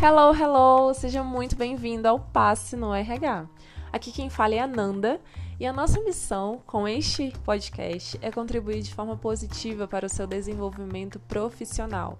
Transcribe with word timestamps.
Hello, 0.00 0.32
hello! 0.32 0.94
Seja 0.94 1.24
muito 1.24 1.56
bem-vindo 1.56 2.06
ao 2.06 2.20
Passe 2.20 2.76
no 2.76 2.94
RH. 2.94 3.48
Aqui 3.92 4.12
quem 4.12 4.30
fala 4.30 4.54
é 4.54 4.60
a 4.60 4.66
Nanda 4.66 5.20
e 5.58 5.66
a 5.66 5.72
nossa 5.72 6.00
missão 6.00 6.62
com 6.64 6.86
este 6.86 7.32
podcast 7.44 8.16
é 8.22 8.30
contribuir 8.30 8.80
de 8.80 8.94
forma 8.94 9.16
positiva 9.16 9.88
para 9.88 10.06
o 10.06 10.08
seu 10.08 10.24
desenvolvimento 10.24 11.18
profissional. 11.18 12.16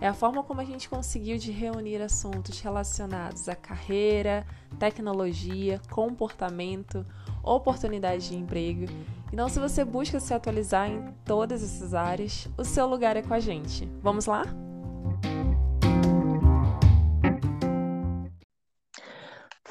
É 0.00 0.08
a 0.08 0.12
forma 0.12 0.42
como 0.42 0.60
a 0.60 0.64
gente 0.64 0.88
conseguiu 0.88 1.38
de 1.38 1.52
reunir 1.52 2.02
assuntos 2.02 2.58
relacionados 2.58 3.48
à 3.48 3.54
carreira, 3.54 4.44
tecnologia, 4.76 5.80
comportamento, 5.92 7.06
oportunidade 7.40 8.30
de 8.30 8.36
emprego. 8.36 8.86
Então, 9.32 9.48
se 9.48 9.60
você 9.60 9.84
busca 9.84 10.18
se 10.18 10.34
atualizar 10.34 10.90
em 10.90 11.14
todas 11.24 11.62
essas 11.62 11.94
áreas, 11.94 12.48
o 12.58 12.64
seu 12.64 12.84
lugar 12.88 13.16
é 13.16 13.22
com 13.22 13.32
a 13.32 13.38
gente. 13.38 13.88
Vamos 14.02 14.26
lá? 14.26 14.42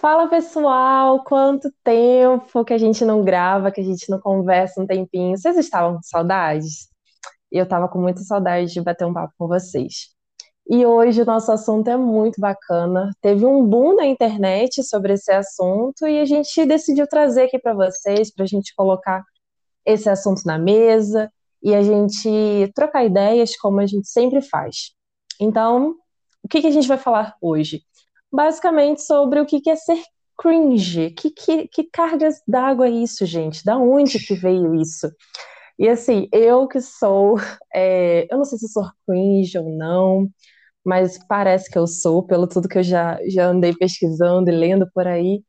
Fala 0.02 0.28
pessoal, 0.28 1.24
quanto 1.24 1.72
tempo 1.84 2.66
que 2.66 2.74
a 2.74 2.78
gente 2.80 3.06
não 3.06 3.24
grava, 3.24 3.70
que 3.72 3.82
a 3.82 3.84
gente 3.84 4.10
não 4.10 4.20
conversa 4.20 4.82
um 4.82 4.88
tempinho. 4.88 5.38
Vocês 5.38 5.56
estavam 5.56 5.98
com 5.98 6.02
saudades? 6.02 6.90
Eu 7.52 7.66
estava 7.66 7.88
com 7.88 8.00
muita 8.02 8.22
saudade 8.22 8.74
de 8.74 8.82
bater 8.82 9.06
um 9.06 9.14
papo 9.14 9.32
com 9.38 9.48
vocês. 9.48 10.10
E 10.68 10.84
hoje 10.88 11.22
o 11.22 11.26
nosso 11.26 11.52
assunto 11.52 11.88
é 11.88 11.96
muito 11.96 12.42
bacana. 12.42 13.12
Teve 13.22 13.46
um 13.46 13.64
boom 13.64 13.96
na 13.96 14.08
internet 14.08 14.84
sobre 14.84 15.14
esse 15.14 15.32
assunto 15.32 16.08
e 16.08 16.20
a 16.20 16.26
gente 16.26 16.66
decidiu 16.66 17.06
trazer 17.06 17.44
aqui 17.44 17.60
para 17.60 17.76
vocês, 17.76 18.34
para 18.34 18.44
a 18.46 18.48
gente 18.48 18.74
colocar 18.74 19.24
esse 19.86 20.10
assunto 20.10 20.42
na 20.48 20.58
mesa 20.58 21.32
e 21.62 21.76
a 21.76 21.84
gente 21.84 22.72
trocar 22.74 23.06
ideias 23.06 23.56
como 23.56 23.80
a 23.80 23.86
gente 23.86 24.08
sempre 24.08 24.42
faz. 24.42 24.96
Então, 25.40 25.96
o 26.44 26.48
que, 26.48 26.60
que 26.60 26.68
a 26.68 26.72
gente 26.72 26.88
vai 26.88 26.98
falar 26.98 27.36
hoje? 27.40 27.84
Basicamente 28.32 29.02
sobre 29.02 29.40
o 29.40 29.46
que 29.46 29.70
é 29.70 29.76
ser 29.76 30.02
cringe. 30.38 31.12
Que, 31.12 31.30
que, 31.32 31.68
que 31.68 31.84
cargas 31.86 32.42
d'água 32.48 32.88
é 32.88 32.92
isso, 32.92 33.26
gente? 33.26 33.64
Da 33.64 33.78
onde 33.78 34.20
que 34.20 34.34
veio 34.36 34.76
isso? 34.76 35.10
E 35.80 35.90
assim, 35.90 36.28
eu 36.32 36.68
que 36.68 36.82
sou, 36.82 37.38
é, 37.74 38.28
eu 38.32 38.38
não 38.38 38.46
sei 38.46 38.58
se 38.60 38.68
sou 38.70 38.86
cringe 39.08 39.58
ou 39.58 39.70
não, 39.78 40.30
mas 40.86 41.20
parece 41.28 41.70
que 41.72 41.78
eu 41.78 41.88
sou, 41.88 42.24
pelo 42.26 42.48
tudo 42.48 42.70
que 42.70 42.80
eu 42.80 42.84
já, 42.84 43.20
já 43.28 43.48
andei 43.48 43.74
pesquisando 43.76 44.50
e 44.50 44.54
lendo 44.56 44.90
por 44.94 45.08
aí. 45.08 45.44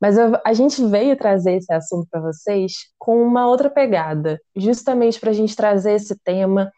Mas 0.00 0.18
eu, 0.18 0.38
a 0.46 0.52
gente 0.54 0.84
veio 0.86 1.16
trazer 1.16 1.56
esse 1.56 1.72
assunto 1.72 2.08
para 2.10 2.20
vocês 2.22 2.72
com 2.98 3.22
uma 3.22 3.46
outra 3.48 3.70
pegada, 3.70 4.40
justamente 4.56 5.20
para 5.20 5.30
a 5.30 5.32
gente 5.34 5.56
trazer 5.56 5.92
esse 5.94 6.18
tema 6.24 6.72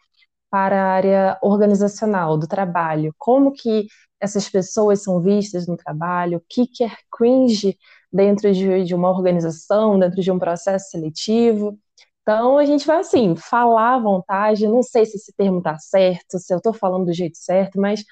para 0.50 0.82
a 0.82 0.86
área 0.92 1.38
organizacional 1.42 2.38
do 2.38 2.46
trabalho. 2.48 3.14
Como 3.18 3.52
que 3.52 3.86
essas 4.22 4.48
pessoas 4.48 5.02
são 5.02 5.20
vistas 5.20 5.66
no 5.66 5.76
trabalho, 5.76 6.38
o 6.38 6.44
que, 6.48 6.66
que 6.66 6.84
é 6.84 6.90
cringe 7.10 7.76
dentro 8.12 8.52
de, 8.52 8.84
de 8.84 8.94
uma 8.94 9.10
organização, 9.10 9.98
dentro 9.98 10.22
de 10.22 10.30
um 10.30 10.38
processo 10.38 10.90
seletivo. 10.90 11.76
Então, 12.22 12.56
a 12.56 12.64
gente 12.64 12.86
vai, 12.86 12.98
assim, 13.00 13.34
falar 13.34 13.96
à 13.96 13.98
vontade, 13.98 14.68
não 14.68 14.82
sei 14.82 15.04
se 15.04 15.16
esse 15.16 15.32
termo 15.36 15.58
está 15.58 15.76
certo, 15.78 16.38
se 16.38 16.54
eu 16.54 16.58
estou 16.58 16.72
falando 16.72 17.06
do 17.06 17.12
jeito 17.12 17.36
certo, 17.36 17.80
mas 17.80 18.04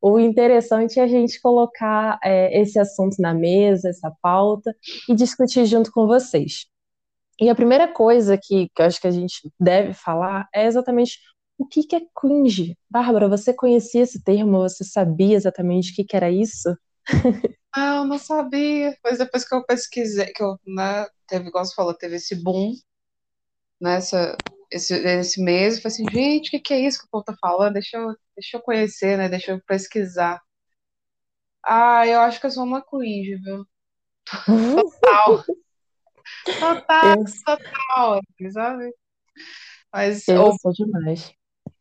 o 0.00 0.20
interessante 0.20 1.00
é 1.00 1.02
a 1.02 1.08
gente 1.08 1.40
colocar 1.40 2.18
é, 2.22 2.60
esse 2.60 2.78
assunto 2.78 3.20
na 3.20 3.34
mesa, 3.34 3.88
essa 3.88 4.12
pauta, 4.22 4.72
e 5.08 5.14
discutir 5.16 5.66
junto 5.66 5.90
com 5.90 6.06
vocês. 6.06 6.66
E 7.40 7.50
a 7.50 7.54
primeira 7.56 7.88
coisa 7.88 8.38
que, 8.38 8.68
que 8.74 8.82
eu 8.82 8.86
acho 8.86 9.00
que 9.00 9.08
a 9.08 9.10
gente 9.10 9.52
deve 9.58 9.92
falar 9.94 10.48
é 10.54 10.66
exatamente 10.66 11.18
o 11.58 11.66
que, 11.66 11.82
que 11.84 11.96
é 11.96 12.00
cringe? 12.14 12.76
Bárbara, 12.88 13.28
você 13.28 13.52
conhecia 13.54 14.02
esse 14.02 14.22
termo? 14.22 14.60
Você 14.60 14.84
sabia 14.84 15.36
exatamente 15.36 15.92
o 15.92 15.94
que, 15.94 16.04
que 16.04 16.16
era 16.16 16.30
isso? 16.30 16.76
Ah, 17.74 17.96
eu 17.96 18.04
não 18.04 18.18
sabia. 18.18 18.96
Pois 19.02 19.18
depois 19.18 19.46
que 19.46 19.54
eu 19.54 19.64
pesquisei, 19.64 20.26
que 20.32 20.42
eu, 20.42 20.58
né, 20.66 21.06
teve, 21.26 21.48
igual 21.48 21.64
você 21.64 21.74
falou, 21.74 21.94
teve 21.94 22.16
esse 22.16 22.34
boom 22.34 22.74
nessa, 23.80 24.36
esse, 24.70 24.94
esse 24.94 25.42
mês, 25.42 25.76
eu 25.76 25.82
falei 25.82 25.94
assim, 25.94 26.06
gente, 26.10 26.48
o 26.48 26.50
que, 26.50 26.60
que 26.60 26.74
é 26.74 26.80
isso 26.80 27.00
que 27.00 27.06
o 27.06 27.10
povo 27.10 27.24
tá 27.24 27.36
falando? 27.40 27.74
Deixa 27.74 27.96
eu, 27.96 28.14
deixa 28.36 28.56
eu 28.56 28.60
conhecer, 28.62 29.16
né? 29.18 29.28
Deixa 29.28 29.52
eu 29.52 29.60
pesquisar. 29.66 30.40
Ah, 31.64 32.06
eu 32.06 32.20
acho 32.20 32.40
que 32.40 32.46
eu 32.46 32.50
sou 32.50 32.64
uma 32.64 32.82
cringe, 32.82 33.36
viu? 33.36 33.66
Total. 34.74 35.44
Total, 36.44 37.24
total, 37.44 38.20
sabe? 38.52 38.92
Mas 39.92 40.26
eu 40.28 40.52
sou 40.60 40.72
demais 40.72 41.32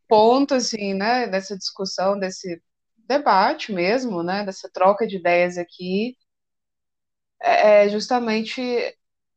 ponto, 0.08 0.54
assim, 0.56 0.94
né, 0.94 1.28
dessa 1.28 1.58
discussão, 1.58 2.18
desse 2.20 2.62
debate 3.08 3.72
mesmo, 3.74 4.24
né, 4.24 4.44
dessa 4.46 4.70
troca 4.72 5.08
de 5.08 5.18
ideias 5.18 5.58
aqui, 5.58 6.16
é, 7.42 7.86
é 7.86 7.90
justamente 7.90 8.62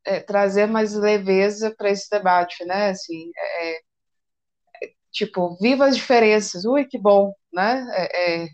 é, 0.05 0.21
trazer 0.21 0.67
mais 0.67 0.95
leveza 0.95 1.75
para 1.77 1.91
esse 1.91 2.09
debate, 2.11 2.65
né, 2.65 2.91
assim, 2.91 3.31
é, 3.37 3.73
é, 3.75 3.79
tipo, 5.13 5.57
viva 5.61 5.87
as 5.87 5.97
diferenças, 5.97 6.65
ui, 6.65 6.85
que 6.87 6.99
bom, 6.99 7.33
né, 7.53 7.87
é, 7.95 8.45
é, 8.45 8.49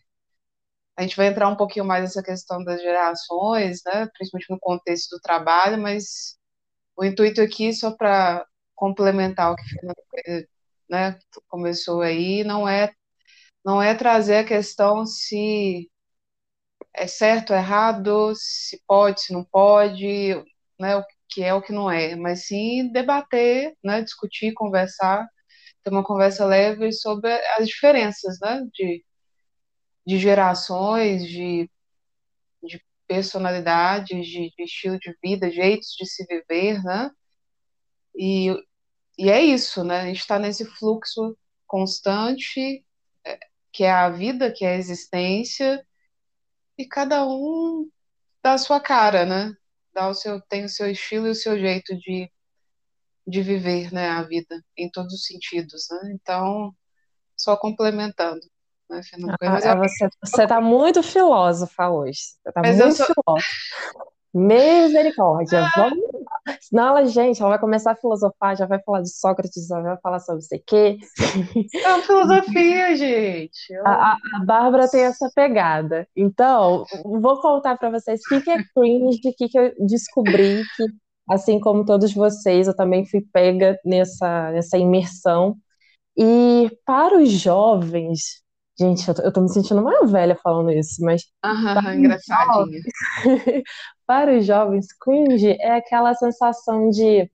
a 0.96 1.02
gente 1.02 1.16
vai 1.16 1.26
entrar 1.28 1.48
um 1.48 1.56
pouquinho 1.56 1.84
mais 1.84 2.02
nessa 2.04 2.22
questão 2.22 2.62
das 2.64 2.80
gerações, 2.82 3.80
né, 3.84 4.08
principalmente 4.16 4.50
no 4.50 4.58
contexto 4.60 5.16
do 5.16 5.20
trabalho, 5.20 5.78
mas 5.78 6.36
o 6.96 7.04
intuito 7.04 7.40
aqui, 7.40 7.72
só 7.74 7.92
para 7.96 8.46
complementar 8.74 9.52
o 9.52 9.56
que 9.56 9.62
a 9.62 10.53
né, 10.90 11.18
começou 11.48 12.00
aí, 12.02 12.44
não 12.44 12.68
é 12.68 12.92
não 13.64 13.82
é 13.82 13.94
trazer 13.94 14.38
a 14.38 14.44
questão 14.44 15.06
se 15.06 15.90
é 16.94 17.06
certo 17.06 17.50
ou 17.52 17.56
errado, 17.56 18.32
se 18.36 18.80
pode, 18.86 19.22
se 19.22 19.32
não 19.32 19.44
pode, 19.44 20.34
né, 20.78 20.96
o 20.96 21.04
que 21.28 21.42
é 21.42 21.52
o 21.54 21.62
que 21.62 21.72
não 21.72 21.90
é, 21.90 22.14
mas 22.16 22.46
sim 22.46 22.90
debater, 22.92 23.74
né, 23.82 24.02
discutir, 24.02 24.52
conversar, 24.54 25.26
ter 25.82 25.90
uma 25.90 26.04
conversa 26.04 26.44
leve 26.46 26.92
sobre 26.92 27.30
as 27.58 27.68
diferenças, 27.68 28.38
né, 28.40 28.62
de, 28.72 29.04
de 30.06 30.18
gerações, 30.18 31.26
de, 31.26 31.70
de 32.62 32.82
personalidades, 33.06 34.26
de, 34.26 34.50
de 34.56 34.64
estilo 34.64 34.98
de 34.98 35.16
vida, 35.22 35.50
jeitos 35.50 35.94
de 35.98 36.06
se 36.06 36.24
viver, 36.26 36.82
né, 36.84 37.10
e 38.16 38.54
e 39.18 39.30
é 39.30 39.40
isso, 39.42 39.84
né? 39.84 40.00
A 40.00 40.06
gente 40.06 40.20
está 40.20 40.38
nesse 40.38 40.64
fluxo 40.64 41.36
constante, 41.66 42.84
é, 43.24 43.38
que 43.72 43.84
é 43.84 43.90
a 43.90 44.10
vida, 44.10 44.52
que 44.52 44.64
é 44.64 44.74
a 44.74 44.76
existência, 44.76 45.84
e 46.76 46.86
cada 46.86 47.26
um 47.26 47.88
dá 48.42 48.54
a 48.54 48.58
sua 48.58 48.80
cara, 48.80 49.24
né? 49.24 49.54
Dá 49.92 50.08
o 50.08 50.14
seu, 50.14 50.40
tem 50.42 50.64
o 50.64 50.68
seu 50.68 50.90
estilo 50.90 51.28
e 51.28 51.30
o 51.30 51.34
seu 51.34 51.58
jeito 51.58 51.96
de, 51.96 52.30
de 53.26 53.42
viver 53.42 53.92
né, 53.92 54.08
a 54.10 54.22
vida, 54.22 54.60
em 54.76 54.90
todos 54.90 55.14
os 55.14 55.24
sentidos, 55.24 55.86
né? 55.90 56.12
Então, 56.14 56.74
só 57.36 57.56
complementando. 57.56 58.40
Né, 58.90 59.00
ah, 59.42 59.76
você 59.76 60.42
está 60.42 60.60
muito 60.60 61.02
filósofa 61.02 61.88
hoje. 61.88 62.20
Você 62.20 62.48
está 62.48 62.60
muito 62.62 62.96
sou... 62.96 63.06
filósofa. 63.06 63.44
Misericórdia, 64.34 65.64
ah. 65.64 65.70
vamos. 65.76 65.98
Senão 66.60 66.88
ela, 66.88 67.06
gente, 67.06 67.40
ela 67.40 67.50
vai 67.50 67.58
começar 67.58 67.92
a 67.92 67.96
filosofar, 67.96 68.56
já 68.56 68.66
vai 68.66 68.82
falar 68.82 69.00
de 69.00 69.10
Sócrates, 69.10 69.66
já 69.66 69.80
vai 69.80 69.96
falar 70.02 70.18
sobre 70.18 70.42
sei 70.42 70.58
quê. 70.66 70.98
É 71.74 71.88
uma 71.88 72.02
filosofia, 72.02 72.96
gente. 72.96 73.72
Eu... 73.72 73.86
A, 73.86 74.12
a, 74.12 74.44
Bárbara 74.44 74.88
tem 74.90 75.02
essa 75.02 75.30
pegada. 75.34 76.06
Então, 76.16 76.84
vou 77.04 77.40
contar 77.40 77.78
para 77.78 77.90
vocês 77.90 78.20
o 78.20 78.28
que, 78.28 78.40
que 78.40 78.50
é 78.50 78.62
cringe, 78.74 79.18
o 79.18 79.32
que, 79.36 79.48
que 79.48 79.58
eu 79.58 79.72
descobri 79.86 80.62
que, 80.76 80.84
assim 81.30 81.60
como 81.60 81.84
todos 81.84 82.12
vocês, 82.12 82.66
eu 82.66 82.74
também 82.74 83.06
fui 83.06 83.24
pega 83.32 83.78
nessa, 83.84 84.50
nessa 84.50 84.76
imersão. 84.76 85.56
E 86.16 86.70
para 86.84 87.18
os 87.18 87.30
jovens, 87.30 88.43
Gente, 88.78 89.06
eu 89.08 89.14
tô, 89.14 89.22
eu 89.22 89.32
tô 89.32 89.40
me 89.40 89.48
sentindo 89.48 89.80
uma 89.80 90.06
velha 90.06 90.36
falando 90.42 90.72
isso, 90.72 91.02
mas. 91.02 91.22
Aham, 91.44 91.94
engraçadinha. 91.96 92.80
para 94.06 94.36
os 94.36 94.44
jovens, 94.44 94.86
cringe 95.00 95.50
é 95.60 95.76
aquela 95.76 96.14
sensação 96.14 96.90
de. 96.90 97.30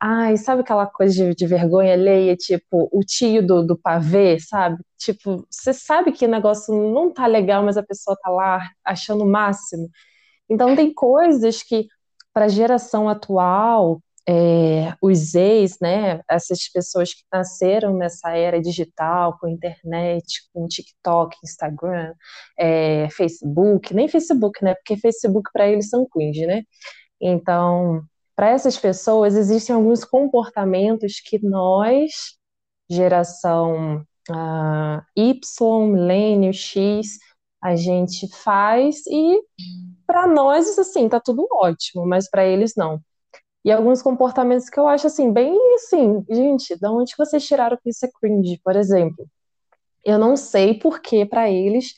Ai, 0.00 0.36
sabe 0.36 0.62
aquela 0.62 0.86
coisa 0.86 1.14
de, 1.14 1.34
de 1.34 1.46
vergonha 1.46 1.94
alheia, 1.94 2.36
tipo, 2.36 2.88
o 2.92 3.00
tio 3.00 3.46
do, 3.46 3.62
do 3.66 3.78
pavê, 3.78 4.38
sabe? 4.40 4.78
Tipo, 4.98 5.46
você 5.50 5.72
sabe 5.72 6.12
que 6.12 6.26
o 6.26 6.28
negócio 6.28 6.74
não 6.74 7.12
tá 7.12 7.26
legal, 7.26 7.62
mas 7.64 7.76
a 7.78 7.82
pessoa 7.82 8.16
tá 8.22 8.30
lá 8.30 8.68
achando 8.84 9.24
o 9.24 9.30
máximo. 9.30 9.88
Então, 10.50 10.76
tem 10.76 10.92
coisas 10.94 11.62
que, 11.62 11.86
para 12.34 12.46
a 12.46 12.48
geração 12.48 13.08
atual, 13.08 14.00
é, 14.28 14.94
os 15.02 15.34
ex, 15.34 15.78
né, 15.80 16.20
essas 16.28 16.68
pessoas 16.68 17.12
que 17.12 17.22
nasceram 17.32 17.94
nessa 17.96 18.30
era 18.30 18.60
digital, 18.60 19.38
com 19.38 19.48
internet, 19.48 20.48
com 20.52 20.66
TikTok, 20.66 21.36
Instagram, 21.44 22.14
é, 22.58 23.08
Facebook, 23.10 23.94
nem 23.94 24.08
Facebook, 24.08 24.64
né, 24.64 24.74
porque 24.74 24.96
Facebook 24.96 25.50
para 25.52 25.68
eles 25.68 25.88
são 25.88 26.06
cringe, 26.06 26.46
né? 26.46 26.62
Então, 27.20 28.02
para 28.36 28.50
essas 28.50 28.76
pessoas 28.76 29.36
existem 29.36 29.74
alguns 29.74 30.04
comportamentos 30.04 31.20
que 31.20 31.38
nós, 31.44 32.36
geração 32.90 34.04
uh, 34.30 35.02
Y, 35.16 35.86
milênio, 35.86 36.52
X, 36.52 37.18
a 37.62 37.76
gente 37.76 38.28
faz 38.42 39.06
e 39.06 39.40
para 40.06 40.26
nós, 40.26 40.78
assim, 40.78 41.08
tá 41.08 41.20
tudo 41.20 41.46
ótimo, 41.50 42.06
mas 42.06 42.28
para 42.28 42.44
eles 42.44 42.74
não. 42.76 43.00
E 43.64 43.72
alguns 43.72 44.02
comportamentos 44.02 44.68
que 44.68 44.78
eu 44.78 44.86
acho, 44.86 45.06
assim, 45.06 45.32
bem 45.32 45.56
assim, 45.76 46.24
gente, 46.30 46.76
de 46.78 46.86
onde 46.86 47.14
vocês 47.16 47.46
tiraram 47.46 47.78
que 47.82 47.90
isso 47.90 48.04
é 48.04 48.10
cringe, 48.20 48.60
por 48.62 48.76
exemplo? 48.76 49.26
Eu 50.04 50.18
não 50.18 50.36
sei 50.36 50.74
por 50.74 51.00
que 51.00 51.24
para 51.24 51.50
eles 51.50 51.94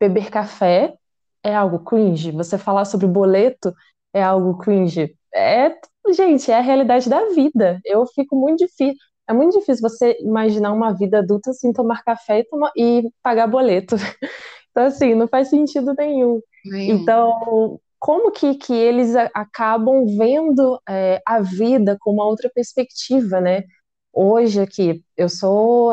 beber 0.00 0.30
café 0.30 0.94
é 1.42 1.54
algo 1.54 1.80
cringe, 1.80 2.30
você 2.30 2.56
falar 2.56 2.84
sobre 2.84 3.06
boleto 3.06 3.74
é 4.12 4.22
algo 4.22 4.58
cringe. 4.58 5.12
É, 5.34 5.74
gente, 6.12 6.50
é 6.50 6.56
a 6.56 6.60
realidade 6.60 7.08
da 7.08 7.28
vida. 7.30 7.80
Eu 7.84 8.06
fico 8.06 8.36
muito 8.36 8.58
difícil. 8.60 8.96
É 9.28 9.32
muito 9.32 9.58
difícil 9.58 9.82
você 9.82 10.16
imaginar 10.20 10.72
uma 10.72 10.92
vida 10.92 11.18
adulta 11.18 11.52
sem 11.52 11.72
tomar 11.72 12.02
café 12.02 12.40
e, 12.40 12.44
tomar, 12.44 12.72
e 12.76 13.10
pagar 13.22 13.46
boleto. 13.46 13.96
Então, 14.70 14.86
assim, 14.86 15.12
não 15.12 15.26
faz 15.26 15.48
sentido 15.48 15.92
nenhum. 15.98 16.40
nenhum. 16.64 16.94
Então, 17.00 17.80
como 17.98 18.30
que, 18.32 18.54
que 18.56 18.72
eles 18.72 19.14
acabam 19.34 20.06
vendo 20.16 20.80
é, 20.88 21.20
a 21.26 21.40
vida 21.40 21.96
com 22.00 22.12
uma 22.12 22.26
outra 22.26 22.50
perspectiva, 22.54 23.40
né? 23.40 23.64
Hoje 24.12 24.60
aqui, 24.60 25.04
eu 25.16 25.28
sou. 25.28 25.92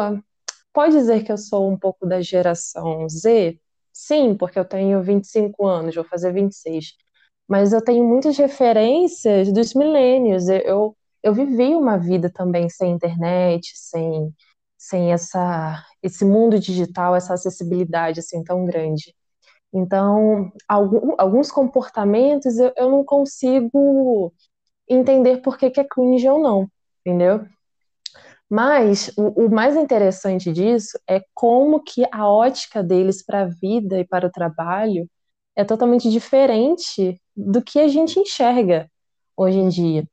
Pode 0.73 0.93
dizer 0.95 1.23
que 1.23 1.31
eu 1.31 1.37
sou 1.37 1.69
um 1.71 1.77
pouco 1.77 2.05
da 2.07 2.21
geração 2.21 3.07
Z? 3.09 3.59
Sim, 3.93 4.35
porque 4.35 4.59
eu 4.59 4.65
tenho 4.65 5.01
25 5.03 5.65
anos, 5.65 5.95
vou 5.95 6.03
fazer 6.05 6.33
26. 6.33 6.93
Mas 7.47 7.73
eu 7.73 7.83
tenho 7.83 8.03
muitas 8.05 8.37
referências 8.37 9.51
dos 9.53 9.73
milênios. 9.73 10.49
Eu, 10.49 10.95
eu 11.23 11.33
vivi 11.33 11.75
uma 11.75 11.97
vida 11.97 12.29
também 12.31 12.69
sem 12.69 12.91
internet, 12.91 13.71
sem, 13.75 14.33
sem 14.77 15.11
essa, 15.13 15.83
esse 16.03 16.25
mundo 16.25 16.59
digital, 16.59 17.15
essa 17.15 17.33
acessibilidade 17.35 18.19
assim 18.19 18.43
tão 18.43 18.65
grande. 18.65 19.15
Então, 19.75 20.53
alguns 21.17 21.51
comportamentos 21.51 22.57
eu, 22.57 22.89
não 22.89 23.03
consigo 23.03 24.33
entender 24.87 25.41
por 25.41 25.57
que, 25.57 25.69
que 25.69 25.81
é 25.81 25.83
cringe 25.83 26.29
ou 26.29 26.39
não, 26.39 26.69
entendeu? 27.05 27.45
Mas 28.49 29.11
o, 29.17 29.47
o, 29.47 29.51
mais 29.51 29.75
interessante 29.75 30.53
disso 30.53 30.97
é 31.05 31.21
como 31.33 31.83
que 31.83 32.05
a 32.09 32.25
ótica 32.25 32.81
deles 32.81 33.21
para 33.21 33.41
a 33.41 33.47
vida 33.47 33.99
e 33.99 34.07
para 34.07 34.27
o 34.27 34.31
trabalho 34.31 35.09
é 35.57 35.65
totalmente 35.65 36.09
diferente 36.09 37.19
do 37.35 37.61
que 37.61 37.77
a 37.79 37.89
gente 37.89 38.17
enxerga 38.17 38.89
hoje 39.35 39.57
em 39.57 39.67
dia, 39.67 40.07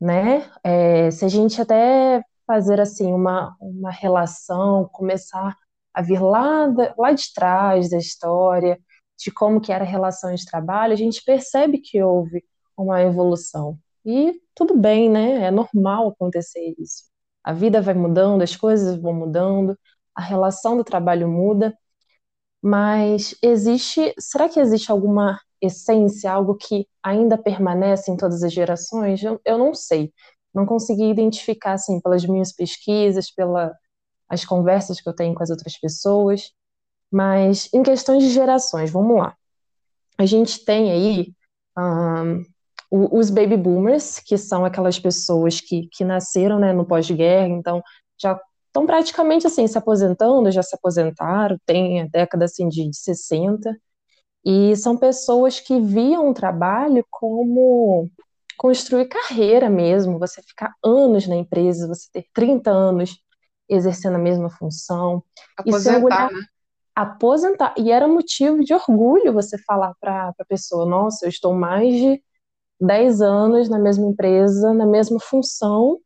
né? 0.00 0.50
É, 0.64 1.08
se 1.12 1.24
a 1.24 1.28
gente 1.28 1.60
até 1.60 2.20
fazer 2.44 2.80
assim 2.80 3.12
uma, 3.12 3.54
uma 3.60 3.92
relação, 3.92 4.88
começar 4.92 5.56
a 5.92 6.02
vir 6.02 6.20
lá, 6.20 6.66
lá 6.98 7.12
de 7.12 7.32
trás 7.32 7.90
da 7.90 7.98
história, 7.98 8.76
de 9.18 9.30
como 9.30 9.60
que 9.60 9.72
era 9.72 9.84
a 9.84 9.88
relação 9.88 10.34
de 10.34 10.44
trabalho, 10.44 10.92
a 10.92 10.96
gente 10.96 11.22
percebe 11.24 11.78
que 11.78 12.02
houve 12.02 12.44
uma 12.76 13.02
evolução. 13.02 13.78
E 14.04 14.40
tudo 14.54 14.76
bem, 14.76 15.08
né? 15.10 15.44
É 15.46 15.50
normal 15.50 16.08
acontecer 16.08 16.74
isso. 16.78 17.04
A 17.42 17.52
vida 17.52 17.80
vai 17.80 17.94
mudando, 17.94 18.42
as 18.42 18.56
coisas 18.56 18.96
vão 19.00 19.14
mudando, 19.14 19.78
a 20.14 20.22
relação 20.22 20.76
do 20.76 20.84
trabalho 20.84 21.28
muda, 21.28 21.76
mas 22.62 23.34
existe, 23.42 24.14
será 24.18 24.48
que 24.48 24.58
existe 24.60 24.90
alguma 24.90 25.38
essência, 25.60 26.30
algo 26.32 26.54
que 26.56 26.86
ainda 27.02 27.36
permanece 27.38 28.10
em 28.10 28.16
todas 28.16 28.42
as 28.42 28.52
gerações? 28.52 29.22
Eu, 29.22 29.40
eu 29.44 29.58
não 29.58 29.74
sei. 29.74 30.12
Não 30.54 30.64
consegui 30.66 31.04
identificar 31.10 31.72
assim 31.74 32.00
pelas 32.00 32.24
minhas 32.24 32.52
pesquisas, 32.52 33.30
pelas 33.30 33.72
conversas 34.48 35.00
que 35.00 35.08
eu 35.08 35.14
tenho 35.14 35.34
com 35.34 35.42
as 35.42 35.50
outras 35.50 35.78
pessoas. 35.78 36.52
Mas 37.14 37.68
em 37.72 37.80
questões 37.84 38.24
de 38.24 38.30
gerações, 38.30 38.90
vamos 38.90 39.16
lá. 39.16 39.36
A 40.18 40.26
gente 40.26 40.64
tem 40.64 40.90
aí 40.90 41.32
um, 41.78 42.42
os 42.90 43.30
baby 43.30 43.56
boomers, 43.56 44.18
que 44.18 44.36
são 44.36 44.64
aquelas 44.64 44.98
pessoas 44.98 45.60
que, 45.60 45.88
que 45.92 46.02
nasceram 46.02 46.58
né, 46.58 46.72
no 46.72 46.84
pós-guerra, 46.84 47.46
então 47.46 47.80
já 48.20 48.36
estão 48.66 48.84
praticamente 48.84 49.46
assim 49.46 49.64
se 49.64 49.78
aposentando, 49.78 50.50
já 50.50 50.60
se 50.60 50.74
aposentaram, 50.74 51.56
tem 51.64 52.02
a 52.02 52.06
década 52.08 52.46
assim 52.46 52.68
de, 52.68 52.90
de 52.90 52.96
60, 52.96 53.72
e 54.44 54.74
são 54.74 54.96
pessoas 54.96 55.60
que 55.60 55.78
viam 55.80 56.28
o 56.28 56.34
trabalho 56.34 57.06
como 57.08 58.10
construir 58.58 59.06
carreira 59.06 59.70
mesmo, 59.70 60.18
você 60.18 60.42
ficar 60.42 60.74
anos 60.84 61.28
na 61.28 61.36
empresa, 61.36 61.86
você 61.86 62.08
ter 62.12 62.26
30 62.34 62.72
anos 62.72 63.16
exercendo 63.68 64.16
a 64.16 64.18
mesma 64.18 64.50
função. 64.50 65.22
Aposentar, 65.56 66.32
né? 66.32 66.40
Aposentar. 66.94 67.74
E 67.78 67.90
era 67.90 68.08
motivo 68.08 68.64
de 68.64 68.74
orgulho 68.74 69.32
você 69.32 69.58
falar 69.58 69.94
para 70.00 70.32
a 70.38 70.44
pessoa: 70.46 70.86
nossa, 70.86 71.26
eu 71.26 71.28
estou 71.28 71.54
mais 71.54 71.94
de 71.94 72.22
10 72.80 73.20
anos 73.22 73.68
na 73.68 73.78
mesma 73.78 74.06
empresa, 74.06 74.72
na 74.74 74.86
mesma 74.86 75.20
função. 75.20 76.00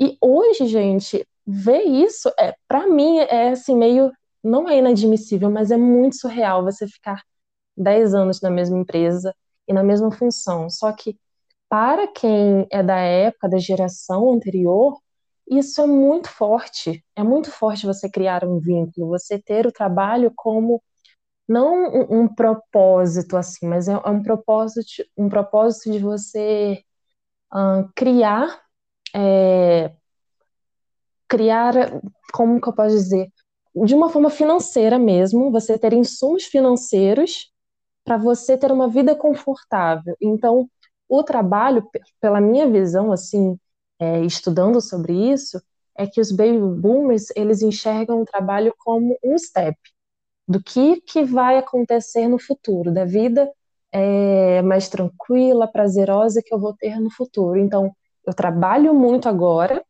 E 0.00 0.16
hoje, 0.20 0.66
gente, 0.66 1.26
ver 1.46 1.82
isso, 1.82 2.30
é 2.38 2.54
para 2.68 2.86
mim, 2.86 3.18
é 3.18 3.50
assim, 3.50 3.76
meio. 3.76 4.12
Não 4.42 4.68
é 4.68 4.78
inadmissível, 4.78 5.50
mas 5.50 5.70
é 5.70 5.76
muito 5.76 6.16
surreal 6.18 6.62
você 6.64 6.86
ficar 6.86 7.22
10 7.76 8.14
anos 8.14 8.40
na 8.42 8.50
mesma 8.50 8.78
empresa 8.78 9.34
e 9.66 9.72
na 9.72 9.82
mesma 9.82 10.10
função. 10.12 10.68
Só 10.70 10.92
que, 10.92 11.18
para 11.68 12.06
quem 12.08 12.66
é 12.70 12.82
da 12.82 12.98
época, 12.98 13.48
da 13.48 13.58
geração 13.58 14.32
anterior, 14.32 14.98
isso 15.48 15.80
é 15.80 15.86
muito 15.86 16.28
forte. 16.28 17.04
É 17.16 17.22
muito 17.22 17.50
forte 17.50 17.86
você 17.86 18.08
criar 18.08 18.44
um 18.44 18.58
vínculo, 18.58 19.08
você 19.08 19.38
ter 19.38 19.66
o 19.66 19.72
trabalho 19.72 20.32
como 20.34 20.82
não 21.48 21.74
um, 21.84 22.22
um 22.22 22.28
propósito 22.28 23.36
assim, 23.36 23.66
mas 23.66 23.88
é, 23.88 23.96
um 24.08 24.22
propósito, 24.22 25.04
um 25.16 25.28
propósito 25.28 25.92
de 25.92 25.98
você 25.98 26.82
uh, 27.52 27.88
criar, 27.94 28.62
é, 29.14 29.92
criar, 31.28 31.74
como 32.32 32.60
que 32.60 32.68
eu 32.68 32.72
posso 32.72 32.96
dizer, 32.96 33.28
de 33.84 33.94
uma 33.94 34.08
forma 34.08 34.30
financeira 34.30 34.98
mesmo, 34.98 35.50
você 35.50 35.78
ter 35.78 35.92
insumos 35.92 36.44
financeiros 36.44 37.52
para 38.04 38.16
você 38.16 38.56
ter 38.56 38.70
uma 38.70 38.88
vida 38.88 39.16
confortável. 39.16 40.16
Então, 40.20 40.68
o 41.08 41.22
trabalho, 41.22 41.88
pela 42.20 42.40
minha 42.40 42.68
visão, 42.70 43.12
assim, 43.12 43.58
é, 43.98 44.20
estudando 44.24 44.80
sobre 44.80 45.12
isso, 45.32 45.60
é 45.96 46.06
que 46.06 46.20
os 46.20 46.32
baby 46.32 46.58
boomers 46.58 47.28
eles 47.36 47.62
enxergam 47.62 48.20
o 48.20 48.24
trabalho 48.24 48.74
como 48.78 49.16
um 49.24 49.38
step 49.38 49.78
do 50.46 50.62
que, 50.62 51.00
que 51.00 51.24
vai 51.24 51.56
acontecer 51.58 52.28
no 52.28 52.38
futuro, 52.38 52.92
da 52.92 53.04
vida 53.04 53.50
é, 53.92 54.60
mais 54.62 54.88
tranquila, 54.88 55.68
prazerosa 55.68 56.42
que 56.44 56.52
eu 56.52 56.58
vou 56.60 56.74
ter 56.74 57.00
no 57.00 57.10
futuro. 57.10 57.58
Então, 57.58 57.94
eu 58.26 58.34
trabalho 58.34 58.94
muito 58.94 59.28
agora, 59.28 59.84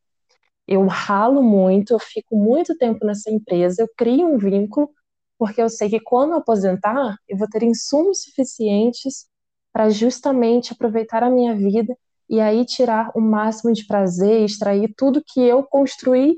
eu 0.67 0.87
ralo 0.87 1.43
muito, 1.43 1.93
eu 1.95 1.99
fico 1.99 2.37
muito 2.37 2.77
tempo 2.77 3.05
nessa 3.07 3.31
empresa, 3.31 3.83
eu 3.83 3.89
crio 3.97 4.27
um 4.29 4.39
vínculo, 4.39 4.91
porque 5.39 5.61
eu 5.61 5.69
sei 5.69 5.91
que 5.91 6.01
quando 6.01 6.33
eu 6.33 6.39
aposentar, 6.39 7.17
eu 7.29 7.37
vou 7.37 7.49
ter 7.49 7.63
insumos 7.63 8.23
suficientes 8.23 9.27
para 9.73 9.91
justamente 9.91 10.73
aproveitar 10.73 11.23
a 11.23 11.31
minha 11.31 11.55
vida 11.55 11.97
e 12.29 12.41
aí 12.41 12.65
tirar 12.65 13.11
o 13.15 13.21
máximo 13.21 13.73
de 13.73 13.87
prazer, 13.87 14.43
extrair 14.45 14.93
tudo 14.97 15.23
que 15.27 15.41
eu 15.41 15.63
construí, 15.65 16.37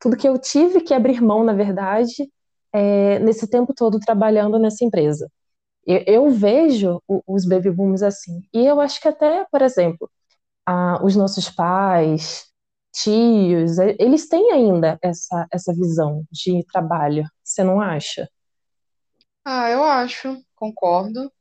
tudo 0.00 0.16
que 0.16 0.28
eu 0.28 0.38
tive 0.38 0.80
que 0.80 0.94
abrir 0.94 1.20
mão, 1.22 1.44
na 1.44 1.52
verdade, 1.52 2.30
é, 2.72 3.18
nesse 3.20 3.48
tempo 3.48 3.74
todo 3.74 3.98
trabalhando 4.00 4.58
nessa 4.58 4.84
empresa. 4.84 5.30
Eu, 5.86 6.04
eu 6.06 6.30
vejo 6.30 7.02
os 7.26 7.46
baby 7.46 7.70
boomers 7.70 8.02
assim, 8.02 8.42
e 8.54 8.66
eu 8.66 8.80
acho 8.80 9.00
que 9.00 9.08
até, 9.08 9.46
por 9.50 9.62
exemplo, 9.62 10.10
a, 10.66 11.04
os 11.04 11.16
nossos 11.16 11.50
pais, 11.50 12.46
tios, 12.92 13.78
eles 13.98 14.28
têm 14.28 14.52
ainda 14.52 14.98
essa, 15.02 15.46
essa 15.52 15.72
visão 15.72 16.24
de 16.30 16.64
trabalho, 16.72 17.24
você 17.44 17.64
não 17.64 17.80
acha? 17.80 18.28
Ah, 19.44 19.68
eu 19.70 19.82
acho, 19.82 20.40
concordo. 20.54 21.32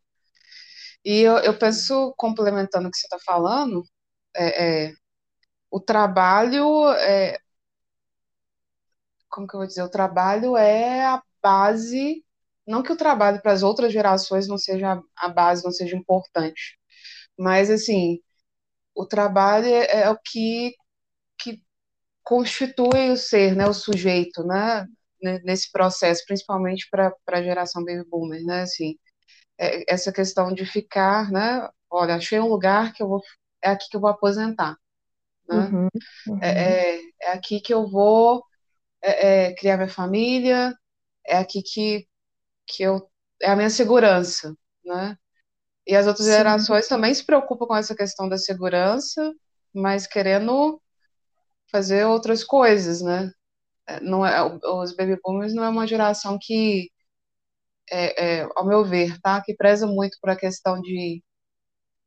E 1.06 1.22
eu, 1.22 1.38
eu 1.40 1.58
penso, 1.58 2.14
complementando 2.18 2.88
o 2.88 2.92
que 2.92 2.98
você 2.98 3.08
está 3.08 3.18
falando, 3.26 3.84
é, 4.36 4.88
é, 4.90 4.94
o 5.72 5.80
trabalho 5.80 6.90
é, 6.94 7.40
como 9.30 9.48
que 9.48 9.56
eu 9.56 9.60
vou 9.60 9.68
dizer? 9.68 9.84
O 9.84 9.90
trabalho 9.90 10.58
é 10.58 11.06
a 11.06 11.22
base, 11.42 12.24
não 12.68 12.84
que 12.84 12.92
o 12.92 12.98
trabalho 12.98 13.42
para 13.42 13.52
as 13.54 13.64
outras 13.64 13.94
gerações 13.94 14.48
não 14.48 14.58
seja 14.58 15.02
a 15.16 15.30
base, 15.30 15.64
não 15.64 15.72
seja 15.72 15.96
importante, 15.96 16.78
mas 17.38 17.70
assim, 17.70 18.20
o 18.96 19.06
trabalho 19.06 19.68
é, 19.68 20.04
é 20.04 20.10
o 20.12 20.18
que, 20.20 20.76
que 21.40 21.64
constitui 22.24 23.12
o 23.12 23.18
ser, 23.18 23.56
né, 23.56 23.68
o 23.68 23.74
sujeito, 23.74 24.44
né, 24.46 24.88
nesse 25.44 25.72
processo, 25.72 26.24
principalmente 26.28 26.88
para 26.92 27.14
a 27.30 27.44
geração 27.44 27.84
baby 27.86 28.06
boomer, 28.10 28.44
né, 28.46 28.62
assim, 28.64 28.98
essa 29.58 30.12
questão 30.12 30.54
de 30.54 30.66
ficar, 30.66 31.32
né? 31.32 31.68
Olha, 31.90 32.16
achei 32.16 32.40
um 32.40 32.48
lugar 32.48 32.94
que 32.94 33.02
eu 33.02 33.08
vou, 33.08 33.22
é 33.62 33.70
aqui 33.70 33.90
que 33.90 33.98
eu 33.98 34.02
vou 34.02 34.10
aposentar, 34.10 34.78
né? 35.48 35.58
Uhum, 35.58 35.90
uhum. 36.28 36.40
É, 36.42 36.98
é, 36.98 37.02
é, 37.22 37.32
aqui 37.32 37.60
que 37.60 37.74
eu 37.74 37.90
vou 37.90 38.44
é, 39.02 39.48
é 39.48 39.56
criar 39.56 39.78
minha 39.78 39.90
família, 39.90 40.74
é 41.26 41.38
aqui 41.38 41.62
que, 41.64 42.08
que 42.68 42.84
eu 42.84 43.10
é 43.42 43.52
a 43.52 43.56
minha 43.56 43.70
segurança, 43.70 44.56
né? 44.86 45.18
E 45.88 45.96
as 45.96 46.08
outras 46.08 46.28
Sim. 46.28 46.34
gerações 46.34 46.88
também 46.88 47.14
se 47.14 47.26
preocupam 47.26 47.68
com 47.68 47.76
essa 47.76 47.96
questão 47.96 48.28
da 48.30 48.38
segurança, 48.38 49.34
mas 49.74 50.08
querendo 50.08 50.82
fazer 51.72 52.06
outras 52.06 52.44
coisas, 52.44 53.02
né? 53.02 53.32
É, 53.88 54.00
não 54.02 54.26
é, 54.26 54.44
os 54.44 54.96
baby 54.96 55.18
boomers 55.24 55.54
não 55.54 55.64
é 55.64 55.70
uma 55.70 55.88
geração 55.88 56.38
que, 56.42 56.90
é, 57.92 58.40
é, 58.42 58.50
ao 58.56 58.66
meu 58.66 58.84
ver, 58.86 59.20
tá? 59.22 59.42
Que 59.42 59.56
preza 59.56 59.88
muito 59.88 60.18
por 60.22 60.30
a 60.30 60.36
questão 60.36 60.82
de, 60.82 61.24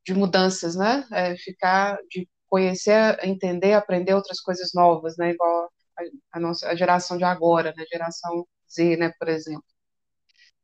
de 0.04 0.14
mudanças, 0.14 0.76
né? 0.76 1.06
É, 1.12 1.37
ficar, 1.37 1.99
de 2.10 2.28
conhecer, 2.49 3.18
entender, 3.25 3.75
aprender 3.75 4.14
outras 4.14 4.40
coisas 4.40 4.72
novas, 4.75 5.16
né? 5.16 5.30
Igual 5.30 5.70
a, 5.99 6.38
a 6.38 6.40
nossa 6.40 6.68
a 6.68 6.75
geração 6.75 7.16
de 7.16 7.25
agora, 7.25 7.72
né? 7.76 7.84
Geração 7.90 8.46
Z, 8.70 8.96
né? 8.96 9.12
Por 9.18 9.28
exemplo. 9.28 9.64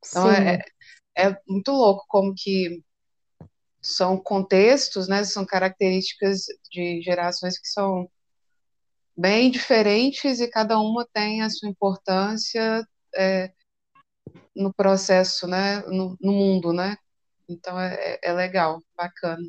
Então 0.05 0.31
é, 0.31 0.63
é, 1.17 1.29
é 1.29 1.41
muito 1.49 1.73
louco 1.73 2.05
como 2.09 2.35
que 2.37 2.83
são 3.81 4.17
contextos, 4.19 5.09
né? 5.09 5.25
São 5.25 5.47
características 5.47 6.45
de 6.71 7.01
gerações 7.03 7.59
que 7.59 7.69
são 7.69 8.09
bem 9.17 9.51
diferentes 9.51 10.41
e 10.41 10.49
cada 10.49 10.79
uma 10.79 11.07
tem 11.13 11.43
a 11.43 11.49
sua 11.49 11.69
importância 11.69 12.87
é, 13.15 13.51
no 14.57 14.73
processo, 14.75 15.47
né, 15.47 15.83
no, 15.87 16.17
no, 16.21 16.33
mundo, 16.33 16.73
né? 16.73 16.97
Então 17.49 17.79
é, 17.79 18.19
é 18.23 18.33
legal, 18.33 18.83
bacana. 18.97 19.43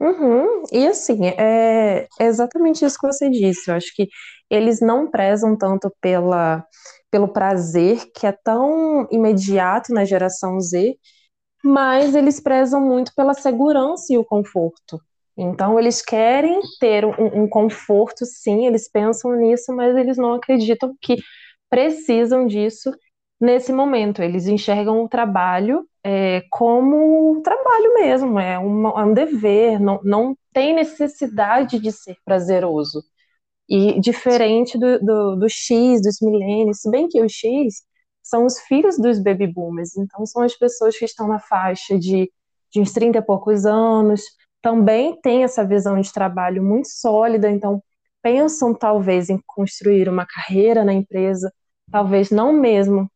Uhum. 0.00 0.62
E 0.70 0.86
assim, 0.86 1.26
é, 1.26 2.06
é 2.20 2.24
exatamente 2.24 2.84
isso 2.84 2.98
que 3.00 3.06
você 3.06 3.28
disse. 3.28 3.70
Eu 3.70 3.74
acho 3.74 3.92
que 3.94 4.08
eles 4.48 4.80
não 4.80 5.10
prezam 5.10 5.56
tanto 5.56 5.92
pela, 6.00 6.64
pelo 7.10 7.28
prazer, 7.28 8.10
que 8.14 8.26
é 8.26 8.32
tão 8.32 9.08
imediato 9.10 9.92
na 9.92 10.04
geração 10.04 10.60
Z, 10.60 10.96
mas 11.64 12.14
eles 12.14 12.40
prezam 12.40 12.80
muito 12.80 13.12
pela 13.14 13.34
segurança 13.34 14.12
e 14.12 14.18
o 14.18 14.24
conforto. 14.24 15.00
Então, 15.36 15.78
eles 15.78 16.02
querem 16.02 16.60
ter 16.80 17.04
um, 17.04 17.44
um, 17.44 17.48
conforto, 17.48 18.24
sim, 18.26 18.66
eles 18.66 18.90
pensam 18.90 19.36
nisso, 19.36 19.72
mas 19.72 19.96
eles 19.96 20.16
não 20.16 20.34
acreditam 20.34 20.94
que 21.00 21.16
precisam 21.70 22.46
disso 22.46 22.92
nesse 23.40 23.72
momento. 23.72 24.22
Eles 24.22 24.46
enxergam 24.46 25.02
o 25.04 25.08
trabalho 25.08 25.86
é, 26.04 26.42
como 26.50 27.40
trabalho 27.42 27.94
mesmo, 27.94 28.38
é, 28.38 28.58
uma, 28.58 28.90
é 29.00 29.04
um 29.04 29.12
dever, 29.12 29.80
não, 29.80 30.00
não 30.02 30.36
tem 30.52 30.74
necessidade 30.74 31.78
de 31.78 31.92
ser 31.92 32.16
prazeroso. 32.24 33.02
E 33.68 34.00
diferente 34.00 34.78
do, 34.78 34.98
do, 35.00 35.36
do 35.36 35.48
X, 35.48 36.00
dos 36.02 36.18
milênios, 36.22 36.80
se 36.80 36.90
bem 36.90 37.08
que 37.08 37.20
o 37.20 37.28
X 37.28 37.82
são 38.22 38.46
os 38.46 38.58
filhos 38.60 38.98
dos 38.98 39.18
baby 39.18 39.46
boomers, 39.46 39.96
então 39.96 40.24
são 40.26 40.42
as 40.42 40.54
pessoas 40.56 40.96
que 40.98 41.04
estão 41.04 41.28
na 41.28 41.38
faixa 41.38 41.98
de, 41.98 42.30
de 42.72 42.80
uns 42.80 42.92
30 42.92 43.18
e 43.18 43.22
poucos 43.22 43.66
anos, 43.66 44.22
também 44.62 45.18
têm 45.20 45.44
essa 45.44 45.64
visão 45.64 46.00
de 46.00 46.12
trabalho 46.12 46.62
muito 46.62 46.88
sólida, 46.88 47.50
então 47.50 47.82
pensam 48.22 48.74
talvez 48.74 49.30
em 49.30 49.38
construir 49.46 50.08
uma 50.08 50.26
carreira 50.26 50.84
na 50.84 50.92
empresa, 50.92 51.52
talvez 51.90 52.30
não 52.30 52.52
mesmo 52.52 53.10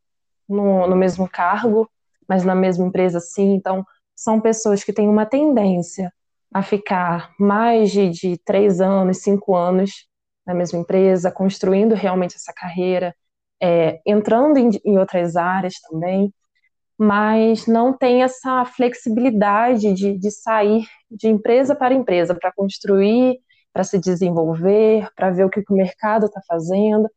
no, 0.49 0.87
no 0.87 0.97
mesmo 0.97 1.29
cargo, 1.29 1.89
mas 2.29 2.45
na 2.45 2.55
mesma 2.55 2.87
empresa 2.87 3.21
sim. 3.21 3.55
Então, 3.55 3.85
são 4.15 4.41
pessoas 4.41 4.85
que 4.85 4.93
têm 4.93 5.09
uma 5.09 5.27
tendência 5.27 6.13
a 6.53 6.63
ficar 6.63 7.33
mais 7.39 7.91
de, 7.91 8.11
de 8.11 8.39
três 8.45 8.81
anos, 8.81 9.19
cinco 9.19 9.55
anos 9.57 10.07
na 10.47 10.55
mesma 10.55 10.79
empresa, 10.79 11.31
construindo 11.31 11.95
realmente 11.95 12.37
essa 12.37 12.53
carreira, 12.53 13.15
é, 13.61 14.01
entrando 14.07 14.59
em, 14.59 14.71
em 14.85 14.99
outras 14.99 15.37
áreas 15.37 15.75
também 15.89 16.33
mas 16.99 17.67
não 17.67 17.97
tem 17.97 18.23
essa 18.23 18.65
flexibilidade 18.65 19.93
de, 19.93 20.17
de 20.19 20.31
sair 20.31 20.87
de 21.11 21.29
empresa 21.29 21.75
para 21.75 21.95
empresa 21.95 22.35
para 22.35 22.53
construir, 22.53 23.39
para 23.73 23.85
se 23.85 23.99
desenvolver, 23.99 25.09
para 25.17 25.31
ver 25.31 25.45
o 25.45 25.51
que 25.51 25.61
o 25.69 25.75
mercado 25.75 26.27
está 26.27 26.41
fazendo. 26.47 27.09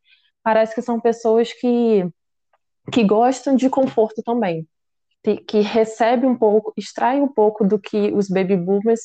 Parece 0.42 0.74
que 0.74 0.82
são 0.82 1.00
pessoas 1.00 1.52
que, 1.52 2.04
que 2.92 3.04
gostam 3.04 3.56
de 3.56 3.68
conforto 3.68 4.22
também, 4.22 4.66
que, 5.22 5.36
que 5.38 5.60
recebem 5.60 6.30
um 6.30 6.36
pouco, 6.36 6.72
extraem 6.76 7.20
um 7.20 7.28
pouco 7.28 7.64
do 7.64 7.78
que 7.78 8.12
os 8.12 8.28
baby 8.28 8.56
boomers 8.56 9.00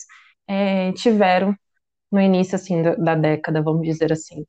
é, 0.47 0.91
tiveram 0.93 1.55
no 2.11 2.19
início 2.19 2.55
assim 2.55 2.81
da, 2.81 2.95
da, 2.95 3.15
década, 3.15 3.61
vamos 3.61 3.83
dizer 3.83 4.11
assim, 4.11 4.45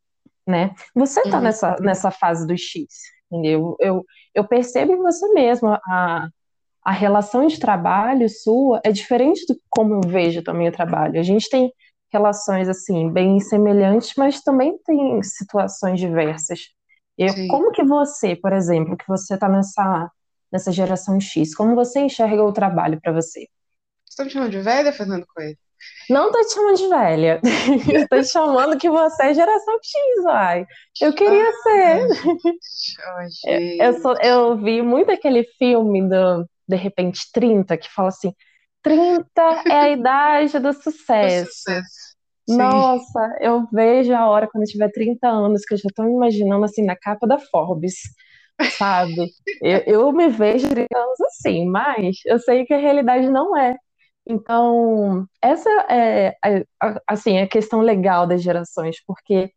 né? 0.46 0.74
Você 0.94 1.20
está 1.20 1.38
uhum. 1.38 1.44
nessa, 1.44 1.76
nessa 1.80 2.10
fase 2.10 2.46
do 2.46 2.56
X, 2.56 2.86
entendeu? 3.30 3.76
Eu, 3.78 4.04
eu 4.34 4.44
percebo 4.46 4.92
em 4.92 4.98
você 4.98 5.32
mesmo 5.32 5.68
a, 5.68 6.28
a 6.84 6.92
relação 6.92 7.46
de 7.46 7.58
trabalho 7.58 8.28
sua 8.28 8.80
é 8.84 8.90
diferente 8.90 9.46
do 9.46 9.58
como 9.70 9.94
eu 9.94 10.00
vejo 10.00 10.42
também 10.42 10.68
o 10.68 10.72
trabalho. 10.72 11.20
A 11.20 11.22
gente 11.22 11.48
tem 11.48 11.72
relações 12.12 12.68
assim 12.68 13.10
bem 13.10 13.40
semelhantes, 13.40 14.12
mas 14.16 14.42
também 14.42 14.76
tem 14.84 15.22
situações 15.22 15.98
diversas. 15.98 16.60
Eu, 17.26 17.48
como 17.48 17.72
que 17.72 17.84
você, 17.84 18.36
por 18.36 18.52
exemplo, 18.52 18.96
que 18.96 19.06
você 19.08 19.34
está 19.34 19.48
nessa 19.48 20.10
nessa 20.52 20.70
geração 20.70 21.18
X, 21.18 21.54
como 21.54 21.74
você 21.74 22.00
enxerga 22.00 22.44
o 22.44 22.52
trabalho 22.52 23.00
para 23.00 23.12
você? 23.12 23.48
Você 24.04 24.16
tá 24.16 24.24
me 24.24 24.30
chamando 24.30 24.50
de 24.50 24.60
velha, 24.60 24.92
Fernando 24.92 25.24
Coelho? 25.34 25.56
Não 26.10 26.30
tô 26.30 26.40
te 26.42 26.54
chamando 26.54 26.76
de 26.76 26.88
velha. 26.88 27.40
tô 28.10 28.20
te 28.20 28.28
chamando 28.28 28.78
que 28.78 28.90
você 28.90 29.22
é 29.24 29.34
geração 29.34 29.74
X, 29.82 30.22
vai. 30.22 30.66
Eu 31.00 31.14
queria 31.14 31.52
ser. 31.62 32.06
eu, 33.46 33.86
eu, 33.86 34.00
sou, 34.00 34.14
eu 34.20 34.56
vi 34.58 34.82
muito 34.82 35.10
aquele 35.10 35.44
filme 35.58 36.06
do 36.06 36.46
De 36.68 36.76
repente 36.76 37.22
30, 37.32 37.76
que 37.78 37.90
fala 37.90 38.08
assim: 38.08 38.32
30 38.82 39.42
é 39.68 39.74
a 39.74 39.88
idade 39.90 40.58
do 40.58 40.72
sucesso. 40.72 41.50
sucesso. 41.50 42.01
Nossa, 42.46 43.38
eu 43.40 43.66
vejo 43.72 44.12
a 44.14 44.28
hora 44.28 44.48
quando 44.50 44.64
eu 44.64 44.68
tiver 44.68 44.90
30 44.90 45.28
anos, 45.28 45.64
que 45.64 45.74
eu 45.74 45.78
já 45.78 45.88
tô 45.94 46.02
me 46.04 46.12
imaginando 46.12 46.64
assim 46.64 46.84
na 46.84 46.96
capa 46.96 47.26
da 47.26 47.38
Forbes, 47.38 47.94
sabe? 48.66 49.14
eu, 49.62 49.78
eu 49.86 50.12
me 50.12 50.28
vejo 50.28 50.68
30 50.68 50.98
anos 50.98 51.20
assim, 51.22 51.66
mas 51.68 52.16
eu 52.26 52.38
sei 52.38 52.64
que 52.66 52.74
a 52.74 52.78
realidade 52.78 53.28
não 53.30 53.56
é. 53.56 53.76
Então, 54.26 55.26
essa 55.42 55.68
é, 55.90 56.36
assim, 57.08 57.38
a 57.38 57.48
questão 57.48 57.80
legal 57.80 58.26
das 58.26 58.42
gerações, 58.42 58.96
porque 59.06 59.50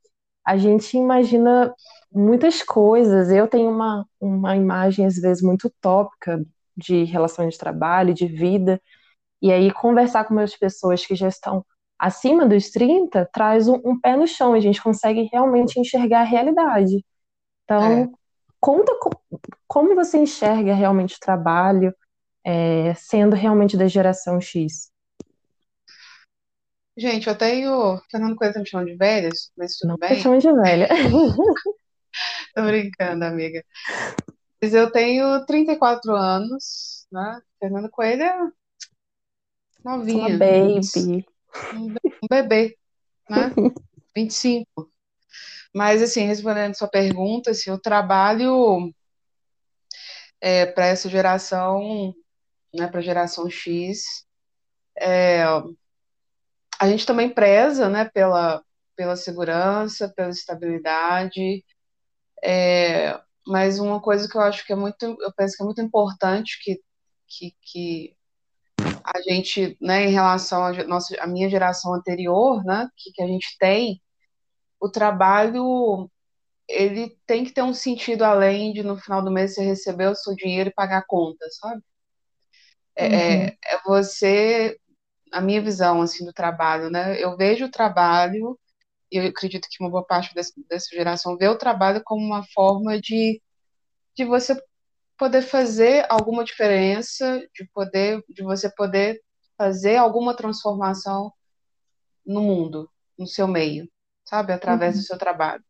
a 0.45 0.57
gente 0.57 0.97
imagina 0.97 1.73
muitas 2.11 2.63
coisas. 2.63 3.31
Eu 3.31 3.47
tenho 3.47 3.69
uma, 3.71 4.05
uma 4.19 4.55
imagem, 4.55 5.05
às 5.05 5.15
vezes, 5.15 5.43
muito 5.43 5.67
utópica 5.67 6.43
de 6.77 7.03
relações 7.05 7.53
de 7.53 7.59
trabalho, 7.59 8.13
de 8.13 8.27
vida, 8.27 8.81
e 9.41 9.51
aí 9.51 9.71
conversar 9.73 10.25
com 10.25 10.37
as 10.39 10.55
pessoas 10.57 11.05
que 11.05 11.15
já 11.15 11.27
estão 11.29 11.65
acima 12.05 12.45
dos 12.45 12.69
30 12.69 13.27
traz 13.33 13.67
um, 13.67 13.81
um 13.83 13.99
pé 13.99 14.15
no 14.15 14.27
chão, 14.27 14.53
a 14.53 14.59
gente 14.59 14.81
consegue 14.81 15.27
realmente 15.31 15.79
enxergar 15.79 16.21
a 16.21 16.23
realidade. 16.23 17.03
Então, 17.63 18.03
é. 18.03 18.09
conta 18.59 18.95
com, 18.99 19.09
como 19.67 19.95
você 19.95 20.19
enxerga 20.19 20.75
realmente 20.75 21.15
o 21.15 21.19
trabalho, 21.19 21.93
é, 22.45 22.93
sendo 22.93 23.35
realmente 23.35 23.75
da 23.75 23.87
geração 23.87 24.39
X? 24.39 24.91
Gente, 26.95 27.27
eu 27.27 27.37
tenho. 27.37 27.99
Fernando 28.09 28.35
Coelho 28.35 28.53
tá 28.53 28.59
me 28.59 28.69
chamando 28.69 28.87
de 28.87 28.95
velhas, 28.95 29.51
mas 29.57 29.75
tudo 29.75 29.89
Não 29.89 29.97
bem. 29.97 30.11
Não 30.11 30.19
chamando 30.19 30.41
de 30.41 30.53
velha. 30.53 30.87
Tô 32.55 32.63
brincando, 32.63 33.25
amiga. 33.25 33.65
Mas 34.61 34.73
eu 34.73 34.89
tenho 34.91 35.43
34 35.45 36.15
anos, 36.15 37.05
né? 37.11 37.41
Fernando 37.59 37.89
Coelho 37.89 38.23
é 38.23 38.37
novinha. 39.83 40.27
Uma 40.27 40.37
baby. 40.37 41.25
Um 41.75 42.27
bebê, 42.29 42.77
né? 43.29 43.51
25. 44.15 44.91
Mas, 45.73 46.01
assim, 46.01 46.25
respondendo 46.25 46.75
sua 46.75 46.87
pergunta, 46.87 47.51
assim, 47.51 47.71
o 47.71 47.79
trabalho 47.79 48.93
é, 50.39 50.65
para 50.65 50.85
essa 50.85 51.09
geração 51.09 52.13
né, 52.75 52.87
para 52.87 52.99
a 52.99 53.03
geração 53.03 53.49
X. 53.49 54.25
É, 54.97 55.43
a 56.79 56.87
gente 56.87 57.05
também 57.05 57.29
preza 57.29 57.89
né, 57.89 58.05
pela, 58.05 58.63
pela 58.95 59.15
segurança, 59.15 60.11
pela 60.15 60.29
estabilidade, 60.29 61.63
é, 62.43 63.19
mas 63.47 63.79
uma 63.79 64.01
coisa 64.01 64.27
que 64.29 64.37
eu 64.37 64.41
acho 64.41 64.65
que 64.65 64.73
é 64.73 64.75
muito, 64.75 65.03
eu 65.03 65.33
penso 65.35 65.55
que 65.55 65.63
é 65.63 65.65
muito 65.65 65.81
importante 65.81 66.59
que, 66.61 66.81
que, 67.27 67.55
que 67.61 68.14
a 69.05 69.21
gente, 69.21 69.77
né, 69.79 70.05
em 70.05 70.11
relação 70.11 70.65
à 70.65 70.73
nossa, 70.85 71.15
a 71.21 71.27
minha 71.27 71.49
geração 71.49 71.93
anterior, 71.93 72.63
né, 72.63 72.89
que, 72.97 73.11
que 73.11 73.21
a 73.21 73.27
gente 73.27 73.55
tem, 73.59 74.01
o 74.79 74.89
trabalho 74.89 76.09
ele 76.67 77.15
tem 77.27 77.43
que 77.43 77.51
ter 77.51 77.61
um 77.61 77.73
sentido 77.73 78.23
além 78.23 78.73
de 78.73 78.81
no 78.81 78.97
final 78.97 79.23
do 79.23 79.31
mês 79.31 79.53
você 79.53 79.63
receber 79.63 80.07
o 80.07 80.15
seu 80.15 80.35
dinheiro 80.35 80.69
e 80.69 80.73
pagar 80.73 80.99
a 80.99 81.05
conta, 81.05 81.45
sabe? 81.51 81.81
É, 82.95 83.05
é, 83.05 83.37
uhum. 83.37 83.51
é 83.65 83.81
você, 83.85 84.79
a 85.31 85.41
minha 85.41 85.61
visão 85.61 86.01
assim 86.01 86.25
do 86.25 86.33
trabalho, 86.33 86.89
né? 86.89 87.21
Eu 87.21 87.37
vejo 87.37 87.65
o 87.65 87.71
trabalho, 87.71 88.57
e 89.11 89.17
eu 89.17 89.27
acredito 89.27 89.67
que 89.69 89.83
uma 89.83 89.89
boa 89.91 90.05
parte 90.05 90.33
dessa, 90.33 90.51
dessa 90.67 90.87
geração 90.91 91.37
vê 91.37 91.47
o 91.47 91.57
trabalho 91.57 92.01
como 92.03 92.25
uma 92.25 92.43
forma 92.53 92.99
de, 92.99 93.41
de 94.15 94.25
você 94.25 94.55
poder 95.17 95.41
fazer 95.41 96.05
alguma 96.09 96.43
diferença, 96.43 97.39
de 97.53 97.65
poder, 97.73 98.23
de 98.29 98.43
você 98.43 98.69
poder 98.69 99.21
fazer 99.57 99.97
alguma 99.97 100.35
transformação 100.35 101.31
no 102.25 102.41
mundo, 102.41 102.89
no 103.17 103.27
seu 103.27 103.47
meio, 103.47 103.89
sabe, 104.25 104.53
através 104.53 104.95
uhum. 104.95 105.01
do 105.01 105.05
seu 105.05 105.17
trabalho. 105.17 105.63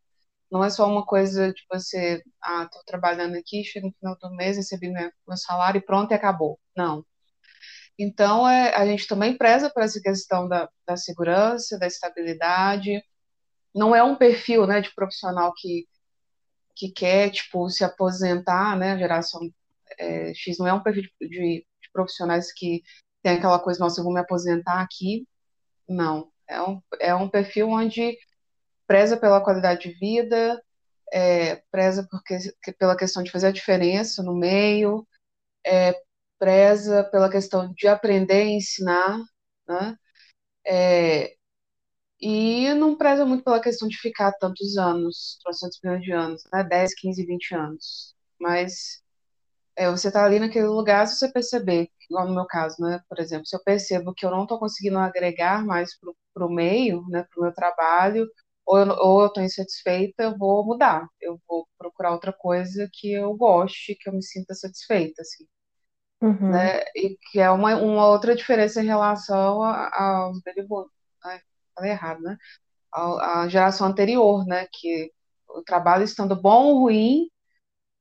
Não 0.52 0.64
é 0.64 0.70
só 0.70 0.88
uma 0.88 1.06
coisa 1.06 1.52
de 1.52 1.64
você, 1.72 2.24
ah, 2.42 2.64
estou 2.64 2.84
trabalhando 2.86 3.36
aqui, 3.36 3.64
chega 3.64 3.88
no 3.88 3.94
final 3.94 4.18
do 4.18 4.36
mês, 4.36 4.58
recebi 4.58 4.90
meu, 4.90 5.12
meu 5.28 5.38
salário 5.38 5.80
e 5.80 5.82
pronto, 5.82 6.12
e 6.12 6.14
acabou. 6.14 6.60
Não. 6.76 7.06
Então, 7.98 8.48
é, 8.48 8.76
a 8.76 8.86
gente 8.86 9.08
também 9.08 9.38
preza 9.38 9.70
por 9.70 9.84
essa 9.84 10.00
questão 10.02 10.48
da, 10.48 10.70
da 10.86 10.98
segurança, 10.98 11.80
da 11.80 11.88
estabilidade. 11.88 13.02
Não 13.74 13.96
é 13.96 14.04
um 14.04 14.16
perfil, 14.16 14.68
né, 14.68 14.82
de 14.82 14.94
profissional 14.94 15.54
que, 15.56 15.88
que 16.76 16.92
quer, 16.92 17.32
tipo, 17.32 17.70
se 17.70 17.84
aposentar, 17.84 18.78
né, 18.78 18.94
a 18.94 18.98
geração 18.98 19.42
é, 19.98 20.34
X 20.34 20.58
não 20.58 20.68
é 20.68 20.74
um 20.74 20.84
perfil 20.84 21.04
de, 21.04 21.30
de, 21.30 21.38
de 21.82 21.92
profissionais 21.94 22.52
que 22.54 22.84
tem 23.24 23.34
aquela 23.38 23.60
coisa, 23.60 23.80
nossa, 23.80 24.00
eu 24.00 24.04
vou 24.04 24.14
me 24.14 24.20
aposentar 24.20 24.82
aqui. 24.82 25.28
Não. 25.88 26.32
É 26.48 26.62
um, 26.62 26.82
é 27.00 27.16
um 27.16 27.30
perfil 27.30 27.70
onde 27.70 28.18
preza 28.88 29.18
pela 29.18 29.42
qualidade 29.42 29.90
de 29.90 29.98
vida, 29.98 30.62
é, 31.12 31.58
preza 31.72 32.08
porque, 32.10 32.38
pela 32.78 32.96
questão 32.96 33.24
de 33.24 33.32
fazer 33.32 33.48
a 33.48 33.52
diferença 33.52 34.22
no 34.22 34.36
meio, 34.36 35.08
é, 35.66 36.00
preza 36.38 37.04
pela 37.06 37.30
questão 37.30 37.74
de 37.74 37.88
aprender 37.88 38.46
e 38.46 38.58
ensinar, 38.58 39.18
né? 39.68 39.96
É, 40.68 41.36
e 42.28 42.74
não 42.74 42.96
preza 42.96 43.24
muito 43.24 43.44
pela 43.44 43.62
questão 43.62 43.88
de 43.88 44.00
ficar 44.00 44.32
tantos 44.34 44.78
anos, 44.78 45.38
300 45.44 45.80
milhões 45.84 46.02
de 46.02 46.12
anos, 46.12 46.44
né? 46.52 46.64
10, 46.64 46.96
15, 46.96 47.24
20 47.24 47.54
anos. 47.54 48.16
Mas 48.40 49.04
é, 49.76 49.92
você 49.92 50.12
tá 50.12 50.26
ali 50.26 50.40
naquele 50.40 50.66
lugar, 50.66 51.08
se 51.08 51.18
você 51.18 51.32
perceber, 51.32 51.88
igual 52.10 52.28
no 52.28 52.34
meu 52.34 52.46
caso, 52.48 52.82
né? 52.82 53.00
Por 53.08 53.20
exemplo, 53.20 53.46
se 53.46 53.56
eu 53.56 53.64
percebo 53.64 54.12
que 54.12 54.26
eu 54.26 54.32
não 54.32 54.42
estou 54.42 54.58
conseguindo 54.58 54.98
agregar 54.98 55.64
mais 55.64 55.92
para 56.34 56.48
o 56.48 56.50
meio, 56.50 57.06
né? 57.10 57.24
Para 57.30 57.40
o 57.40 57.44
meu 57.44 57.54
trabalho, 57.54 58.28
ou 58.66 58.80
eu, 58.80 58.88
ou 58.98 59.22
eu 59.22 59.30
tô 59.30 59.42
insatisfeita, 59.42 60.24
eu 60.24 60.36
vou 60.36 60.66
mudar. 60.66 61.08
Eu 61.22 61.40
vou 61.48 61.68
procurar 61.78 62.12
outra 62.12 62.34
coisa 62.34 62.90
que 62.92 63.12
eu 63.14 63.36
goste, 63.36 63.94
que 63.94 64.10
eu 64.10 64.14
me 64.14 64.24
sinta 64.24 64.56
satisfeita, 64.56 65.22
assim. 65.22 65.46
Uhum. 66.24 66.50
Né? 66.50 66.80
E 66.96 67.20
que 67.32 67.40
é 67.40 67.52
uma, 67.52 67.76
uma 67.76 68.08
outra 68.08 68.36
diferença 68.36 68.82
em 68.82 68.88
relação 68.88 69.62
aos 69.62 70.42
baby 70.42 70.64
boomers. 70.64 70.96
Falei 71.76 71.92
errado, 71.92 72.22
né? 72.22 72.38
A, 72.94 73.42
a, 73.42 73.48
geração 73.48 73.88
anterior, 73.88 74.46
né? 74.46 74.68
Que 74.72 75.12
o 75.50 75.62
trabalho 75.64 76.04
estando 76.04 76.40
bom 76.40 76.66
ou 76.66 76.80
ruim, 76.82 77.30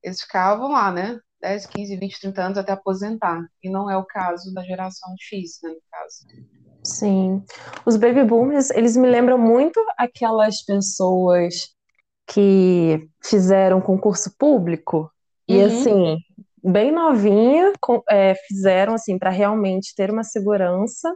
eles 0.03 0.21
ficavam 0.21 0.71
lá, 0.71 0.91
né? 0.93 1.19
10, 1.41 1.67
15, 1.67 1.97
20, 1.97 2.21
30 2.21 2.43
anos 2.43 2.59
até 2.59 2.73
aposentar. 2.73 3.45
E 3.63 3.69
não 3.69 3.91
é 3.91 3.97
o 3.97 4.05
caso 4.05 4.53
da 4.55 4.63
geração 4.63 5.15
X, 5.19 5.59
né? 5.63 5.71
No 5.71 5.81
caso. 5.91 6.27
Sim. 6.83 7.43
Os 7.85 7.97
baby 7.97 8.25
boomers, 8.25 8.71
eles 8.71 8.97
me 8.97 9.09
lembram 9.09 9.39
muito 9.39 9.81
aquelas 9.99 10.63
pessoas 10.63 11.75
que 12.27 13.09
fizeram 13.23 13.81
concurso 13.81 14.35
público 14.39 15.11
e 15.47 15.59
uhum. 15.59 15.67
assim, 15.67 16.17
bem 16.63 16.91
novinha, 16.91 17.73
é, 18.09 18.35
fizeram 18.35 18.95
assim 18.95 19.19
para 19.19 19.31
realmente 19.31 19.95
ter 19.95 20.11
uma 20.11 20.25
segurança. 20.25 21.15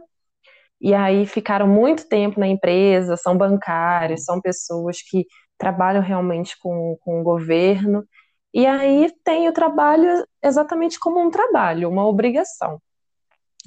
E 0.81 0.93
aí 0.93 1.25
ficaram 1.25 1.67
muito 1.67 2.07
tempo 2.07 2.39
na 2.39 2.47
empresa, 2.47 3.17
são 3.17 3.37
bancários, 3.37 4.23
são 4.23 4.39
pessoas 4.39 5.01
que 5.01 5.25
trabalham 5.57 6.01
realmente 6.01 6.57
com, 6.59 6.97
com 7.01 7.19
o 7.19 7.23
governo. 7.23 8.05
E 8.53 8.65
aí 8.65 9.11
tem 9.23 9.47
o 9.49 9.53
trabalho 9.53 10.25
exatamente 10.41 10.99
como 10.99 11.19
um 11.19 11.29
trabalho, 11.29 11.89
uma 11.89 12.07
obrigação. 12.07 12.81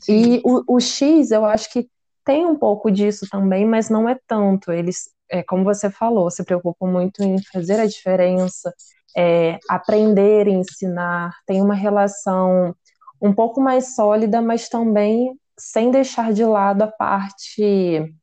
E 0.08 0.40
o, 0.44 0.76
o, 0.76 0.80
X, 0.80 1.30
eu 1.30 1.44
acho 1.44 1.70
que 1.70 1.88
tem 2.24 2.46
um 2.46 2.56
pouco 2.56 2.90
disso 2.90 3.26
também, 3.30 3.64
mas 3.66 3.88
não 3.90 4.08
é 4.08 4.18
tanto. 4.26 4.72
Eles, 4.72 5.10
é, 5.30 5.42
como 5.42 5.64
você 5.64 5.90
falou, 5.90 6.30
se 6.30 6.44
preocupam 6.44 6.86
muito 6.86 7.22
em 7.22 7.36
fazer 7.52 7.78
a 7.78 7.86
diferença, 7.86 8.72
é, 9.16 9.58
aprender, 9.68 10.48
ensinar, 10.48 11.32
tem 11.46 11.60
uma 11.60 11.74
relação 11.74 12.74
um 13.20 13.32
pouco 13.32 13.60
mais 13.60 13.94
sólida, 13.94 14.42
mas 14.42 14.68
também 14.68 15.38
sem 15.58 15.90
deixar 15.90 16.32
de 16.32 16.44
lado 16.44 16.82
a 16.82 16.86
parte 16.88 18.14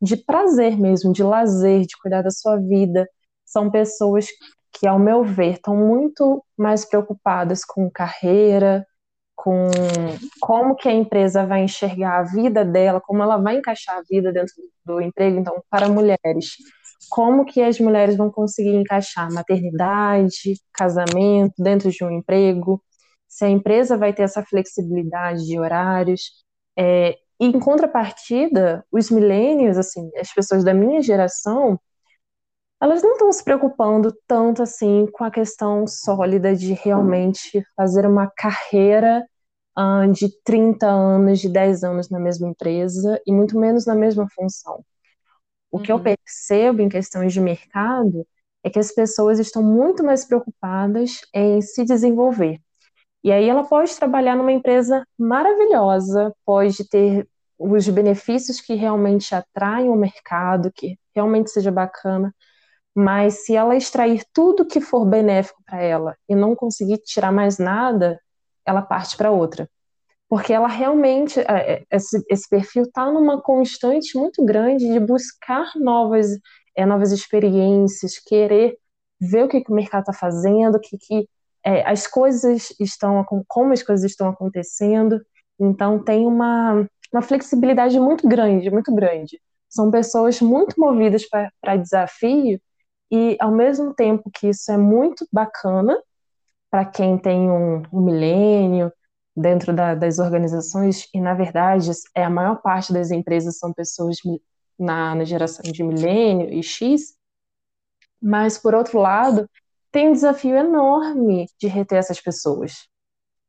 de 0.00 0.16
prazer 0.16 0.76
mesmo, 0.78 1.12
de 1.12 1.22
lazer, 1.22 1.82
de 1.82 1.96
cuidar 2.00 2.22
da 2.22 2.30
sua 2.30 2.56
vida. 2.56 3.08
São 3.44 3.70
pessoas 3.70 4.26
que, 4.72 4.86
ao 4.86 4.98
meu 4.98 5.22
ver, 5.22 5.54
estão 5.54 5.76
muito 5.76 6.44
mais 6.56 6.84
preocupadas 6.84 7.64
com 7.64 7.90
carreira, 7.90 8.84
com 9.36 9.68
como 10.40 10.74
que 10.76 10.88
a 10.88 10.92
empresa 10.92 11.46
vai 11.46 11.64
enxergar 11.64 12.20
a 12.20 12.22
vida 12.22 12.64
dela, 12.64 13.00
como 13.00 13.22
ela 13.22 13.36
vai 13.36 13.58
encaixar 13.58 13.98
a 13.98 14.02
vida 14.08 14.32
dentro 14.32 14.54
do 14.84 15.00
emprego. 15.00 15.38
Então, 15.38 15.62
para 15.70 15.88
mulheres, 15.88 16.56
como 17.10 17.44
que 17.44 17.62
as 17.62 17.78
mulheres 17.78 18.16
vão 18.16 18.30
conseguir 18.30 18.74
encaixar 18.74 19.32
maternidade, 19.32 20.54
casamento 20.72 21.54
dentro 21.58 21.90
de 21.90 22.04
um 22.04 22.10
emprego, 22.10 22.82
se 23.28 23.44
a 23.44 23.48
empresa 23.48 23.96
vai 23.96 24.12
ter 24.12 24.22
essa 24.24 24.42
flexibilidade 24.44 25.46
de 25.46 25.58
horários. 25.58 26.41
É, 26.78 27.18
e 27.40 27.46
em 27.46 27.58
contrapartida, 27.58 28.84
os 28.90 29.10
milênios, 29.10 29.76
assim, 29.76 30.10
as 30.16 30.32
pessoas 30.32 30.64
da 30.64 30.72
minha 30.72 31.02
geração, 31.02 31.78
elas 32.80 33.02
não 33.02 33.12
estão 33.12 33.32
se 33.32 33.44
preocupando 33.44 34.12
tanto 34.26 34.62
assim 34.62 35.06
com 35.12 35.24
a 35.24 35.30
questão 35.30 35.86
sólida 35.86 36.54
de 36.54 36.72
realmente 36.72 37.64
fazer 37.76 38.06
uma 38.06 38.30
carreira 38.36 39.24
uh, 39.78 40.10
de 40.12 40.28
30 40.42 40.86
anos, 40.86 41.40
de 41.40 41.48
10 41.48 41.84
anos 41.84 42.10
na 42.10 42.18
mesma 42.18 42.48
empresa 42.48 43.20
e 43.26 43.32
muito 43.32 43.58
menos 43.58 43.86
na 43.86 43.94
mesma 43.94 44.28
função. 44.34 44.84
O 45.70 45.78
uhum. 45.78 45.82
que 45.82 45.92
eu 45.92 45.96
uhum. 45.96 46.02
percebo 46.02 46.82
em 46.82 46.88
questões 46.88 47.32
de 47.32 47.40
mercado 47.40 48.26
é 48.64 48.70
que 48.70 48.78
as 48.78 48.92
pessoas 48.92 49.38
estão 49.38 49.62
muito 49.62 50.04
mais 50.04 50.24
preocupadas 50.24 51.20
em 51.34 51.60
se 51.60 51.84
desenvolver. 51.84 52.60
E 53.24 53.30
aí 53.30 53.48
ela 53.48 53.64
pode 53.64 53.94
trabalhar 53.96 54.36
numa 54.36 54.52
empresa 54.52 55.06
maravilhosa, 55.18 56.34
pode 56.44 56.88
ter 56.88 57.28
os 57.58 57.88
benefícios 57.88 58.60
que 58.60 58.74
realmente 58.74 59.34
atraem 59.34 59.88
o 59.88 59.96
mercado, 59.96 60.72
que 60.74 60.98
realmente 61.14 61.50
seja 61.50 61.70
bacana, 61.70 62.34
mas 62.94 63.44
se 63.44 63.54
ela 63.54 63.76
extrair 63.76 64.24
tudo 64.32 64.66
que 64.66 64.80
for 64.80 65.04
benéfico 65.06 65.62
para 65.64 65.80
ela 65.80 66.16
e 66.28 66.34
não 66.34 66.54
conseguir 66.56 66.98
tirar 66.98 67.32
mais 67.32 67.58
nada, 67.58 68.20
ela 68.66 68.82
parte 68.82 69.16
para 69.16 69.30
outra. 69.30 69.68
Porque 70.28 70.52
ela 70.52 70.68
realmente, 70.68 71.40
é, 71.40 71.74
é, 71.74 71.84
esse, 71.90 72.48
perfil 72.48 72.84
está 72.84 73.10
numa 73.10 73.40
constante 73.40 74.16
muito 74.18 74.44
grande 74.44 74.90
de 74.90 74.98
buscar 74.98 75.70
novas, 75.76 76.26
é, 76.76 76.86
novas 76.86 77.12
experiências, 77.12 78.18
querer 78.18 78.76
ver 79.20 79.44
o 79.44 79.48
que, 79.48 79.60
que 79.60 79.70
o 79.70 79.74
mercado 79.74 80.02
está 80.02 80.12
fazendo, 80.12 80.76
o 80.76 80.80
que, 80.80 80.96
que 80.98 81.28
é, 81.64 81.86
as 81.88 82.06
coisas 82.06 82.74
estão, 82.80 83.24
como 83.46 83.72
as 83.72 83.82
coisas 83.82 84.10
estão 84.10 84.28
acontecendo. 84.28 85.20
Então 85.58 86.02
tem 86.02 86.26
uma, 86.26 86.86
uma 87.12 87.22
flexibilidade 87.22 87.98
muito 88.00 88.28
grande, 88.28 88.70
muito 88.70 88.94
grande. 88.94 89.40
São 89.68 89.90
pessoas 89.90 90.40
muito 90.40 90.78
movidas 90.78 91.24
para 91.28 91.76
desafio 91.76 92.60
e 93.10 93.36
ao 93.40 93.52
mesmo 93.52 93.94
tempo 93.94 94.30
que 94.32 94.48
isso 94.48 94.72
é 94.72 94.76
muito 94.76 95.26
bacana, 95.32 95.98
para 96.70 96.84
quem 96.86 97.18
tem 97.18 97.50
um, 97.50 97.82
um 97.92 98.00
milênio 98.00 98.90
dentro 99.36 99.74
da, 99.74 99.94
das 99.94 100.18
organizações, 100.18 101.08
e 101.12 101.20
na 101.20 101.34
verdade 101.34 101.90
é 102.14 102.24
a 102.24 102.30
maior 102.30 102.60
parte 102.62 102.92
das 102.92 103.10
empresas 103.10 103.58
são 103.58 103.72
pessoas 103.72 104.16
na, 104.78 105.14
na 105.14 105.24
geração 105.24 105.62
de 105.70 105.82
milênio 105.82 106.50
e 106.50 106.62
X, 106.62 107.14
mas 108.20 108.58
por 108.58 108.74
outro 108.74 108.98
lado, 108.98 109.48
tem 109.92 110.08
um 110.08 110.12
desafio 110.12 110.56
enorme 110.56 111.46
de 111.60 111.68
reter 111.68 111.98
essas 111.98 112.20
pessoas. 112.20 112.88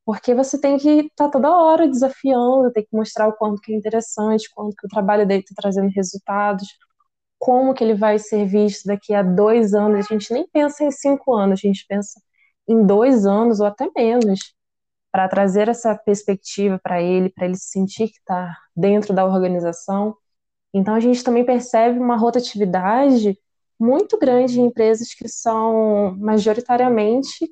Porque 0.06 0.36
você 0.36 0.60
tem 0.60 0.78
que 0.78 0.90
estar 0.90 1.26
tá 1.26 1.32
toda 1.32 1.50
hora 1.52 1.88
desafiando, 1.88 2.72
tem 2.74 2.84
que 2.84 2.96
mostrar 2.96 3.28
o 3.30 3.34
quanto 3.34 3.62
que 3.62 3.74
é 3.74 3.78
interessante, 3.78 4.50
quanto 4.54 4.76
que 4.76 4.86
o 4.86 4.90
trabalho 4.90 5.26
dele 5.28 5.42
está 5.42 5.56
trazendo 5.62 5.90
resultados, 5.90 6.68
como 7.40 7.74
que 7.74 7.84
ele 7.84 7.96
vai 7.96 8.20
ser 8.20 8.46
visto 8.46 8.86
daqui 8.86 9.14
a 9.14 9.24
dois 9.24 9.74
anos. 9.74 10.06
A 10.06 10.14
gente 10.14 10.34
nem 10.34 10.48
pensa 10.48 10.84
em 10.84 10.92
cinco 10.92 11.34
anos, 11.34 11.60
a 11.64 11.68
gente 11.68 11.86
pensa 11.88 12.22
em 12.68 12.86
dois 12.86 13.26
anos 13.26 13.60
ou 13.60 13.66
até 13.68 13.90
menos, 13.96 14.54
para 15.12 15.28
trazer 15.30 15.70
essa 15.70 15.96
perspectiva 15.96 16.80
para 16.82 17.02
ele, 17.02 17.30
para 17.30 17.46
ele 17.46 17.56
se 17.56 17.70
sentir 17.70 18.08
que 18.10 18.18
está 18.18 18.58
dentro 18.76 19.14
da 19.14 19.26
organização. 19.26 20.16
Então 20.74 20.96
a 20.96 21.00
gente 21.00 21.24
também 21.24 21.46
percebe 21.46 22.00
uma 22.00 22.18
rotatividade 22.18 23.38
muito 23.80 24.18
grande 24.18 24.60
em 24.60 24.66
empresas 24.66 25.14
que 25.14 25.28
são 25.28 26.16
majoritariamente 26.18 27.50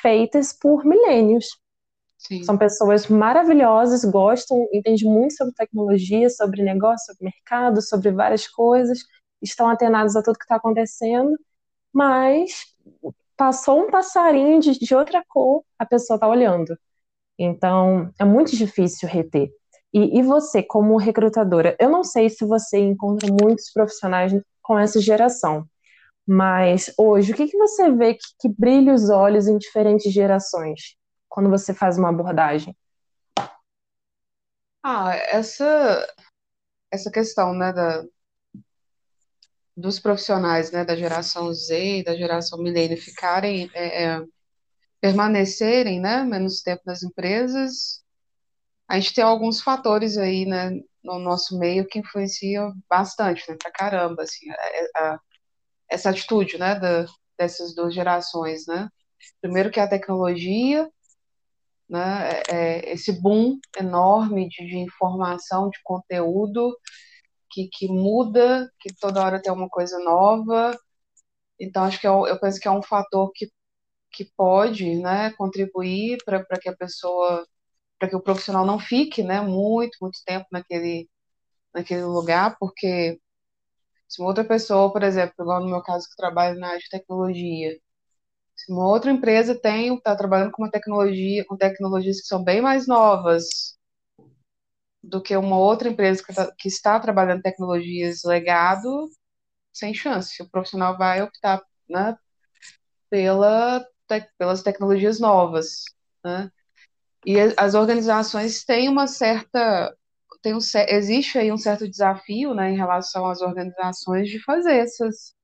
feitas 0.00 0.52
por 0.52 0.84
milênios. 0.84 1.46
São 2.44 2.58
pessoas 2.58 3.06
maravilhosas, 3.06 4.04
gostam, 4.04 4.66
entendem 4.72 5.08
muito 5.08 5.34
sobre 5.34 5.54
tecnologia, 5.54 6.28
sobre 6.28 6.62
negócio, 6.62 7.06
sobre 7.06 7.24
mercado, 7.24 7.80
sobre 7.80 8.10
várias 8.10 8.48
coisas, 8.48 8.98
estão 9.40 9.68
atenados 9.68 10.16
a 10.16 10.22
tudo 10.22 10.38
que 10.38 10.44
está 10.44 10.56
acontecendo, 10.56 11.38
mas 11.92 12.66
passou 13.36 13.86
um 13.86 13.90
passarinho 13.90 14.60
de, 14.60 14.78
de 14.78 14.94
outra 14.94 15.22
cor, 15.28 15.62
a 15.78 15.86
pessoa 15.86 16.16
está 16.16 16.28
olhando. 16.28 16.76
Então, 17.38 18.10
é 18.18 18.24
muito 18.24 18.56
difícil 18.56 19.08
reter. 19.08 19.48
E, 19.94 20.18
e, 20.18 20.22
você, 20.22 20.62
como 20.62 20.96
recrutadora, 20.98 21.76
eu 21.78 21.88
não 21.88 22.04
sei 22.04 22.28
se 22.28 22.44
você 22.44 22.78
encontra 22.78 23.28
muitos 23.32 23.70
profissionais 23.72 24.32
com 24.68 24.78
essa 24.78 25.00
geração, 25.00 25.66
mas 26.26 26.92
hoje, 26.98 27.32
o 27.32 27.34
que, 27.34 27.48
que 27.48 27.56
você 27.56 27.90
vê 27.90 28.12
que, 28.12 28.26
que 28.38 28.48
brilha 28.50 28.92
os 28.92 29.08
olhos 29.08 29.48
em 29.48 29.56
diferentes 29.56 30.12
gerações 30.12 30.94
quando 31.26 31.48
você 31.48 31.72
faz 31.72 31.96
uma 31.96 32.10
abordagem? 32.10 32.76
Ah, 34.82 35.14
essa, 35.14 36.06
essa 36.92 37.10
questão, 37.10 37.54
né, 37.54 37.72
da, 37.72 38.04
dos 39.74 39.98
profissionais, 39.98 40.70
né, 40.70 40.84
da 40.84 40.94
geração 40.94 41.52
Z 41.54 42.00
e 42.00 42.04
da 42.04 42.14
geração 42.14 42.58
milênio 42.58 43.00
ficarem, 43.00 43.70
é, 43.72 44.04
é, 44.04 44.24
permanecerem, 45.00 45.98
né, 45.98 46.24
menos 46.24 46.60
tempo 46.60 46.82
nas 46.84 47.02
empresas, 47.02 48.04
a 48.86 49.00
gente 49.00 49.14
tem 49.14 49.24
alguns 49.24 49.62
fatores 49.62 50.18
aí, 50.18 50.44
né, 50.44 50.78
no 51.02 51.18
nosso 51.18 51.58
meio 51.58 51.86
que 51.86 51.98
influenciam 51.98 52.72
bastante, 52.88 53.48
né, 53.50 53.56
pra 53.60 53.70
caramba, 53.70 54.22
assim, 54.22 54.48
a, 54.50 55.04
a, 55.04 55.20
essa 55.90 56.10
atitude, 56.10 56.58
né, 56.58 56.78
da, 56.78 57.06
dessas 57.38 57.74
duas 57.74 57.94
gerações, 57.94 58.66
né. 58.66 58.88
Primeiro 59.40 59.70
que 59.70 59.80
a 59.80 59.88
tecnologia, 59.88 60.88
né, 61.88 62.42
é, 62.48 62.88
é 62.88 62.92
esse 62.92 63.12
boom 63.20 63.58
enorme 63.78 64.48
de, 64.48 64.66
de, 64.66 64.78
informação, 64.78 65.70
de 65.70 65.78
conteúdo, 65.82 66.76
que, 67.50 67.68
que 67.68 67.88
muda, 67.88 68.70
que 68.80 68.94
toda 68.94 69.24
hora 69.24 69.40
tem 69.40 69.52
uma 69.52 69.68
coisa 69.68 69.98
nova, 70.00 70.78
então 71.58 71.84
acho 71.84 72.00
que 72.00 72.06
é, 72.06 72.10
eu 72.10 72.38
penso 72.40 72.60
que 72.60 72.68
é 72.68 72.70
um 72.70 72.82
fator 72.82 73.30
que, 73.34 73.50
que 74.12 74.24
pode, 74.36 74.96
né, 74.96 75.32
contribuir 75.32 76.18
para 76.24 76.44
que 76.60 76.68
a 76.68 76.76
pessoa 76.76 77.46
para 77.98 78.08
que 78.08 78.16
o 78.16 78.22
profissional 78.22 78.64
não 78.66 78.78
fique, 78.78 79.22
né, 79.22 79.40
muito, 79.40 79.98
muito 80.00 80.20
tempo 80.24 80.46
naquele, 80.52 81.08
naquele 81.74 82.04
lugar, 82.04 82.56
porque 82.60 83.20
se 84.08 84.20
uma 84.20 84.28
outra 84.30 84.44
pessoa, 84.44 84.92
por 84.92 85.02
exemplo, 85.02 85.34
igual 85.40 85.60
no 85.62 85.70
meu 85.70 85.82
caso 85.82 86.08
que 86.08 86.16
trabalho 86.16 86.58
na 86.60 86.68
área 86.68 86.80
de 86.80 86.88
tecnologia, 86.90 87.78
se 88.56 88.72
uma 88.72 88.86
outra 88.88 89.10
empresa 89.10 89.58
tem, 89.60 89.94
está 89.96 90.16
trabalhando 90.16 90.52
com 90.52 90.62
uma 90.64 90.70
tecnologia, 90.70 91.44
com 91.46 91.56
tecnologias 91.56 92.20
que 92.20 92.26
são 92.28 92.44
bem 92.44 92.60
mais 92.62 92.86
novas 92.86 93.78
do 95.02 95.22
que 95.22 95.36
uma 95.36 95.58
outra 95.58 95.88
empresa 95.88 96.22
que, 96.24 96.34
tá, 96.34 96.52
que 96.58 96.68
está 96.68 96.98
trabalhando 97.00 97.42
tecnologias 97.42 98.22
legado, 98.24 99.08
sem 99.72 99.94
chance. 99.94 100.42
O 100.42 100.50
profissional 100.50 100.98
vai 100.98 101.22
optar, 101.22 101.62
né, 101.88 102.16
pela, 103.10 103.80
te, 104.08 104.28
pelas 104.38 104.62
tecnologias 104.62 105.20
novas, 105.20 105.84
né? 106.24 106.50
E 107.26 107.36
as 107.56 107.74
organizações 107.74 108.64
têm 108.64 108.88
uma 108.88 109.06
certa. 109.06 109.94
Tem 110.42 110.54
um, 110.54 110.58
existe 110.88 111.38
aí 111.38 111.50
um 111.52 111.58
certo 111.58 111.88
desafio 111.88 112.54
né, 112.54 112.70
em 112.70 112.76
relação 112.76 113.26
às 113.26 113.40
organizações 113.42 114.28
de 114.30 114.38
fazer 114.42 114.76
essas 114.76 115.34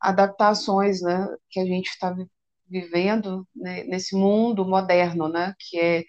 adaptações 0.00 1.02
né, 1.02 1.28
que 1.50 1.60
a 1.60 1.64
gente 1.64 1.88
está 1.88 2.14
vivendo 2.68 3.46
né, 3.54 3.84
nesse 3.84 4.16
mundo 4.16 4.64
moderno, 4.66 5.28
né, 5.28 5.54
que 5.58 5.78
é 5.78 6.04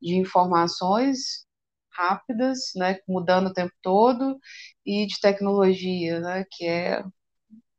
de 0.00 0.16
informações 0.16 1.46
rápidas, 1.90 2.72
né, 2.76 2.98
mudando 3.08 3.48
o 3.48 3.52
tempo 3.52 3.72
todo, 3.82 4.38
e 4.84 5.06
de 5.06 5.20
tecnologia, 5.20 6.20
né, 6.20 6.44
que 6.50 6.66
é, 6.66 7.02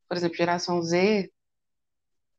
por 0.09 0.17
exemplo, 0.17 0.37
geração 0.37 0.81
Z, 0.81 1.31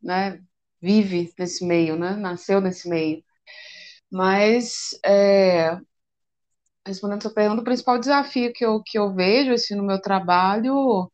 né, 0.03 0.41
vive 0.81 1.33
nesse 1.39 1.65
meio, 1.67 1.97
né, 1.97 2.15
nasceu 2.17 2.61
nesse 2.61 2.89
meio. 2.89 3.23
Mas, 4.15 4.91
é, 5.05 5.77
respondendo 6.87 7.19
a 7.19 7.23
sua 7.23 7.35
pergunta, 7.35 7.63
o 7.63 7.65
principal 7.65 7.99
desafio 7.99 8.53
que 8.53 8.65
eu, 8.65 8.83
que 8.83 8.99
eu 8.99 9.13
vejo 9.15 9.53
assim, 9.53 9.75
no 9.75 9.83
meu 9.85 10.01
trabalho, 10.01 11.11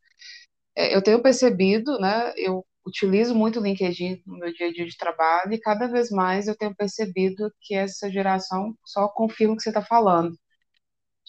é, 0.75 0.95
eu 0.95 1.01
tenho 1.03 1.21
percebido, 1.21 1.99
né, 1.99 2.33
eu 2.37 2.65
utilizo 2.85 3.35
muito 3.35 3.59
o 3.59 3.63
LinkedIn 3.63 4.21
no 4.25 4.37
meu 4.39 4.53
dia 4.53 4.67
a 4.69 4.73
dia 4.73 4.85
de 4.87 4.97
trabalho 4.97 5.53
e 5.53 5.59
cada 5.59 5.87
vez 5.87 6.09
mais 6.11 6.47
eu 6.47 6.57
tenho 6.57 6.75
percebido 6.75 7.51
que 7.61 7.75
essa 7.75 8.11
geração 8.11 8.75
só 8.85 9.07
confirma 9.09 9.53
o 9.55 9.57
que 9.57 9.63
você 9.63 9.69
está 9.69 9.83
falando. 9.83 10.35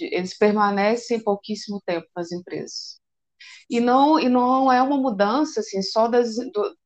Eles 0.00 0.36
permanecem 0.36 1.22
pouquíssimo 1.22 1.80
tempo 1.86 2.06
nas 2.16 2.32
empresas. 2.32 2.98
E 3.70 3.80
não, 3.80 4.18
e 4.20 4.28
não 4.28 4.72
é 4.72 4.82
uma 4.82 4.96
mudança 4.98 5.60
assim, 5.60 5.82
só 5.82 6.08
das. 6.08 6.36
Do, 6.36 6.76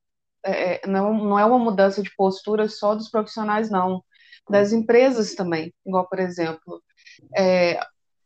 é, 0.45 0.85
é 0.85 0.89
não, 0.89 1.15
não 1.15 1.39
é 1.39 1.45
uma 1.47 1.59
mudança 1.59 2.03
de 2.03 2.15
postura 2.17 2.69
só 2.69 2.95
dos 2.95 3.11
profissionais, 3.11 3.71
não 3.71 4.03
das 4.49 4.73
empresas 4.73 5.35
também. 5.35 5.73
Igual, 5.85 6.09
por 6.09 6.19
exemplo, 6.19 6.83
é, 7.37 7.81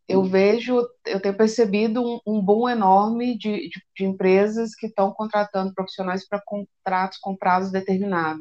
eu 0.08 0.24
vejo, 0.24 0.86
eu 1.06 1.20
tenho 1.20 1.36
percebido 1.36 2.02
um, 2.02 2.20
um 2.26 2.42
boom 2.42 2.68
enorme 2.68 3.38
de, 3.38 3.68
de, 3.68 3.82
de 3.96 4.04
empresas 4.04 4.74
que 4.74 4.86
estão 4.86 5.12
contratando 5.12 5.72
profissionais 5.72 6.26
para 6.26 6.42
contratos 6.44 7.18
com 7.18 7.36
prazo 7.36 7.70
determinado. 7.72 8.40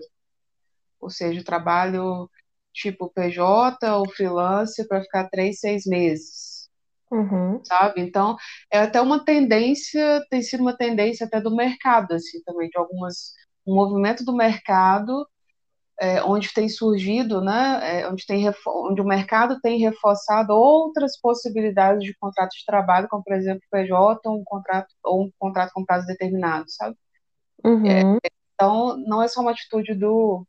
Ou 1.00 1.10
seja, 1.10 1.44
trabalho 1.44 2.30
tipo 2.74 3.12
PJ 3.13 3.78
ou 3.96 4.10
freelance 4.10 4.88
para 4.88 5.02
ficar 5.02 5.30
três, 5.30 5.60
seis 5.60 5.86
meses. 5.86 6.70
Uhum. 7.12 7.63
Sabe? 7.63 8.02
Então, 8.02 8.36
é 8.72 8.80
até 8.80 9.02
uma 9.02 9.24
tendência, 9.24 10.24
tem 10.30 10.42
sido 10.42 10.62
uma 10.62 10.78
tendência 10.78 11.26
até 11.26 11.42
do 11.42 11.56
mercado, 11.56 12.13
assim, 12.13 12.42
também, 12.44 12.70
de 12.70 12.78
algumas, 12.78 13.34
um 13.65 13.76
movimento 13.76 14.24
do 14.24 14.36
mercado 14.36 15.28
é, 15.99 16.23
onde 16.23 16.53
tem 16.53 16.69
surgido, 16.69 17.41
né, 17.41 18.01
é, 18.01 18.09
onde, 18.09 18.25
tem, 18.25 18.49
onde 18.67 19.01
o 19.01 19.05
mercado 19.05 19.59
tem 19.62 19.79
reforçado 19.79 20.53
outras 20.53 21.19
possibilidades 21.19 22.03
de 22.03 22.15
contrato 22.15 22.51
de 22.51 22.65
trabalho, 22.65 23.07
como 23.09 23.23
por 23.23 23.33
exemplo 23.33 23.62
PJ 23.69 24.19
ou 24.25 24.39
um 24.39 24.43
contrato, 24.43 24.88
ou 25.03 25.23
um 25.25 25.31
contrato 25.38 25.71
com 25.73 25.85
prazo 25.85 26.07
determinado, 26.07 26.65
sabe? 26.69 26.95
Uhum. 27.65 27.85
É, 27.85 28.01
então, 28.55 28.97
não 29.05 29.21
é 29.21 29.27
só 29.27 29.41
uma 29.41 29.51
atitude 29.51 29.93
do, 29.93 30.45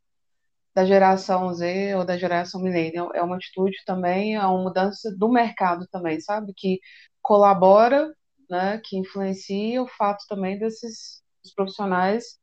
da 0.74 0.84
geração 0.84 1.52
Z 1.52 1.96
ou 1.96 2.04
da 2.04 2.16
geração 2.16 2.60
millennial, 2.62 3.10
é 3.14 3.22
uma 3.22 3.36
atitude 3.36 3.76
também, 3.84 4.36
é 4.36 4.46
uma 4.46 4.62
mudança 4.62 5.14
do 5.16 5.28
mercado 5.28 5.86
também, 5.90 6.20
sabe? 6.20 6.52
Que 6.56 6.80
colabora, 7.20 8.14
né, 8.48 8.80
que 8.84 8.96
influencia 8.96 9.82
o 9.82 9.88
fato 9.88 10.24
também 10.28 10.58
desses 10.58 11.22
profissionais 11.56 12.39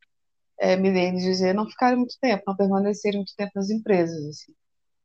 é, 0.60 0.76
milênios 0.76 1.24
dizer, 1.24 1.54
não 1.54 1.68
ficarem 1.68 1.98
muito 1.98 2.16
tempo, 2.20 2.44
não 2.48 2.56
permanecerem 2.56 3.20
muito 3.20 3.34
tempo 3.36 3.52
nas 3.56 3.70
empresas. 3.70 4.18
Assim. 4.26 4.54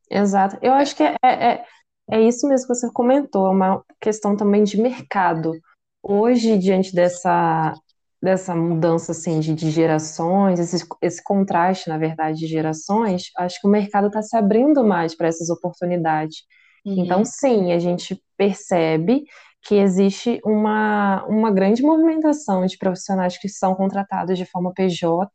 Exato. 0.09 0.57
Eu 0.61 0.73
acho 0.73 0.95
que 0.95 1.03
é, 1.03 1.17
é, 1.23 1.65
é 2.11 2.21
isso 2.21 2.47
mesmo 2.47 2.67
que 2.67 2.75
você 2.75 2.91
comentou, 2.91 3.47
é 3.47 3.51
uma 3.51 3.83
questão 4.01 4.35
também 4.35 4.63
de 4.63 4.79
mercado. 4.79 5.51
Hoje, 6.01 6.57
diante 6.57 6.93
dessa, 6.93 7.73
dessa 8.21 8.55
mudança 8.55 9.11
assim, 9.11 9.39
de, 9.39 9.53
de 9.53 9.71
gerações, 9.71 10.59
esse, 10.59 10.85
esse 11.01 11.23
contraste, 11.23 11.89
na 11.89 11.97
verdade, 11.97 12.39
de 12.39 12.47
gerações, 12.47 13.23
acho 13.37 13.61
que 13.61 13.67
o 13.67 13.71
mercado 13.71 14.07
está 14.07 14.21
se 14.21 14.35
abrindo 14.35 14.83
mais 14.83 15.15
para 15.15 15.27
essas 15.27 15.49
oportunidades. 15.49 16.43
Uhum. 16.85 17.03
Então, 17.03 17.23
sim, 17.23 17.71
a 17.71 17.79
gente 17.79 18.21
percebe 18.37 19.23
que 19.63 19.75
existe 19.75 20.41
uma, 20.43 21.23
uma 21.25 21.51
grande 21.51 21.81
movimentação 21.81 22.65
de 22.65 22.77
profissionais 22.77 23.37
que 23.37 23.47
são 23.47 23.73
contratados 23.75 24.37
de 24.37 24.45
forma 24.45 24.73
PJ 24.73 25.29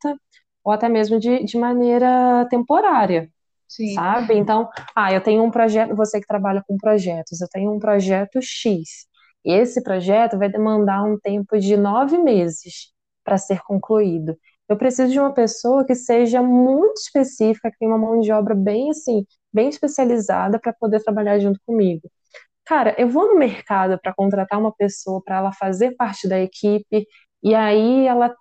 ou 0.62 0.73
até 0.73 0.88
mesmo 0.88 1.19
de, 1.19 1.45
de 1.45 1.57
maneira 1.57 2.47
temporária, 2.51 3.31
Sim. 3.67 3.95
sabe? 3.95 4.35
Então, 4.37 4.69
ah, 4.95 5.12
eu 5.12 5.23
tenho 5.23 5.43
um 5.43 5.51
projeto, 5.51 5.97
você 5.97 6.21
que 6.21 6.27
trabalha 6.27 6.62
com 6.67 6.77
projetos, 6.77 7.41
eu 7.41 7.49
tenho 7.51 7.73
um 7.73 7.79
projeto 7.79 8.38
X, 8.43 9.07
esse 9.45 9.83
projeto 9.83 10.38
vai 10.38 10.51
demandar 10.51 11.03
um 11.05 11.19
tempo 11.19 11.59
de 11.59 11.77
nove 11.77 12.19
meses 12.19 12.93
para 13.25 13.38
ser 13.38 13.62
concluído. 13.62 14.37
Eu 14.69 14.77
preciso 14.77 15.11
de 15.11 15.19
uma 15.19 15.33
pessoa 15.33 15.87
que 15.87 15.95
seja 15.95 16.43
muito 16.43 16.99
específica, 16.99 17.71
que 17.71 17.79
tenha 17.79 17.91
uma 17.91 17.99
mão 17.99 18.21
de 18.21 18.31
obra 18.31 18.55
bem 18.55 18.91
assim, 18.91 19.25
bem 19.53 19.71
especializada 19.71 20.59
para 20.59 20.73
poder 20.75 21.03
trabalhar 21.03 21.38
junto 21.38 21.59
comigo. 21.64 22.11
Cara, 22.68 22.94
eu 22.98 23.09
vou 23.09 23.28
no 23.28 23.38
mercado 23.38 23.98
para 23.98 24.12
contratar 24.12 24.61
uma 24.61 24.70
pessoa 24.70 25.22
para 25.24 25.38
ela 25.38 25.52
fazer 25.54 25.96
parte 25.96 26.28
da 26.28 26.38
equipe, 26.38 27.07
e 27.42 27.54
aí 27.54 28.07
ela, 28.07 28.37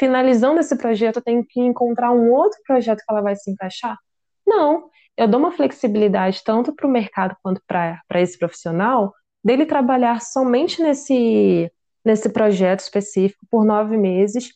finalizando 0.00 0.58
esse 0.58 0.74
projeto, 0.78 1.16
eu 1.16 1.22
tenho 1.22 1.44
que 1.46 1.60
encontrar 1.60 2.10
um 2.10 2.32
outro 2.32 2.58
projeto 2.66 3.00
que 3.00 3.12
ela 3.12 3.20
vai 3.20 3.36
se 3.36 3.50
encaixar? 3.50 3.98
Não, 4.46 4.88
eu 5.14 5.28
dou 5.28 5.38
uma 5.38 5.52
flexibilidade 5.52 6.42
tanto 6.42 6.74
para 6.74 6.86
o 6.86 6.90
mercado 6.90 7.36
quanto 7.42 7.60
para 7.66 8.00
esse 8.14 8.38
profissional 8.38 9.12
dele 9.44 9.66
trabalhar 9.66 10.22
somente 10.22 10.82
nesse, 10.82 11.70
nesse 12.02 12.30
projeto 12.30 12.80
específico 12.80 13.44
por 13.50 13.62
nove 13.62 13.98
meses, 13.98 14.54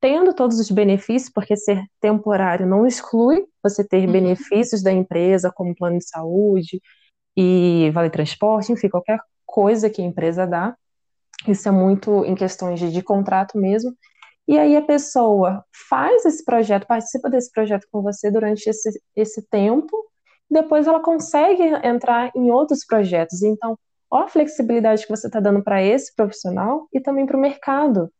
tendo 0.00 0.32
todos 0.32 0.60
os 0.60 0.70
benefícios, 0.70 1.32
porque 1.34 1.56
ser 1.56 1.82
temporário 2.00 2.68
não 2.68 2.86
exclui 2.86 3.44
você 3.64 3.84
ter 3.84 4.06
uhum. 4.06 4.12
benefícios 4.12 4.80
da 4.80 4.92
empresa, 4.92 5.50
como 5.52 5.74
plano 5.74 5.98
de 5.98 6.08
saúde, 6.08 6.80
e 7.42 7.90
vale 7.92 8.10
transporte, 8.10 8.70
enfim, 8.70 8.90
qualquer 8.90 9.18
coisa 9.46 9.88
que 9.88 10.02
a 10.02 10.04
empresa 10.04 10.46
dá. 10.46 10.76
Isso 11.48 11.66
é 11.66 11.72
muito 11.72 12.22
em 12.26 12.34
questões 12.34 12.78
de, 12.78 12.92
de 12.92 13.02
contrato 13.02 13.56
mesmo. 13.56 13.96
E 14.46 14.58
aí 14.58 14.76
a 14.76 14.82
pessoa 14.82 15.64
faz 15.88 16.26
esse 16.26 16.44
projeto, 16.44 16.86
participa 16.86 17.30
desse 17.30 17.50
projeto 17.50 17.86
com 17.90 18.02
você 18.02 18.30
durante 18.30 18.68
esse, 18.68 18.90
esse 19.16 19.40
tempo, 19.48 19.96
depois 20.50 20.86
ela 20.86 21.00
consegue 21.00 21.62
entrar 21.82 22.30
em 22.36 22.50
outros 22.50 22.84
projetos. 22.84 23.42
Então, 23.42 23.78
olha 24.10 24.24
a 24.24 24.28
flexibilidade 24.28 25.04
que 25.04 25.16
você 25.16 25.28
está 25.28 25.40
dando 25.40 25.62
para 25.62 25.82
esse 25.82 26.14
profissional 26.14 26.88
e 26.92 27.00
também 27.00 27.24
para 27.24 27.38
o 27.38 27.40
mercado. 27.40 28.12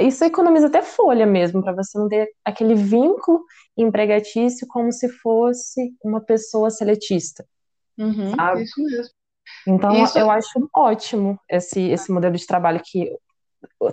Isso 0.00 0.24
economiza 0.24 0.68
até 0.68 0.82
folha 0.82 1.26
mesmo, 1.26 1.62
para 1.62 1.72
você 1.72 1.98
não 1.98 2.08
ter 2.08 2.28
aquele 2.44 2.74
vínculo 2.74 3.44
empregatício 3.76 4.68
como 4.68 4.92
se 4.92 5.08
fosse 5.08 5.92
uma 6.04 6.20
pessoa 6.20 6.70
seletista. 6.70 7.44
Uhum, 7.98 8.34
sabe? 8.34 8.62
Isso 8.62 8.82
mesmo. 8.82 9.14
Então, 9.66 10.02
isso... 10.02 10.18
eu 10.18 10.30
acho 10.30 10.68
ótimo 10.74 11.38
esse, 11.48 11.80
esse 11.80 12.10
modelo 12.10 12.36
de 12.36 12.46
trabalho 12.46 12.80
que 12.84 13.14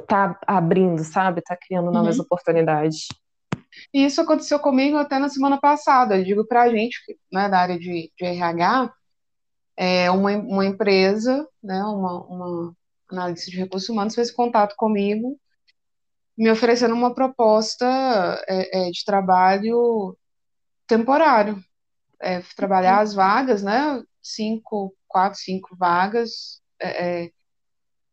tá 0.08 0.40
abrindo, 0.46 1.04
sabe? 1.04 1.42
Tá 1.42 1.58
criando 1.58 1.92
novas 1.92 2.18
uhum. 2.18 2.24
oportunidades. 2.24 3.08
E 3.94 4.06
isso 4.06 4.22
aconteceu 4.22 4.60
comigo 4.60 4.98
até 4.98 5.20
na 5.20 5.30
semana 5.30 5.60
passada. 5.60 6.18
Eu 6.18 6.24
digo 6.24 6.46
para 6.46 6.64
a 6.64 6.70
gente, 6.70 6.98
né, 7.32 7.50
da 7.50 7.60
área 7.60 7.78
de, 7.78 8.12
de 8.18 8.26
RH, 8.26 8.92
é 9.78 10.12
uma, 10.12 10.32
uma 10.32 10.66
empresa, 10.66 11.48
né, 11.64 11.82
uma, 11.84 12.26
uma 12.26 12.74
análise 13.10 13.50
de 13.50 13.58
recursos 13.58 13.90
humanos 13.90 14.16
fez 14.16 14.32
contato 14.32 14.76
comigo, 14.76 15.40
me 16.38 16.52
oferecendo 16.52 16.94
uma 16.94 17.14
proposta 17.14 17.86
é, 18.48 18.88
é, 18.88 18.92
de 18.92 19.04
trabalho 19.06 20.18
temporário. 20.88 21.62
É, 22.22 22.42
trabalhar 22.56 22.98
uhum. 22.98 23.02
as 23.04 23.14
vagas, 23.14 23.64
né? 23.64 24.04
Cinco, 24.22 24.94
quatro, 25.08 25.40
cinco 25.40 25.76
vagas 25.78 26.62
é, 26.80 27.24
é, 27.26 27.32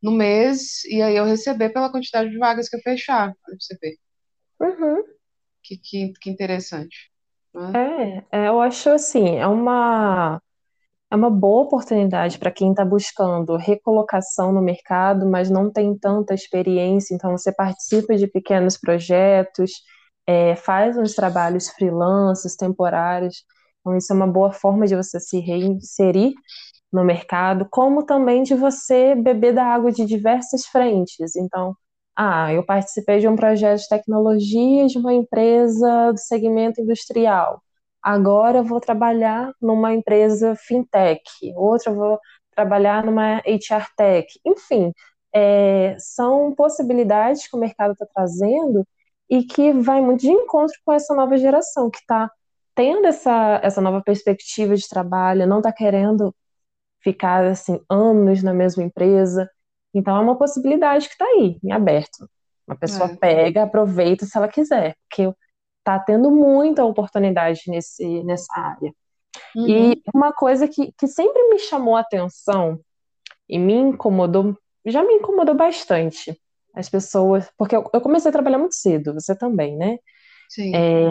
no 0.02 0.12
mês, 0.12 0.84
e 0.84 1.02
aí 1.02 1.16
eu 1.16 1.24
receber 1.24 1.70
pela 1.70 1.90
quantidade 1.90 2.30
de 2.30 2.38
vagas 2.38 2.68
que 2.68 2.76
eu 2.76 2.80
fechar, 2.80 3.32
você. 3.58 3.76
Uhum. 4.60 5.02
Que, 5.62 5.76
que, 5.76 6.12
que 6.20 6.30
interessante. 6.30 7.10
Né? 7.52 8.24
É, 8.30 8.44
é, 8.44 8.48
eu 8.48 8.60
acho 8.60 8.90
assim, 8.90 9.36
é 9.36 9.46
uma, 9.46 10.40
é 11.10 11.16
uma 11.16 11.30
boa 11.30 11.64
oportunidade 11.64 12.38
para 12.38 12.50
quem 12.50 12.70
está 12.70 12.84
buscando 12.84 13.56
recolocação 13.56 14.52
no 14.52 14.62
mercado, 14.62 15.26
mas 15.28 15.50
não 15.50 15.72
tem 15.72 15.96
tanta 15.98 16.34
experiência, 16.34 17.14
então 17.14 17.32
você 17.32 17.52
participa 17.52 18.14
de 18.14 18.26
pequenos 18.26 18.76
projetos, 18.76 19.72
é, 20.26 20.54
faz 20.56 20.96
uns 20.96 21.14
trabalhos 21.14 21.68
freelances, 21.70 22.56
temporários, 22.56 23.44
então 23.86 23.96
isso 23.96 24.12
é 24.12 24.16
uma 24.16 24.26
boa 24.26 24.52
forma 24.52 24.84
de 24.84 24.96
você 24.96 25.20
se 25.20 25.38
reinserir 25.38 26.32
no 26.92 27.04
mercado, 27.04 27.68
como 27.70 28.04
também 28.04 28.42
de 28.42 28.54
você 28.54 29.14
beber 29.14 29.54
da 29.54 29.64
água 29.64 29.92
de 29.92 30.04
diversas 30.04 30.66
frentes. 30.66 31.36
Então, 31.36 31.76
ah, 32.16 32.52
eu 32.52 32.64
participei 32.64 33.20
de 33.20 33.28
um 33.28 33.36
projeto 33.36 33.80
de 33.82 33.88
tecnologia 33.88 34.86
de 34.88 34.98
uma 34.98 35.12
empresa 35.14 36.12
do 36.12 36.18
segmento 36.18 36.80
industrial. 36.80 37.62
Agora 38.02 38.58
eu 38.58 38.64
vou 38.64 38.80
trabalhar 38.80 39.52
numa 39.62 39.94
empresa 39.94 40.56
fintech, 40.56 41.22
outra 41.54 41.92
eu 41.92 41.96
vou 41.96 42.18
trabalhar 42.54 43.04
numa 43.04 43.38
HR 43.46 43.86
tech. 43.96 44.26
Enfim, 44.44 44.92
é, 45.32 45.96
são 45.98 46.52
possibilidades 46.54 47.48
que 47.48 47.56
o 47.56 47.60
mercado 47.60 47.92
está 47.92 48.06
trazendo 48.12 48.84
e 49.30 49.44
que 49.44 49.72
vai 49.72 50.00
muito 50.00 50.22
de 50.22 50.30
encontro 50.30 50.74
com 50.84 50.92
essa 50.92 51.14
nova 51.14 51.36
geração 51.36 51.90
que 51.90 51.98
está 51.98 52.30
tendo 52.76 53.06
essa, 53.06 53.58
essa 53.64 53.80
nova 53.80 54.02
perspectiva 54.02 54.76
de 54.76 54.88
trabalho, 54.88 55.46
não 55.46 55.58
está 55.58 55.72
querendo 55.72 56.32
ficar 57.02 57.44
assim 57.46 57.80
anos 57.90 58.42
na 58.42 58.52
mesma 58.52 58.84
empresa. 58.84 59.50
Então 59.94 60.14
é 60.16 60.20
uma 60.20 60.36
possibilidade 60.36 61.08
que 61.08 61.14
está 61.14 61.24
aí, 61.24 61.58
em 61.64 61.72
aberto. 61.72 62.28
Uma 62.68 62.76
pessoa 62.76 63.10
é. 63.10 63.16
pega, 63.16 63.62
aproveita 63.62 64.26
se 64.26 64.36
ela 64.36 64.48
quiser, 64.48 64.94
porque 65.08 65.32
está 65.78 65.98
tendo 65.98 66.30
muita 66.30 66.84
oportunidade 66.84 67.62
nesse, 67.68 68.22
nessa 68.24 68.52
área. 68.54 68.92
Uhum. 69.54 69.68
E 69.68 70.02
uma 70.14 70.32
coisa 70.32 70.68
que, 70.68 70.92
que 70.98 71.06
sempre 71.06 71.48
me 71.48 71.58
chamou 71.58 71.96
a 71.96 72.00
atenção 72.00 72.78
e 73.48 73.58
me 73.58 73.74
incomodou, 73.74 74.58
já 74.84 75.02
me 75.02 75.14
incomodou 75.14 75.54
bastante, 75.54 76.38
as 76.74 76.90
pessoas, 76.90 77.50
porque 77.56 77.74
eu, 77.74 77.88
eu 77.94 78.00
comecei 78.00 78.28
a 78.28 78.32
trabalhar 78.32 78.58
muito 78.58 78.74
cedo, 78.74 79.14
você 79.14 79.34
também, 79.34 79.76
né? 79.76 79.96
Sim. 80.48 80.74
É, 80.74 81.08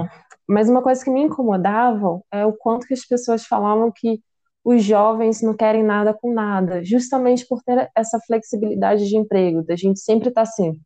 mas 0.48 0.70
uma 0.70 0.82
coisa 0.82 1.04
que 1.04 1.10
me 1.10 1.22
incomodava 1.22 2.22
é 2.32 2.46
o 2.46 2.54
quanto 2.54 2.88
que 2.88 2.94
as 2.94 3.06
pessoas 3.06 3.46
falavam 3.46 3.92
que 3.92 4.22
os 4.64 4.84
jovens 4.84 5.42
não 5.42 5.56
querem 5.56 5.84
nada 5.84 6.14
com 6.14 6.34
nada, 6.34 6.84
justamente 6.84 7.48
por 7.48 7.62
ter 7.64 7.90
essa 7.96 8.20
flexibilidade 8.26 9.08
de 9.08 9.16
emprego, 9.16 9.64
da 9.64 9.76
gente 9.76 10.00
sempre 10.00 10.30
estar 10.30 10.44
tá 10.44 10.50
assim, 10.50 10.80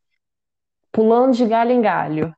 pulando 0.92 1.34
de 1.34 1.46
galho 1.46 1.72
em 1.72 1.82
galho, 1.82 2.36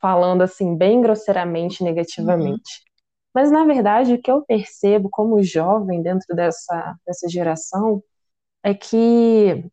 falando 0.00 0.42
assim, 0.42 0.76
bem 0.76 1.00
grosseiramente, 1.00 1.84
negativamente. 1.84 2.52
Uhum. 2.52 2.88
Mas, 3.34 3.50
na 3.52 3.64
verdade, 3.64 4.14
o 4.14 4.20
que 4.20 4.30
eu 4.30 4.42
percebo 4.42 5.08
como 5.10 5.42
jovem 5.42 6.02
dentro 6.02 6.34
dessa, 6.34 6.96
dessa 7.06 7.28
geração 7.28 8.02
é 8.64 8.74
que 8.74 9.64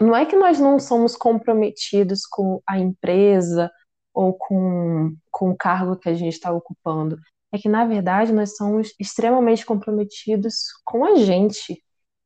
não 0.00 0.16
é 0.16 0.26
que 0.26 0.34
nós 0.34 0.58
não 0.58 0.78
somos 0.80 1.16
comprometidos 1.16 2.26
com 2.26 2.60
a 2.66 2.78
empresa 2.78 3.70
ou 4.14 4.34
com, 4.34 5.14
com 5.30 5.50
o 5.50 5.56
cargo 5.56 5.96
que 5.96 6.08
a 6.08 6.14
gente 6.14 6.34
está 6.34 6.52
ocupando, 6.52 7.18
é 7.52 7.58
que, 7.58 7.68
na 7.68 7.84
verdade, 7.84 8.32
nós 8.32 8.56
somos 8.56 8.94
extremamente 8.98 9.66
comprometidos 9.66 10.54
com 10.84 11.04
a 11.04 11.16
gente. 11.16 11.82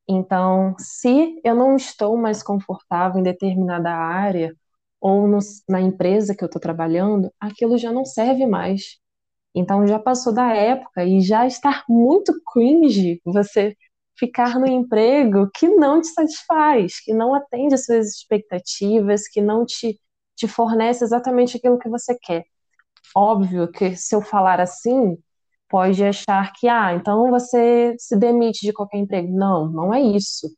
Então, 0.09 0.75
se 0.79 1.41
eu 1.45 1.55
não 1.55 1.77
estou 1.77 2.17
mais 2.17 2.43
confortável 2.43 3.21
em 3.21 3.23
determinada 3.23 3.91
área, 3.91 4.55
ou 5.01 5.27
no, 5.29 5.39
na 5.69 5.81
empresa 5.81 6.35
que 6.35 6.43
eu 6.43 6.47
estou 6.47 6.61
trabalhando, 6.61 7.33
aquilo 7.41 7.79
já 7.79 7.93
não 7.93 8.05
serve 8.05 8.47
mais. 8.47 8.99
Então, 9.55 9.87
já 9.87 9.99
passou 9.99 10.33
da 10.33 10.55
época 10.55 11.05
e 11.05 11.21
já 11.21 11.47
está 11.47 11.85
muito 11.89 12.33
cringe 12.53 13.21
você 13.25 13.77
ficar 14.19 14.59
no 14.59 14.67
emprego 14.67 15.49
que 15.55 15.69
não 15.69 16.01
te 16.01 16.09
satisfaz, 16.09 17.01
que 17.01 17.15
não 17.15 17.35
atende 17.35 17.75
às 17.75 17.85
suas 17.85 18.09
expectativas, 18.09 19.29
que 19.29 19.41
não 19.41 19.65
te, 19.65 19.99
te 20.39 20.49
fornece 20.49 21.05
exatamente 21.05 21.57
aquilo 21.57 21.79
que 21.79 21.89
você 21.89 22.17
quer. 22.19 22.45
Óbvio 23.15 23.71
que 23.71 23.97
se 23.97 24.15
eu 24.15 24.23
falar 24.23 24.61
assim, 24.61 25.19
pode 25.69 26.03
achar 26.05 26.53
que, 26.55 26.69
ah, 26.69 26.95
então 26.95 27.31
você 27.31 27.95
se 27.99 28.17
demite 28.17 28.67
de 28.67 28.73
qualquer 28.73 28.99
emprego. 28.99 29.29
Não, 29.37 29.69
não 29.69 29.93
é 29.95 30.01
isso. 30.01 30.49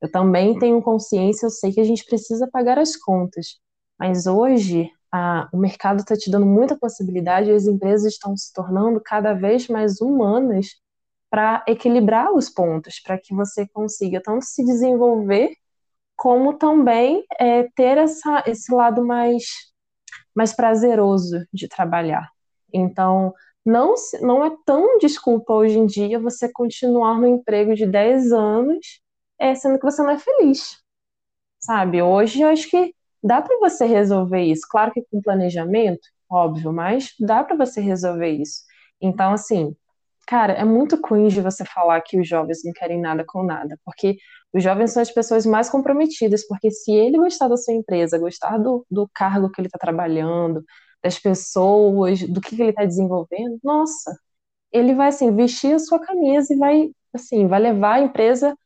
Eu 0.00 0.10
também 0.10 0.58
tenho 0.58 0.82
consciência, 0.82 1.46
eu 1.46 1.50
sei 1.50 1.72
que 1.72 1.80
a 1.80 1.84
gente 1.84 2.04
precisa 2.04 2.48
pagar 2.50 2.78
as 2.78 2.96
contas. 2.96 3.58
Mas 3.98 4.26
hoje, 4.26 4.90
a, 5.12 5.48
o 5.52 5.58
mercado 5.58 6.00
está 6.00 6.16
te 6.16 6.30
dando 6.30 6.46
muita 6.46 6.78
possibilidade 6.78 7.50
e 7.50 7.54
as 7.54 7.66
empresas 7.66 8.12
estão 8.12 8.36
se 8.36 8.52
tornando 8.52 9.00
cada 9.00 9.34
vez 9.34 9.68
mais 9.68 10.00
humanas 10.00 10.66
para 11.30 11.64
equilibrar 11.68 12.32
os 12.34 12.50
pontos, 12.50 13.00
para 13.00 13.18
que 13.18 13.34
você 13.34 13.66
consiga 13.68 14.20
tanto 14.22 14.44
se 14.44 14.64
desenvolver, 14.64 15.54
como 16.20 16.52
também 16.58 17.24
é, 17.40 17.62
ter 17.74 17.96
essa, 17.96 18.44
esse 18.46 18.70
lado 18.74 19.02
mais 19.06 19.42
mais 20.36 20.52
prazeroso 20.52 21.46
de 21.50 21.66
trabalhar. 21.66 22.28
Então, 22.72 23.32
não, 23.64 23.94
não 24.20 24.44
é 24.44 24.54
tão 24.66 24.98
desculpa 24.98 25.54
hoje 25.54 25.78
em 25.78 25.86
dia 25.86 26.20
você 26.20 26.50
continuar 26.52 27.18
no 27.18 27.26
emprego 27.26 27.74
de 27.74 27.86
10 27.86 28.32
anos, 28.32 29.00
é, 29.38 29.54
sendo 29.54 29.78
que 29.78 29.84
você 29.84 30.02
não 30.02 30.10
é 30.10 30.18
feliz. 30.18 30.76
Sabe? 31.58 32.02
Hoje 32.02 32.42
eu 32.42 32.48
acho 32.48 32.68
que 32.68 32.94
dá 33.24 33.40
para 33.40 33.58
você 33.58 33.86
resolver 33.86 34.42
isso. 34.42 34.66
Claro 34.70 34.92
que 34.92 35.02
com 35.10 35.22
planejamento, 35.22 36.06
óbvio, 36.30 36.70
mas 36.70 37.14
dá 37.18 37.42
para 37.42 37.56
você 37.56 37.80
resolver 37.80 38.28
isso. 38.28 38.60
Então, 39.00 39.32
assim, 39.32 39.74
cara, 40.26 40.52
é 40.52 40.64
muito 40.66 41.00
cringe 41.00 41.40
você 41.40 41.64
falar 41.64 42.02
que 42.02 42.20
os 42.20 42.28
jovens 42.28 42.60
não 42.62 42.72
querem 42.74 43.00
nada 43.00 43.24
com 43.26 43.42
nada, 43.42 43.78
porque 43.86 44.18
os 44.52 44.62
jovens 44.62 44.92
são 44.92 45.02
as 45.02 45.10
pessoas 45.10 45.46
mais 45.46 45.70
comprometidas, 45.70 46.46
porque 46.46 46.70
se 46.70 46.92
ele 46.92 47.18
gostar 47.18 47.48
da 47.48 47.56
sua 47.56 47.74
empresa, 47.74 48.18
gostar 48.18 48.58
do, 48.58 48.84
do 48.90 49.08
cargo 49.14 49.50
que 49.50 49.60
ele 49.60 49.68
está 49.68 49.78
trabalhando, 49.78 50.64
das 51.02 51.18
pessoas, 51.18 52.22
do 52.22 52.40
que, 52.40 52.56
que 52.56 52.62
ele 52.62 52.70
está 52.70 52.84
desenvolvendo, 52.84 53.58
nossa, 53.62 54.14
ele 54.72 54.94
vai 54.94 55.08
assim 55.08 55.34
vestir 55.34 55.74
a 55.74 55.78
sua 55.78 55.98
camisa 55.98 56.52
e 56.52 56.56
vai 56.56 56.90
assim, 57.12 57.46
vai 57.46 57.60
levar 57.60 57.94
a 57.94 58.00
empresa 58.00 58.56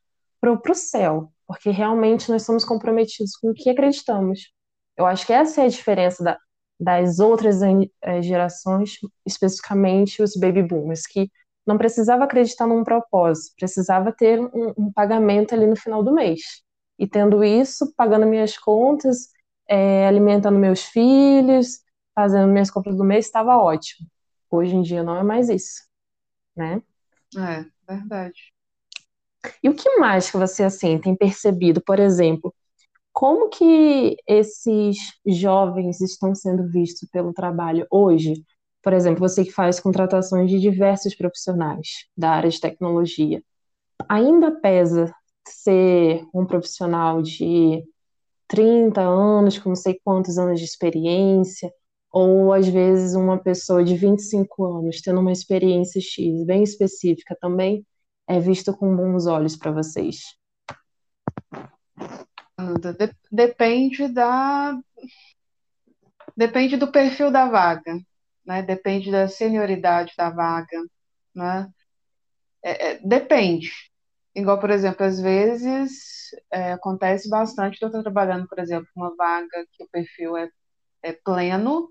pro, 0.40 0.60
pro 0.60 0.74
céu, 0.74 1.32
porque 1.46 1.70
realmente 1.70 2.30
nós 2.30 2.42
somos 2.42 2.64
comprometidos 2.64 3.36
com 3.36 3.50
o 3.50 3.54
que 3.54 3.70
acreditamos. 3.70 4.52
Eu 4.96 5.06
acho 5.06 5.26
que 5.26 5.32
essa 5.32 5.62
é 5.62 5.64
a 5.64 5.68
diferença 5.68 6.22
da, 6.22 6.38
das 6.78 7.18
outras 7.18 7.60
eh, 7.62 8.22
gerações, 8.22 8.98
especificamente 9.26 10.22
os 10.22 10.36
baby 10.36 10.62
boomers, 10.62 11.06
que 11.06 11.30
não 11.66 11.78
precisava 11.78 12.24
acreditar 12.24 12.66
num 12.66 12.84
propósito, 12.84 13.54
precisava 13.58 14.12
ter 14.12 14.40
um, 14.40 14.74
um 14.76 14.92
pagamento 14.92 15.54
ali 15.54 15.66
no 15.66 15.76
final 15.76 16.02
do 16.02 16.12
mês. 16.12 16.62
E 16.98 17.06
tendo 17.06 17.42
isso, 17.42 17.92
pagando 17.96 18.26
minhas 18.26 18.56
contas, 18.56 19.30
é, 19.68 20.06
alimentando 20.06 20.58
meus 20.58 20.82
filhos, 20.82 21.80
fazendo 22.14 22.52
minhas 22.52 22.70
compras 22.70 22.96
do 22.96 23.04
mês, 23.04 23.26
estava 23.26 23.56
ótimo. 23.56 24.06
Hoje 24.50 24.76
em 24.76 24.82
dia 24.82 25.02
não 25.02 25.16
é 25.16 25.22
mais 25.22 25.48
isso, 25.48 25.82
né? 26.56 26.80
É, 27.36 27.64
verdade. 27.92 28.52
E 29.62 29.68
o 29.68 29.74
que 29.74 29.96
mais 29.96 30.30
que 30.30 30.36
você, 30.36 30.62
assim, 30.62 30.98
tem 30.98 31.16
percebido, 31.16 31.82
por 31.82 31.98
exemplo, 31.98 32.54
como 33.12 33.48
que 33.48 34.16
esses 34.26 34.96
jovens 35.26 36.00
estão 36.00 36.34
sendo 36.34 36.66
vistos 36.68 37.08
pelo 37.10 37.32
trabalho 37.32 37.86
hoje? 37.90 38.34
Por 38.84 38.92
exemplo, 38.92 39.20
você 39.20 39.44
que 39.44 39.50
faz 39.50 39.80
contratações 39.80 40.50
de 40.50 40.60
diversos 40.60 41.14
profissionais 41.14 42.06
da 42.14 42.32
área 42.32 42.50
de 42.50 42.60
tecnologia, 42.60 43.42
ainda 44.06 44.52
pesa 44.60 45.12
ser 45.48 46.22
um 46.34 46.44
profissional 46.44 47.22
de 47.22 47.82
30 48.46 49.00
anos, 49.00 49.58
com 49.58 49.70
não 49.70 49.76
sei 49.76 49.98
quantos 50.04 50.36
anos 50.36 50.60
de 50.60 50.66
experiência, 50.66 51.72
ou 52.12 52.52
às 52.52 52.68
vezes 52.68 53.14
uma 53.14 53.38
pessoa 53.38 53.82
de 53.82 53.96
25 53.96 54.64
anos 54.64 55.00
tendo 55.00 55.20
uma 55.20 55.32
experiência 55.32 56.00
X 56.00 56.44
bem 56.44 56.62
específica 56.62 57.36
também 57.40 57.84
é 58.28 58.38
visto 58.38 58.76
com 58.76 58.94
bons 58.94 59.26
olhos 59.26 59.56
para 59.56 59.72
vocês? 59.72 60.36
Depende 63.32 64.08
da 64.08 64.78
depende 66.36 66.76
do 66.76 66.90
perfil 66.90 67.30
da 67.30 67.48
vaga, 67.48 67.98
né? 68.46 68.62
Depende 68.62 69.10
da 69.10 69.28
senioridade 69.28 70.12
da 70.16 70.30
vaga, 70.30 70.82
né? 71.34 71.70
É, 72.62 72.92
é, 72.92 72.98
depende. 73.00 73.70
Igual, 74.34 74.58
por 74.60 74.70
exemplo, 74.70 75.04
às 75.06 75.20
vezes 75.20 76.30
é, 76.52 76.72
acontece 76.72 77.28
bastante 77.28 77.80
eu 77.82 77.88
estar 77.88 78.02
trabalhando, 78.02 78.48
por 78.48 78.58
exemplo, 78.58 78.88
uma 78.96 79.14
vaga 79.16 79.66
que 79.72 79.84
o 79.84 79.88
perfil 79.90 80.36
é, 80.36 80.50
é 81.02 81.12
pleno, 81.12 81.90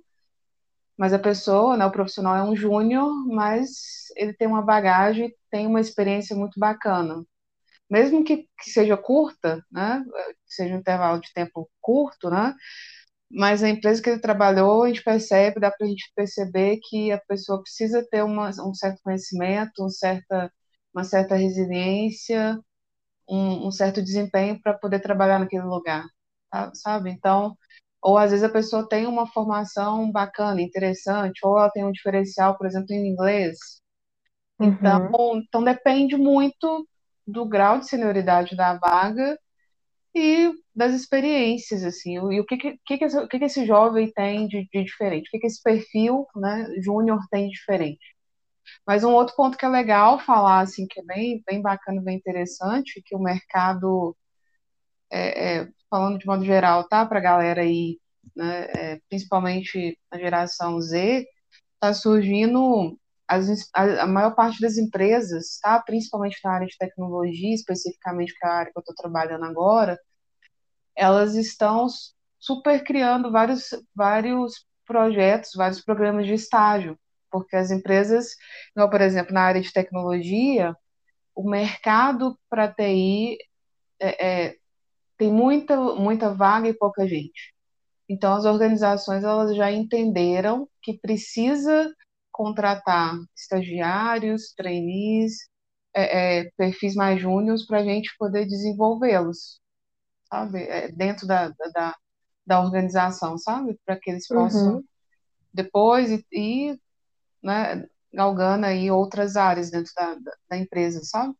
mas 0.98 1.13
a 1.13 1.20
pessoa, 1.20 1.76
né, 1.78 1.86
o 1.86 1.92
profissional 1.92 2.36
é 2.36 2.44
um 2.44 2.56
júnior, 2.56 3.10
mas 3.28 4.08
ele 4.16 4.34
tem 4.34 4.48
uma 4.48 4.62
bagagem, 4.62 5.34
tem 5.50 5.66
uma 5.68 5.82
experiência 5.82 6.36
muito 6.36 6.60
bacana. 6.60 7.24
Mesmo 7.89 8.24
que, 8.24 8.50
que 8.60 8.72
seja 8.72 8.98
curta, 8.98 9.63
né, 9.72 10.04
seja 10.48 10.76
um 10.76 10.80
intervalo 10.80 11.22
de 11.22 11.34
tempo 11.34 11.70
curto, 11.82 12.30
né, 12.30 12.56
mas 13.34 13.63
a 13.63 13.69
empresa 13.69 14.02
que 14.02 14.10
ele 14.10 14.19
trabalhou, 14.19 14.84
a 14.84 14.88
gente 14.88 15.04
percebe, 15.04 15.60
dá 15.60 15.72
para 15.72 15.88
a 15.88 15.89
gente 15.89 16.12
perceber 16.15 16.80
que 16.88 17.12
a 17.12 17.19
pessoa 17.28 17.62
precisa 17.62 18.06
ter 18.10 18.24
uma, 18.24 18.50
um 18.50 18.74
certo 18.76 19.02
conhecimento, 19.04 19.84
um 19.84 19.89
certa, 19.89 20.52
uma 20.93 21.04
certa 21.04 21.36
resiliência, 21.36 22.60
um, 23.28 23.67
um 23.67 23.72
certo 23.72 24.04
desempenho 24.04 24.62
para 24.62 24.76
poder 24.76 25.00
trabalhar 25.00 25.39
naquele 25.39 25.63
lugar, 25.63 26.06
tá, 26.52 26.72
sabe? 26.76 27.10
Então, 27.10 27.58
ou 28.02 28.17
às 28.17 28.32
vezes 28.32 28.43
a 28.43 28.50
pessoa 28.50 28.88
tem 28.88 29.08
uma 29.08 29.26
formação 29.26 30.12
bacana, 30.12 30.62
interessante, 30.62 31.39
ou 31.43 31.58
ela 31.58 31.72
tem 31.72 31.84
um 31.86 31.91
diferencial, 31.91 32.56
por 32.58 32.67
exemplo, 32.67 32.93
em 32.93 33.08
inglês. 33.08 33.58
Então, 34.62 35.10
uhum. 35.12 35.39
então 35.39 35.63
depende 35.63 36.15
muito 36.15 36.88
do 37.26 37.46
grau 37.46 37.80
de 37.80 37.88
senioridade 37.88 38.56
da 38.56 38.78
vaga 38.78 39.38
e 40.15 40.52
das 40.76 40.93
experiências, 40.93 41.84
assim, 41.84 42.15
e 42.15 42.39
o 42.39 42.45
que 42.45 42.58
que, 42.58 42.78
que, 42.86 43.04
esse, 43.04 43.28
que, 43.28 43.39
que 43.39 43.45
esse 43.45 43.65
jovem 43.65 44.12
tem 44.12 44.47
de, 44.47 44.67
de 44.71 44.84
diferente, 44.84 45.28
o 45.28 45.32
que, 45.32 45.39
que 45.39 45.47
esse 45.47 45.62
perfil, 45.62 46.28
né, 46.36 46.67
júnior 46.82 47.19
tem 47.32 47.47
de 47.47 47.54
diferente. 47.54 48.15
Mas 48.86 49.04
um 49.04 49.13
outro 49.13 49.36
ponto 49.36 49.58
que 49.58 49.65
é 49.65 49.69
legal 49.69 50.19
falar, 50.19 50.62
assim, 50.62 50.88
que 50.88 50.99
é 50.99 51.04
bem, 51.04 51.43
bem 51.45 51.62
bacana, 51.62 52.02
bem 52.02 52.17
interessante, 52.17 53.02
que 53.06 53.15
o 53.15 53.19
mercado, 53.19 54.15
é, 55.12 55.60
é, 55.62 55.69
falando 55.89 56.19
de 56.19 56.26
modo 56.26 56.45
geral, 56.45 56.88
tá, 56.88 57.06
para 57.06 57.19
a 57.19 57.21
galera 57.21 57.62
aí, 57.62 57.99
né, 58.36 58.65
é, 58.76 59.02
principalmente 59.10 59.97
a 60.12 60.17
geração 60.17 60.80
Z, 60.82 61.26
está 61.76 61.93
surgindo 61.93 62.97
as, 63.27 63.69
a, 63.73 64.03
a, 64.03 64.07
maior 64.07 64.36
parte 64.36 64.59
das 64.62 64.77
empresas, 64.77 65.59
tá, 65.62 65.81
principalmente 65.81 66.39
na 66.43 66.51
área 66.51 66.67
de 66.67 66.77
tecnologia, 66.77 67.53
especificamente 67.53 68.33
que 68.38 68.45
é 68.45 68.49
a 68.49 68.53
área 68.53 68.71
que 68.71 68.77
eu 68.77 68.81
estou 68.81 68.95
trabalhando 68.95 69.45
agora, 69.45 69.99
elas 70.95 71.36
estão 71.36 71.88
super 72.39 72.83
criando 72.83 73.31
vários, 73.31 73.69
vários 73.95 74.65
projetos, 74.86 75.51
vários 75.55 75.81
programas 75.81 76.27
de 76.27 76.33
estágio, 76.33 76.99
porque 77.31 77.55
as 77.55 77.71
empresas, 77.71 78.36
por 78.75 79.01
exemplo, 79.01 79.33
na 79.33 79.41
área 79.41 79.62
de 79.62 79.71
tecnologia, 79.71 80.75
o 81.36 81.49
mercado 81.49 82.38
para 82.49 82.71
TI 82.71 83.38
é, 83.99 84.25
é, 84.25 84.55
tem 85.17 85.31
muita, 85.31 85.77
muita 85.95 86.33
vaga 86.33 86.67
e 86.67 86.73
pouca 86.73 87.07
gente. 87.07 87.53
Então, 88.07 88.33
as 88.33 88.45
organizações 88.45 89.23
elas 89.23 89.55
já 89.55 89.71
entenderam 89.71 90.67
que 90.81 90.99
precisa 90.99 91.91
contratar 92.34 93.15
estagiários, 93.36 94.54
trainees, 94.58 95.48
é, 95.93 96.39
é, 96.39 96.52
perfis 96.58 96.96
mais 96.96 97.22
júniores 97.22 97.65
para 97.65 97.80
a 97.80 97.84
gente 97.84 98.13
poder 98.17 98.46
desenvolvê-los, 98.46 99.62
sabe? 100.28 100.63
É, 100.63 100.91
dentro 100.91 101.28
da, 101.28 101.50
da, 101.74 101.96
da 102.46 102.62
organização, 102.62 103.38
sabe? 103.38 103.80
Para 103.86 103.98
que 104.00 104.10
eles 104.10 104.28
possam 104.28 104.78
uhum. 104.78 104.84
depois 105.54 106.10
e, 106.12 106.26
e 106.32 106.80
né, 107.41 107.88
galgando 108.12 108.65
aí 108.65 108.89
outras 108.89 109.38
áreas 109.38 109.69
dentro 109.69 109.93
da, 109.96 110.15
da, 110.15 110.32
da 110.50 110.58
empresa, 110.58 111.02
sabe? 111.04 111.36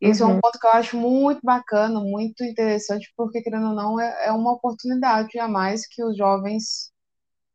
Esse 0.00 0.22
uhum. 0.22 0.30
é 0.30 0.34
um 0.34 0.40
ponto 0.40 0.58
que 0.58 0.66
eu 0.66 0.70
acho 0.70 0.96
muito 0.96 1.40
bacana, 1.42 2.00
muito 2.00 2.42
interessante, 2.42 3.12
porque, 3.16 3.42
querendo 3.42 3.68
ou 3.68 3.74
não, 3.74 4.00
é, 4.00 4.28
é 4.28 4.32
uma 4.32 4.52
oportunidade 4.52 5.38
a 5.38 5.46
mais 5.46 5.86
que 5.86 6.02
os 6.02 6.16
jovens 6.16 6.90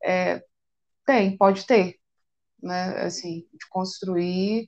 é, 0.04 0.44
têm, 1.06 1.36
pode 1.38 1.66
ter, 1.66 1.96
né? 2.65 3.01
Assim, 3.04 3.47
de 3.54 3.69
construir 3.69 4.67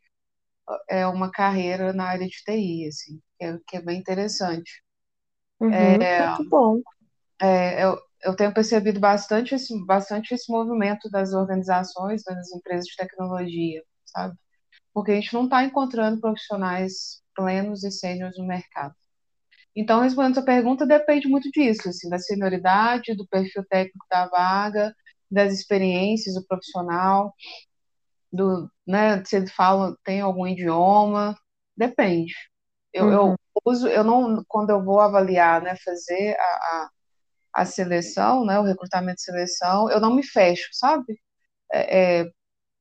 é, 0.89 1.05
uma 1.07 1.31
carreira 1.31 1.93
na 1.93 2.05
área 2.05 2.27
de 2.27 2.43
TI, 2.43 2.87
assim, 2.87 3.21
que 3.37 3.45
é, 3.45 3.57
que 3.67 3.77
é 3.77 3.81
bem 3.81 3.99
interessante. 3.99 4.83
Uhum, 5.59 5.71
é, 5.71 6.27
muito 6.27 6.49
bom. 6.49 6.81
É, 7.41 7.83
eu, 7.83 7.97
eu 8.23 8.35
tenho 8.35 8.53
percebido 8.53 8.99
bastante 8.99 9.55
esse, 9.55 9.73
bastante 9.85 10.33
esse 10.33 10.51
movimento 10.51 11.09
das 11.09 11.33
organizações, 11.33 12.23
das 12.23 12.51
empresas 12.51 12.85
de 12.85 12.95
tecnologia, 12.95 13.83
sabe? 14.05 14.35
Porque 14.93 15.11
a 15.11 15.15
gente 15.15 15.33
não 15.33 15.45
está 15.45 15.63
encontrando 15.63 16.21
profissionais 16.21 17.21
plenos 17.35 17.83
e 17.83 17.91
sêniores 17.91 18.37
no 18.37 18.45
mercado. 18.47 18.95
Então, 19.75 20.01
respondendo 20.01 20.39
a 20.39 20.43
pergunta, 20.43 20.87
depende 20.87 21.27
muito 21.27 21.51
disso, 21.51 21.87
assim, 21.89 22.09
da 22.09 22.17
senioridade, 22.17 23.15
do 23.15 23.27
perfil 23.27 23.63
técnico 23.69 24.05
da 24.09 24.27
vaga, 24.27 24.91
das 25.29 25.53
experiências 25.53 26.33
do 26.35 26.45
profissional, 26.47 27.33
do, 28.31 28.69
né, 28.85 29.23
se 29.25 29.35
ele 29.35 29.47
fala, 29.47 29.95
tem 30.03 30.21
algum 30.21 30.47
idioma, 30.47 31.35
depende. 31.75 32.33
Eu, 32.93 33.05
uhum. 33.05 33.13
eu 33.13 33.35
uso, 33.65 33.87
eu 33.87 34.03
não, 34.03 34.43
quando 34.47 34.71
eu 34.71 34.83
vou 34.83 34.99
avaliar, 34.99 35.61
né, 35.61 35.75
fazer 35.83 36.35
a, 36.39 36.43
a, 36.43 36.89
a 37.61 37.65
seleção, 37.65 38.45
né, 38.45 38.59
o 38.59 38.63
recrutamento 38.63 39.17
de 39.17 39.23
seleção, 39.23 39.89
eu 39.91 39.99
não 39.99 40.15
me 40.15 40.23
fecho, 40.23 40.69
sabe? 40.73 41.19
É, 41.71 42.21
é, 42.21 42.31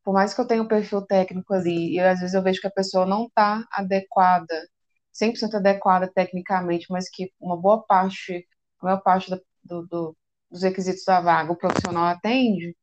por 0.04 0.14
mais 0.14 0.34
que 0.34 0.40
eu 0.40 0.46
tenha 0.46 0.62
um 0.62 0.68
perfil 0.68 1.02
técnico 1.02 1.52
ali, 1.54 1.94
e 1.94 2.00
às 2.00 2.20
vezes 2.20 2.34
eu 2.34 2.42
vejo 2.42 2.60
que 2.60 2.66
a 2.68 2.70
pessoa 2.70 3.06
não 3.06 3.26
está 3.26 3.64
adequada, 3.72 4.68
100% 5.12 5.54
adequada 5.56 6.10
tecnicamente, 6.14 6.86
mas 6.90 7.08
que 7.10 7.32
uma 7.40 7.56
boa 7.56 7.82
parte, 7.84 8.46
a 8.80 8.86
maior 8.86 9.02
parte 9.02 9.30
do, 9.64 9.86
do, 9.86 10.16
dos 10.50 10.62
requisitos 10.62 11.04
da 11.04 11.20
vaga 11.20 11.52
o 11.52 11.56
profissional 11.56 12.04
atende, 12.04 12.76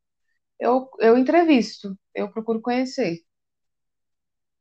eu, 0.64 0.90
eu 1.00 1.18
entrevisto, 1.18 1.98
eu 2.16 2.32
procuro 2.32 2.62
conhecer. 2.62 3.20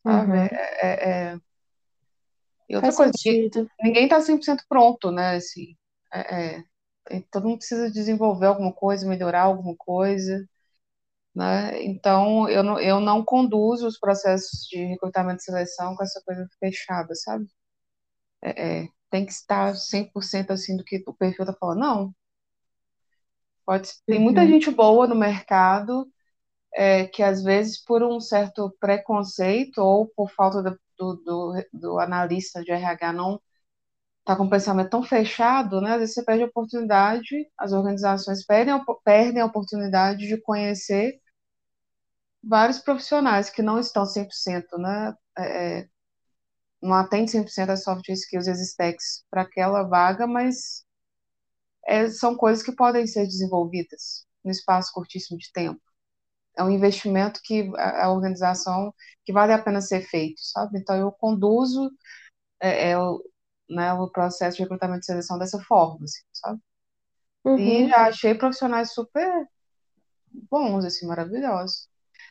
Uhum. 0.05 0.35
É, 0.35 0.49
é, 0.83 1.11
é... 1.11 1.41
E 2.69 2.75
outra 2.75 2.91
Faz 2.93 3.15
coisa, 3.15 3.69
ninguém 3.81 4.05
está 4.05 4.21
100% 4.21 4.65
pronto, 4.69 5.11
né? 5.13 5.37
Assim, 5.37 5.77
é, 6.13 6.57
é, 7.11 7.21
todo 7.31 7.47
mundo 7.47 7.59
precisa 7.59 7.91
desenvolver 7.91 8.47
alguma 8.47 8.73
coisa, 8.73 9.07
melhorar 9.07 9.43
alguma 9.43 9.77
coisa. 9.77 10.45
Né? 11.35 11.83
Então, 11.85 12.49
eu 12.49 12.63
não, 12.63 12.81
eu 12.81 13.01
não 13.01 13.25
conduzo 13.25 13.87
os 13.87 13.99
processos 13.99 14.67
de 14.69 14.85
recrutamento 14.85 15.41
e 15.41 15.45
seleção 15.45 15.95
com 15.95 16.03
essa 16.03 16.21
coisa 16.25 16.49
fechada, 16.59 17.15
sabe? 17.15 17.47
É, 18.43 18.83
é, 18.85 18.89
tem 19.11 19.25
que 19.25 19.33
estar 19.33 19.75
100% 19.75 20.51
assim 20.51 20.77
do 20.77 20.85
que 20.85 21.03
o 21.07 21.15
perfil 21.15 21.45
está 21.45 21.57
falando. 21.59 21.79
Não. 21.81 22.15
Pode, 23.65 23.91
tem 24.07 24.19
muita 24.19 24.43
uhum. 24.43 24.49
gente 24.49 24.71
boa 24.71 25.07
no 25.07 25.15
mercado 25.15 26.07
é, 26.75 27.07
que, 27.07 27.23
às 27.23 27.43
vezes, 27.43 27.83
por 27.85 28.03
um 28.03 28.21
certo 28.21 28.75
preconceito 28.81 29.79
ou 29.79 30.09
por 30.09 30.31
falta 30.31 30.63
do, 30.63 31.17
do, 31.17 31.65
do, 31.73 31.99
analista 32.01 32.63
de 32.63 32.73
RH 32.73 33.13
não 33.13 33.41
está 34.21 34.37
com 34.37 34.45
o 34.45 34.51
pensamento 34.51 34.91
tão 34.91 35.03
fechado, 35.03 35.81
né? 35.81 35.93
Às 35.93 36.01
vezes 36.01 36.15
você 36.15 36.25
perde 36.25 36.45
a 36.45 36.47
oportunidade, 36.47 37.51
as 37.59 37.73
organizações 37.73 38.45
perdem, 38.45 38.75
perdem 39.05 39.43
a 39.43 39.47
oportunidade 39.47 40.27
de 40.27 40.41
conhecer 40.41 41.21
vários 42.43 42.79
profissionais 42.79 43.51
que 43.51 43.63
não 43.63 43.79
estão 43.79 44.05
100%, 44.05 44.79
né? 44.79 45.15
É, 45.39 45.81
é 45.81 45.89
não 46.83 46.95
atende 46.95 47.31
100% 47.31 47.71
as 47.71 47.85
soft 47.85 48.09
skills 48.09 48.47
e 48.49 48.51
as 48.51 48.61
stacks 48.61 49.25
para 49.31 49.43
aquela 49.43 49.85
vaga, 49.85 50.27
mas 50.27 50.85
é, 51.87 52.09
são 52.11 52.37
coisas 52.37 52.65
que 52.65 52.73
podem 52.73 53.07
ser 53.07 53.27
desenvolvidas 53.27 54.27
no 54.45 54.51
espaço 54.51 54.93
curtíssimo 54.93 55.39
de 55.39 55.51
tempo. 55.53 55.81
É 56.57 56.63
um 56.63 56.71
investimento 56.71 57.41
que 57.43 57.71
a, 57.77 58.07
a 58.07 58.13
organização 58.13 58.95
que 59.25 59.33
vale 59.33 59.53
a 59.53 59.63
pena 59.63 59.81
ser 59.81 60.03
feito, 60.03 60.41
sabe? 60.41 60.79
Então 60.79 60.97
eu 60.97 61.11
conduzo 61.13 61.91
é, 62.61 62.91
é, 62.91 62.99
o, 62.99 63.23
né, 63.69 63.93
o 63.95 64.09
processo 64.09 64.57
de 64.57 64.63
recrutamento 64.63 65.01
e 65.03 65.07
seleção 65.07 65.39
dessa 65.39 65.59
forma. 65.61 66.05
Assim. 66.05 66.23
sabe? 66.33 66.61
Uhum. 67.45 67.59
E 67.59 67.89
já 67.89 68.07
achei 68.09 68.35
profissionais 68.35 68.93
super 68.93 69.49
bons, 70.51 70.85
assim, 70.85 71.07
maravilhosos. 71.07 71.89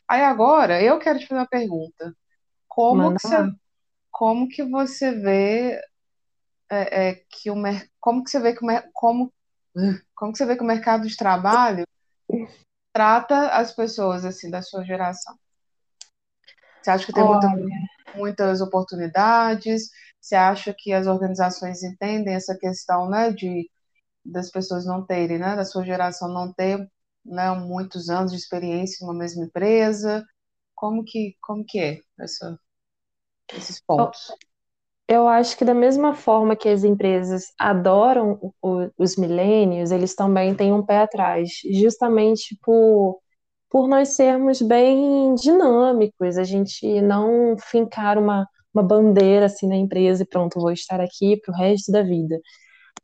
Aí 0.08 0.22
agora, 0.22 0.82
eu 0.82 0.98
quero 0.98 1.18
te 1.18 1.26
fazer 1.26 1.40
uma 1.40 1.48
pergunta. 1.48 2.16
Como 2.68 3.02
Manda 3.02 3.16
que 3.16 3.26
você, 3.26 3.36
como 4.10 4.48
que 4.48 4.62
você 4.64 5.12
vê 5.12 5.80
é, 6.70 7.08
é, 7.08 7.14
que 7.28 7.50
o 7.50 7.56
como 8.00 8.24
que 8.24 8.30
você 8.30 8.40
vê 8.40 8.54
que 8.54 8.64
o 8.64 8.92
como 8.92 9.32
como 10.14 10.32
que 10.32 10.38
você 10.38 10.46
vê 10.46 10.56
que 10.56 10.62
o 10.62 10.66
mercado 10.66 11.06
de 11.06 11.16
trabalho 11.16 11.86
trata 12.92 13.48
as 13.48 13.72
pessoas 13.72 14.24
assim 14.24 14.50
da 14.50 14.62
sua 14.62 14.84
geração? 14.84 15.36
Você 16.80 16.90
acha 16.90 17.06
que 17.06 17.12
tem 17.12 17.24
muita, 17.24 17.48
muitas 18.14 18.60
oportunidades? 18.60 19.90
Você 20.20 20.34
acha 20.34 20.74
que 20.76 20.92
as 20.92 21.06
organizações 21.06 21.82
entendem 21.82 22.34
essa 22.34 22.56
questão, 22.56 23.08
né, 23.08 23.30
de 23.32 23.70
das 24.24 24.50
pessoas 24.50 24.86
não 24.86 25.04
terem, 25.04 25.38
né, 25.38 25.56
da 25.56 25.64
sua 25.64 25.84
geração 25.84 26.28
não 26.28 26.52
ter, 26.52 26.88
né, 27.24 27.50
muitos 27.52 28.08
anos 28.08 28.30
de 28.30 28.38
experiência 28.38 29.02
em 29.02 29.06
uma 29.08 29.14
mesma 29.14 29.44
empresa? 29.44 30.24
Como 30.74 31.04
que 31.04 31.36
como 31.40 31.64
que 31.64 31.78
é 31.78 32.00
essa, 32.18 32.58
esses 33.52 33.80
pontos? 33.80 34.32
Eu 35.12 35.28
acho 35.28 35.56
que 35.56 35.64
da 35.64 35.74
mesma 35.74 36.14
forma 36.14 36.56
que 36.56 36.68
as 36.68 36.84
empresas 36.84 37.44
adoram 37.58 38.38
o- 38.62 38.88
os 38.98 39.16
millennials, 39.16 39.90
eles 39.90 40.14
também 40.14 40.54
têm 40.54 40.72
um 40.72 40.84
pé 40.84 40.98
atrás, 41.00 41.50
justamente 41.80 42.56
por, 42.62 43.18
por 43.70 43.88
nós 43.88 44.10
sermos 44.10 44.62
bem 44.62 45.34
dinâmicos, 45.36 46.38
a 46.38 46.44
gente 46.44 47.00
não 47.02 47.56
fincar 47.58 48.18
uma, 48.18 48.46
uma 48.74 48.82
bandeira 48.82 49.46
assim 49.46 49.68
na 49.68 49.76
empresa 49.76 50.22
e 50.24 50.26
pronto, 50.26 50.60
vou 50.60 50.72
estar 50.72 51.00
aqui 51.00 51.36
para 51.40 51.52
o 51.54 51.56
resto 51.58 51.92
da 51.92 52.02
vida. 52.02 52.40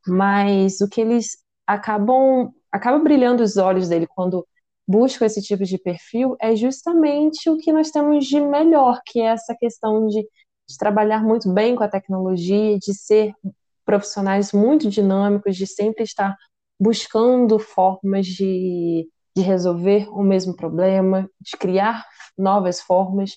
Mas 0.07 0.81
o 0.81 0.89
que 0.89 1.01
eles 1.01 1.37
acabam 1.67 2.51
acaba 2.73 2.99
brilhando 2.99 3.43
os 3.43 3.57
olhos 3.57 3.89
dele 3.89 4.07
quando 4.07 4.47
buscam 4.87 5.27
esse 5.27 5.43
tipo 5.43 5.65
de 5.65 5.79
perfil 5.79 6.37
é 6.41 6.55
justamente 6.57 7.49
o 7.51 7.57
que 7.59 7.73
nós 7.73 7.91
temos 7.91 8.27
de 8.27 8.41
melhor, 8.41 9.01
que 9.07 9.21
é 9.21 9.27
essa 9.27 9.55
questão 9.59 10.07
de, 10.07 10.27
de 10.69 10.77
trabalhar 10.77 11.23
muito 11.23 11.53
bem 11.53 11.75
com 11.75 11.83
a 11.83 11.89
tecnologia, 11.89 12.79
de 12.79 12.95
ser 12.95 13.33
profissionais 13.85 14.53
muito 14.53 14.91
dinâmicos, 14.91 15.57
de 15.57 15.66
sempre 15.66 16.05
estar 16.05 16.37
buscando 16.79 17.59
formas 17.59 18.27
de, 18.27 19.09
de 19.35 19.43
resolver 19.43 20.09
o 20.11 20.23
mesmo 20.23 20.55
problema, 20.55 21.29
de 21.41 21.57
criar 21.57 22.05
novas 22.37 22.81
formas. 22.81 23.33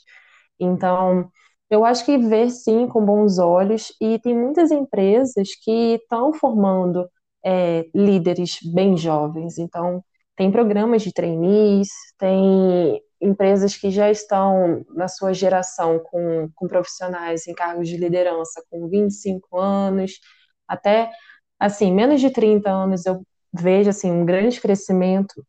Então, 0.60 1.30
eu 1.70 1.86
acho 1.86 2.06
que 2.06 2.18
ver 2.18 2.50
sim 2.52 2.88
com 2.88 3.04
bons 3.06 3.40
olhos, 3.40 3.94
e 4.02 4.20
tem 4.20 4.38
muitas 4.38 4.72
empresas 4.72 5.50
que 5.64 5.96
estão 5.96 6.34
formando 6.34 7.10
é, 7.44 7.86
líderes 7.96 8.58
bem 8.74 8.98
jovens. 8.98 9.58
Então, 9.58 10.04
tem 10.36 10.52
programas 10.52 11.02
de 11.02 11.14
trainees, 11.14 11.88
tem 12.18 13.02
empresas 13.22 13.78
que 13.78 13.92
já 13.92 14.10
estão 14.10 14.86
na 14.90 15.08
sua 15.08 15.34
geração 15.34 16.00
com, 16.00 16.50
com 16.56 16.68
profissionais 16.68 17.48
em 17.48 17.54
cargos 17.54 17.88
de 17.88 17.98
liderança 17.98 18.64
com 18.70 18.88
25 18.88 19.60
anos, 19.60 20.20
até 20.68 21.12
assim, 21.60 21.94
menos 21.94 22.20
de 22.20 22.32
30 22.32 22.70
anos 22.70 23.06
eu 23.06 23.24
vejo 23.54 23.90
assim 23.90 24.12
um 24.12 24.26
grande 24.26 24.60
crescimento 24.60 25.46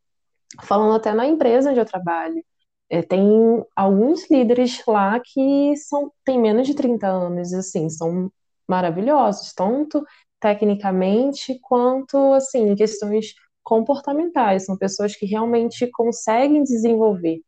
falando 0.62 0.96
até 0.96 1.12
na 1.14 1.26
empresa 1.26 1.70
onde 1.70 1.80
eu 1.80 1.86
trabalho. 1.86 2.44
É, 2.90 3.00
tem 3.02 3.64
alguns 3.74 4.30
líderes 4.30 4.82
lá 4.86 5.18
que 5.20 5.74
são, 5.76 6.12
têm 6.24 6.38
menos 6.38 6.66
de 6.66 6.74
30 6.74 7.06
anos, 7.08 7.54
assim, 7.54 7.88
são 7.88 8.30
maravilhosos, 8.68 9.54
tanto 9.54 10.04
tecnicamente 10.38 11.58
quanto, 11.62 12.34
assim, 12.34 12.70
em 12.70 12.74
questões 12.74 13.34
comportamentais. 13.62 14.66
São 14.66 14.76
pessoas 14.76 15.16
que 15.16 15.24
realmente 15.24 15.86
conseguem 15.90 16.62
desenvolver. 16.62 17.40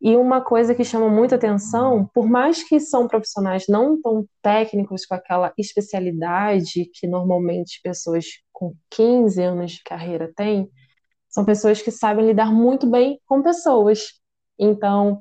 E 0.00 0.14
uma 0.16 0.42
coisa 0.42 0.74
que 0.74 0.84
chama 0.84 1.08
muita 1.08 1.36
atenção, 1.36 2.08
por 2.12 2.28
mais 2.28 2.62
que 2.62 2.78
são 2.78 3.08
profissionais 3.08 3.64
não 3.68 4.00
tão 4.00 4.26
técnicos 4.42 5.06
com 5.06 5.14
aquela 5.14 5.52
especialidade 5.56 6.90
que 6.92 7.06
normalmente 7.06 7.80
pessoas 7.82 8.26
com 8.52 8.74
15 8.90 9.42
anos 9.42 9.72
de 9.72 9.82
carreira 9.82 10.30
têm, 10.36 10.70
são 11.28 11.44
pessoas 11.44 11.82
que 11.82 11.90
sabem 11.90 12.26
lidar 12.26 12.52
muito 12.52 12.86
bem 12.86 13.20
com 13.26 13.42
pessoas. 13.42 14.14
Então, 14.58 15.18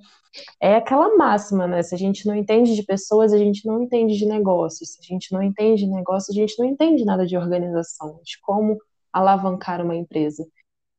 é 0.62 0.76
aquela 0.76 1.16
máxima, 1.18 1.68
né? 1.68 1.82
Se 1.84 1.96
a 1.96 1.98
gente 1.98 2.26
não 2.26 2.36
entende 2.36 2.76
de 2.76 2.84
pessoas, 2.84 3.34
a 3.34 3.38
gente 3.38 3.66
não 3.66 3.82
entende 3.82 4.18
de 4.18 4.26
negócios. 4.26 4.94
Se 4.94 5.00
a 5.02 5.04
gente 5.04 5.32
não 5.34 5.42
entende 5.42 5.86
de 5.86 5.92
negócios, 5.92 6.36
a 6.36 6.40
gente 6.40 6.58
não 6.60 6.66
entende 6.66 7.06
nada 7.06 7.26
de 7.26 7.38
organização, 7.38 8.20
de 8.24 8.40
como 8.42 8.78
alavancar 9.12 9.82
uma 9.82 9.96
empresa. 9.96 10.46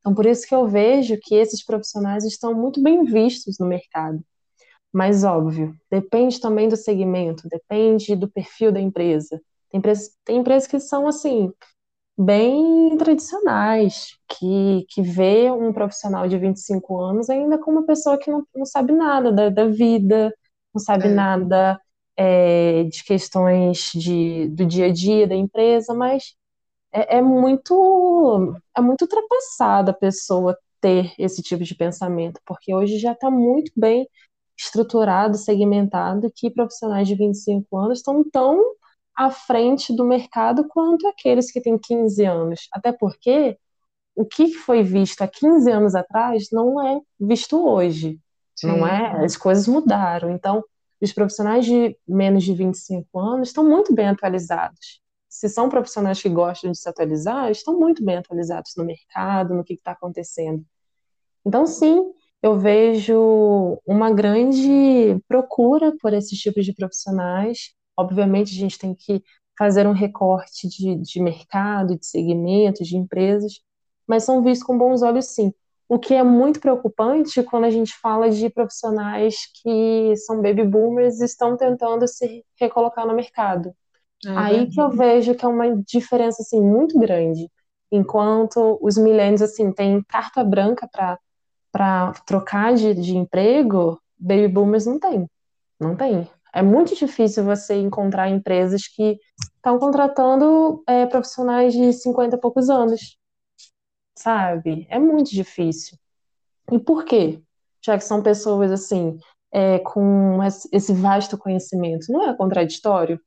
Então, 0.07 0.15
por 0.15 0.25
isso 0.25 0.47
que 0.47 0.55
eu 0.55 0.67
vejo 0.67 1.17
que 1.21 1.35
esses 1.35 1.63
profissionais 1.65 2.23
estão 2.25 2.53
muito 2.53 2.81
bem 2.81 3.03
vistos 3.03 3.57
no 3.59 3.67
mercado. 3.67 4.23
Mas, 4.93 5.23
óbvio, 5.23 5.75
depende 5.91 6.39
também 6.41 6.69
do 6.69 6.77
segmento, 6.77 7.47
depende 7.49 8.15
do 8.15 8.29
perfil 8.29 8.71
da 8.71 8.79
empresa. 8.79 9.41
Tem 9.71 9.79
empresas, 9.79 10.11
tem 10.25 10.37
empresas 10.37 10.67
que 10.67 10.79
são, 10.79 11.07
assim, 11.07 11.51
bem 12.17 12.97
tradicionais, 12.97 14.09
que, 14.29 14.85
que 14.89 15.01
vê 15.01 15.51
um 15.51 15.73
profissional 15.73 16.27
de 16.27 16.37
25 16.37 16.99
anos 17.01 17.29
ainda 17.29 17.57
como 17.59 17.79
uma 17.79 17.85
pessoa 17.87 18.17
que 18.17 18.31
não, 18.31 18.45
não 18.55 18.65
sabe 18.65 18.93
nada 18.93 19.31
da, 19.31 19.49
da 19.49 19.67
vida, 19.67 20.33
não 20.73 20.81
sabe 20.81 21.07
É, 21.07 21.09
nada 21.09 21.79
é, 22.17 22.85
de 22.85 23.03
questões 23.03 23.91
de, 23.93 24.49
do 24.49 24.65
dia 24.65 24.87
a 24.87 24.93
dia 24.93 25.27
da 25.27 25.35
empresa, 25.35 25.93
mas 25.93 26.35
é, 26.97 27.17
é 27.17 27.21
muito 27.21 28.55
é 28.75 28.81
muito 28.81 29.03
ultrapassada 29.03 29.91
a 29.91 29.93
pessoa 29.93 30.57
ter 30.81 31.13
esse 31.17 31.41
tipo 31.41 31.63
de 31.63 31.75
pensamento, 31.75 32.39
porque 32.45 32.73
hoje 32.73 32.97
já 32.97 33.13
está 33.13 33.29
muito 33.29 33.71
bem 33.75 34.07
estruturado, 34.57 35.37
segmentado, 35.37 36.31
que 36.35 36.49
profissionais 36.49 37.07
de 37.07 37.15
25 37.15 37.77
anos 37.77 37.99
estão 37.99 38.23
tão 38.29 38.59
à 39.15 39.29
frente 39.29 39.95
do 39.95 40.03
mercado 40.05 40.67
quanto 40.67 41.07
aqueles 41.07 41.51
que 41.51 41.61
têm 41.61 41.77
15 41.77 42.25
anos. 42.25 42.67
Até 42.73 42.91
porque 42.91 43.57
o 44.15 44.25
que 44.25 44.53
foi 44.53 44.81
visto 44.83 45.21
há 45.21 45.27
15 45.27 45.71
anos 45.71 45.95
atrás 45.95 46.47
não 46.51 46.81
é 46.81 46.99
visto 47.19 47.63
hoje, 47.63 48.19
não 48.63 48.77
sim, 48.77 48.85
é? 48.85 49.25
As 49.25 49.37
coisas 49.37 49.67
mudaram. 49.67 50.31
Então, 50.31 50.63
os 50.99 51.13
profissionais 51.13 51.65
de 51.65 51.95
menos 52.07 52.43
de 52.43 52.53
25 52.55 53.19
anos 53.19 53.49
estão 53.49 53.63
muito 53.63 53.93
bem 53.93 54.07
atualizados. 54.07 55.01
Se 55.29 55.49
são 55.49 55.69
profissionais 55.69 56.21
que 56.21 56.29
gostam 56.29 56.71
de 56.71 56.79
se 56.79 56.87
atualizar, 56.87 57.51
estão 57.51 57.77
muito 57.77 58.03
bem 58.03 58.17
atualizados 58.17 58.73
no 58.77 58.85
mercado, 58.85 59.53
no 59.53 59.63
que 59.63 59.73
está 59.73 59.91
acontecendo. 59.91 60.63
Então, 61.45 61.65
sim, 61.65 62.13
eu 62.41 62.57
vejo 62.57 63.79
uma 63.85 64.11
grande 64.11 65.19
procura 65.27 65.95
por 65.99 66.13
esses 66.13 66.37
tipos 66.39 66.65
de 66.65 66.73
profissionais. 66.73 67.71
Obviamente, 67.97 68.51
a 68.51 68.59
gente 68.59 68.77
tem 68.77 68.93
que 68.93 69.23
fazer 69.57 69.87
um 69.87 69.91
recorte 69.91 70.67
de, 70.67 70.95
de 70.97 71.21
mercado, 71.21 71.97
de 71.97 72.05
segmentos, 72.05 72.87
de 72.87 72.95
empresas, 72.95 73.53
mas 74.07 74.23
são 74.23 74.43
vistos 74.43 74.65
com 74.65 74.77
bons 74.77 75.01
olhos, 75.01 75.25
sim. 75.25 75.51
O 75.89 75.97
que 75.97 76.13
é 76.13 76.23
muito 76.23 76.59
preocupante 76.59 77.41
quando 77.43 77.63
a 77.63 77.69
gente 77.69 77.93
fala 77.95 78.29
de 78.29 78.49
profissionais 78.49 79.35
que 79.61 80.15
são 80.17 80.41
baby 80.41 80.63
boomers 80.63 81.21
e 81.21 81.25
estão 81.25 81.55
tentando 81.57 82.07
se 82.07 82.45
recolocar 82.59 83.07
no 83.07 83.15
mercado. 83.15 83.73
É 84.25 84.29
Aí 84.35 84.67
que 84.69 84.79
eu 84.79 84.89
vejo 84.89 85.35
que 85.35 85.45
é 85.45 85.47
uma 85.47 85.75
diferença 85.83 86.41
assim 86.41 86.61
muito 86.61 86.97
grande. 86.99 87.49
Enquanto 87.91 88.77
os 88.81 88.97
milênios 88.97 89.41
assim 89.41 89.71
têm 89.71 90.03
carta 90.03 90.43
branca 90.43 90.87
para 90.91 91.19
para 91.71 92.11
trocar 92.25 92.73
de, 92.73 92.95
de 92.95 93.15
emprego, 93.15 94.01
baby 94.17 94.47
boomers 94.47 94.87
não 94.87 94.99
tem. 94.99 95.29
Não 95.79 95.95
tem. 95.95 96.27
É 96.51 96.61
muito 96.61 96.95
difícil 96.95 97.43
você 97.43 97.75
encontrar 97.75 98.29
empresas 98.29 98.87
que 98.87 99.19
estão 99.55 99.77
contratando 99.77 100.81
é, 100.87 101.05
profissionais 101.05 101.73
de 101.73 101.93
50 101.93 102.35
e 102.35 102.39
poucos 102.39 102.69
anos, 102.69 103.17
sabe? 104.17 104.87
É 104.89 104.97
muito 104.97 105.29
difícil. 105.29 105.97
E 106.71 106.79
por 106.79 107.05
quê? 107.05 107.43
Já 107.85 107.97
que 107.97 108.03
são 108.03 108.23
pessoas 108.23 108.71
assim, 108.71 109.19
é, 109.51 109.79
com 109.79 110.39
esse 110.71 110.93
vasto 110.93 111.37
conhecimento. 111.37 112.11
Não 112.11 112.27
é 112.27 112.35
contraditório? 112.35 113.19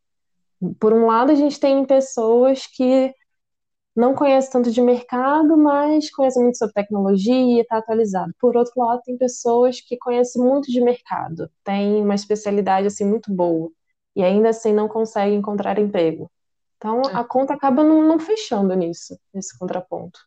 Por 0.79 0.93
um 0.93 1.07
lado, 1.07 1.33
a 1.33 1.35
gente 1.35 1.59
tem 1.59 1.85
pessoas 1.87 2.67
que 2.67 3.15
não 3.97 4.15
conhece 4.15 4.51
tanto 4.51 4.71
de 4.71 4.81
mercado, 4.81 5.57
mas 5.59 6.11
conhece 6.11 6.41
muito 6.41 6.59
sobre 6.59 6.75
tecnologia 6.75 7.35
e 7.35 7.61
está 7.61 7.79
atualizado. 7.79 8.33
Por 8.41 8.57
outro 8.57 8.73
lado, 8.77 9.03
tem 9.05 9.17
pessoas 9.19 9.81
que 9.81 9.97
conhecem 9.99 10.43
muito 10.43 10.71
de 10.71 10.81
mercado, 10.81 11.51
têm 11.65 12.03
uma 12.03 12.15
especialidade 12.15 12.87
assim 12.87 13.05
muito 13.05 13.33
boa 13.35 13.71
e 14.17 14.23
ainda 14.23 14.51
assim 14.51 14.73
não 14.73 14.89
conseguem 14.89 15.37
encontrar 15.39 15.79
emprego. 15.79 16.31
Então 16.79 17.03
É, 17.09 17.15
a 17.15 17.25
conta 17.25 17.55
acaba 17.55 17.85
não, 17.85 18.03
não 18.07 18.19
fechando 18.19 18.75
nisso, 18.75 19.19
nesse 19.35 19.59
contraponto. 19.59 20.21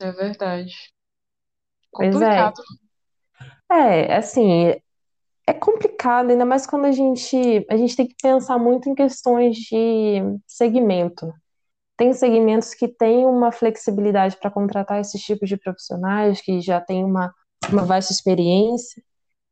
é 0.00 0.10
verdade. 0.12 0.72
Pois 1.96 2.20
é, 2.20 2.52
é 3.70 4.16
assim, 4.16 4.74
é 5.46 5.52
complicado, 5.52 6.30
ainda 6.30 6.44
mais 6.44 6.66
quando 6.66 6.86
a 6.86 6.92
gente 6.92 7.66
a 7.70 7.76
gente 7.76 7.96
tem 7.96 8.06
que 8.06 8.16
pensar 8.22 8.58
muito 8.58 8.88
em 8.88 8.94
questões 8.94 9.56
de 9.56 10.20
segmento. 10.46 11.32
Tem 11.96 12.12
segmentos 12.12 12.74
que 12.74 12.88
têm 12.88 13.26
uma 13.26 13.52
flexibilidade 13.52 14.36
para 14.38 14.50
contratar 14.50 15.00
esses 15.00 15.20
tipos 15.22 15.48
de 15.48 15.56
profissionais, 15.56 16.40
que 16.40 16.60
já 16.60 16.80
têm 16.80 17.04
uma, 17.04 17.32
uma 17.70 17.84
vasta 17.84 18.12
experiência, 18.12 19.02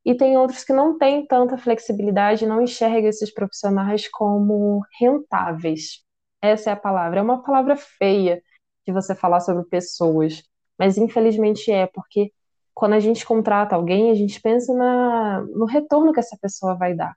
e 0.04 0.14
tem 0.14 0.36
outros 0.36 0.64
que 0.64 0.72
não 0.72 0.98
têm 0.98 1.26
tanta 1.26 1.56
flexibilidade, 1.56 2.46
não 2.46 2.62
enxergam 2.62 3.08
esses 3.08 3.32
profissionais 3.32 4.08
como 4.08 4.82
rentáveis. 5.00 6.02
Essa 6.42 6.70
é 6.70 6.72
a 6.72 6.76
palavra. 6.76 7.20
É 7.20 7.22
uma 7.22 7.42
palavra 7.42 7.76
feia 7.76 8.42
de 8.86 8.92
você 8.92 9.14
falar 9.14 9.40
sobre 9.40 9.64
pessoas, 9.64 10.42
mas 10.78 10.98
infelizmente 10.98 11.70
é, 11.70 11.86
porque 11.86 12.32
quando 12.74 12.94
a 12.94 13.00
gente 13.00 13.24
contrata 13.24 13.76
alguém, 13.76 14.10
a 14.10 14.14
gente 14.14 14.40
pensa 14.40 14.72
na, 14.74 15.40
no 15.42 15.66
retorno 15.66 16.12
que 16.12 16.20
essa 16.20 16.36
pessoa 16.40 16.74
vai 16.74 16.94
dar. 16.94 17.14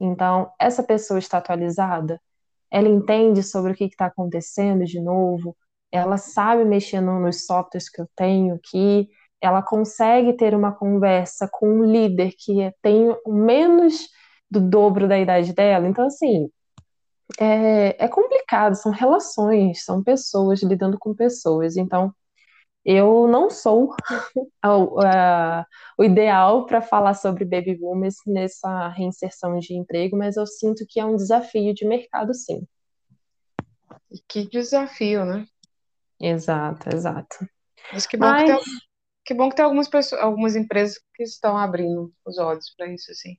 Então, 0.00 0.50
essa 0.58 0.82
pessoa 0.82 1.18
está 1.18 1.38
atualizada? 1.38 2.20
Ela 2.70 2.88
entende 2.88 3.42
sobre 3.42 3.72
o 3.72 3.74
que 3.74 3.84
está 3.84 4.06
acontecendo 4.06 4.84
de 4.84 5.00
novo? 5.00 5.56
Ela 5.90 6.16
sabe 6.16 6.64
mexer 6.64 7.00
no, 7.00 7.20
nos 7.20 7.46
softwares 7.46 7.88
que 7.88 8.00
eu 8.00 8.08
tenho 8.14 8.54
aqui? 8.54 9.08
Ela 9.40 9.62
consegue 9.62 10.34
ter 10.34 10.54
uma 10.54 10.72
conversa 10.72 11.48
com 11.50 11.68
um 11.68 11.84
líder 11.84 12.32
que 12.36 12.72
tem 12.82 13.16
menos 13.26 14.08
do 14.50 14.60
dobro 14.60 15.08
da 15.08 15.18
idade 15.18 15.52
dela? 15.52 15.88
Então, 15.88 16.06
assim, 16.06 16.50
é, 17.38 18.04
é 18.04 18.08
complicado, 18.08 18.74
são 18.74 18.92
relações, 18.92 19.84
são 19.84 20.02
pessoas 20.02 20.62
lidando 20.62 20.98
com 20.98 21.14
pessoas. 21.14 21.76
Então, 21.76 22.12
eu 22.90 23.28
não 23.28 23.50
sou 23.50 23.94
o 25.98 26.02
ideal 26.02 26.64
para 26.64 26.80
falar 26.80 27.12
sobre 27.12 27.44
baby 27.44 27.76
boomers 27.76 28.16
nessa 28.26 28.88
reinserção 28.88 29.58
de 29.58 29.74
emprego, 29.74 30.16
mas 30.16 30.38
eu 30.38 30.46
sinto 30.46 30.86
que 30.88 30.98
é 30.98 31.04
um 31.04 31.14
desafio 31.14 31.74
de 31.74 31.86
mercado, 31.86 32.32
sim. 32.32 32.66
Que 34.26 34.48
desafio, 34.48 35.26
né? 35.26 35.46
Exato, 36.18 36.88
exato. 36.88 37.46
Mas 37.92 38.06
que 38.06 38.16
bom, 38.16 38.24
mas... 38.24 38.42
Que, 38.42 38.56
tem, 38.56 38.64
que, 39.26 39.34
bom 39.34 39.48
que 39.50 39.56
tem 39.56 39.64
algumas, 39.66 39.86
pessoas, 39.86 40.22
algumas 40.22 40.56
empresas 40.56 40.98
que 41.14 41.24
estão 41.24 41.58
abrindo 41.58 42.10
os 42.24 42.38
olhos 42.38 42.72
para 42.74 42.86
isso, 42.86 43.10
assim. 43.10 43.36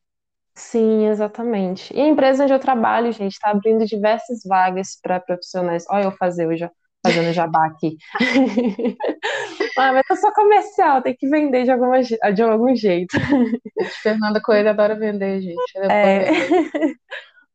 Sim, 0.54 1.08
exatamente. 1.08 1.92
E 1.92 2.00
a 2.00 2.08
empresa 2.08 2.44
onde 2.44 2.54
eu 2.54 2.60
trabalho, 2.60 3.12
gente, 3.12 3.32
está 3.32 3.50
abrindo 3.50 3.84
diversas 3.84 4.42
vagas 4.46 5.00
para 5.02 5.20
profissionais. 5.20 5.86
Olha 5.90 6.04
eu 6.04 6.12
fazer 6.12 6.46
hoje, 6.46 6.70
fazendo 7.04 7.34
jabá 7.34 7.66
aqui. 7.68 7.98
ah, 9.78 9.94
mas 9.94 10.04
eu 10.10 10.16
sou 10.18 10.32
comercial, 10.34 11.02
tem 11.02 11.16
que 11.16 11.28
vender 11.30 11.64
de, 11.64 11.72
alguma, 11.72 12.02
de 12.02 12.42
algum 12.42 12.76
jeito. 12.76 13.18
Fernanda 14.02 14.42
Coelho 14.42 14.70
adora 14.70 14.96
vender, 14.96 15.42
gente. 15.42 15.78
É... 15.78 16.26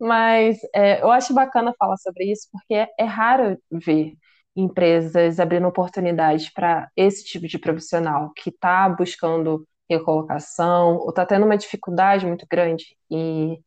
mas 0.00 0.58
é, 0.74 1.00
eu 1.02 1.10
acho 1.10 1.34
bacana 1.34 1.74
falar 1.78 1.96
sobre 1.98 2.30
isso, 2.30 2.48
porque 2.50 2.74
é, 2.74 2.88
é 2.98 3.04
raro 3.04 3.58
ver 3.70 4.14
empresas 4.56 5.40
abrindo 5.40 5.66
oportunidades 5.66 6.48
para 6.52 6.88
esse 6.96 7.24
tipo 7.24 7.46
de 7.46 7.58
profissional 7.58 8.32
que 8.36 8.50
está 8.50 8.88
buscando 8.88 9.66
recolocação 9.88 10.96
ou 10.96 11.10
está 11.10 11.26
tendo 11.26 11.44
uma 11.44 11.56
dificuldade 11.58 12.26
muito 12.26 12.46
grande 12.48 12.96
em, 13.10 13.62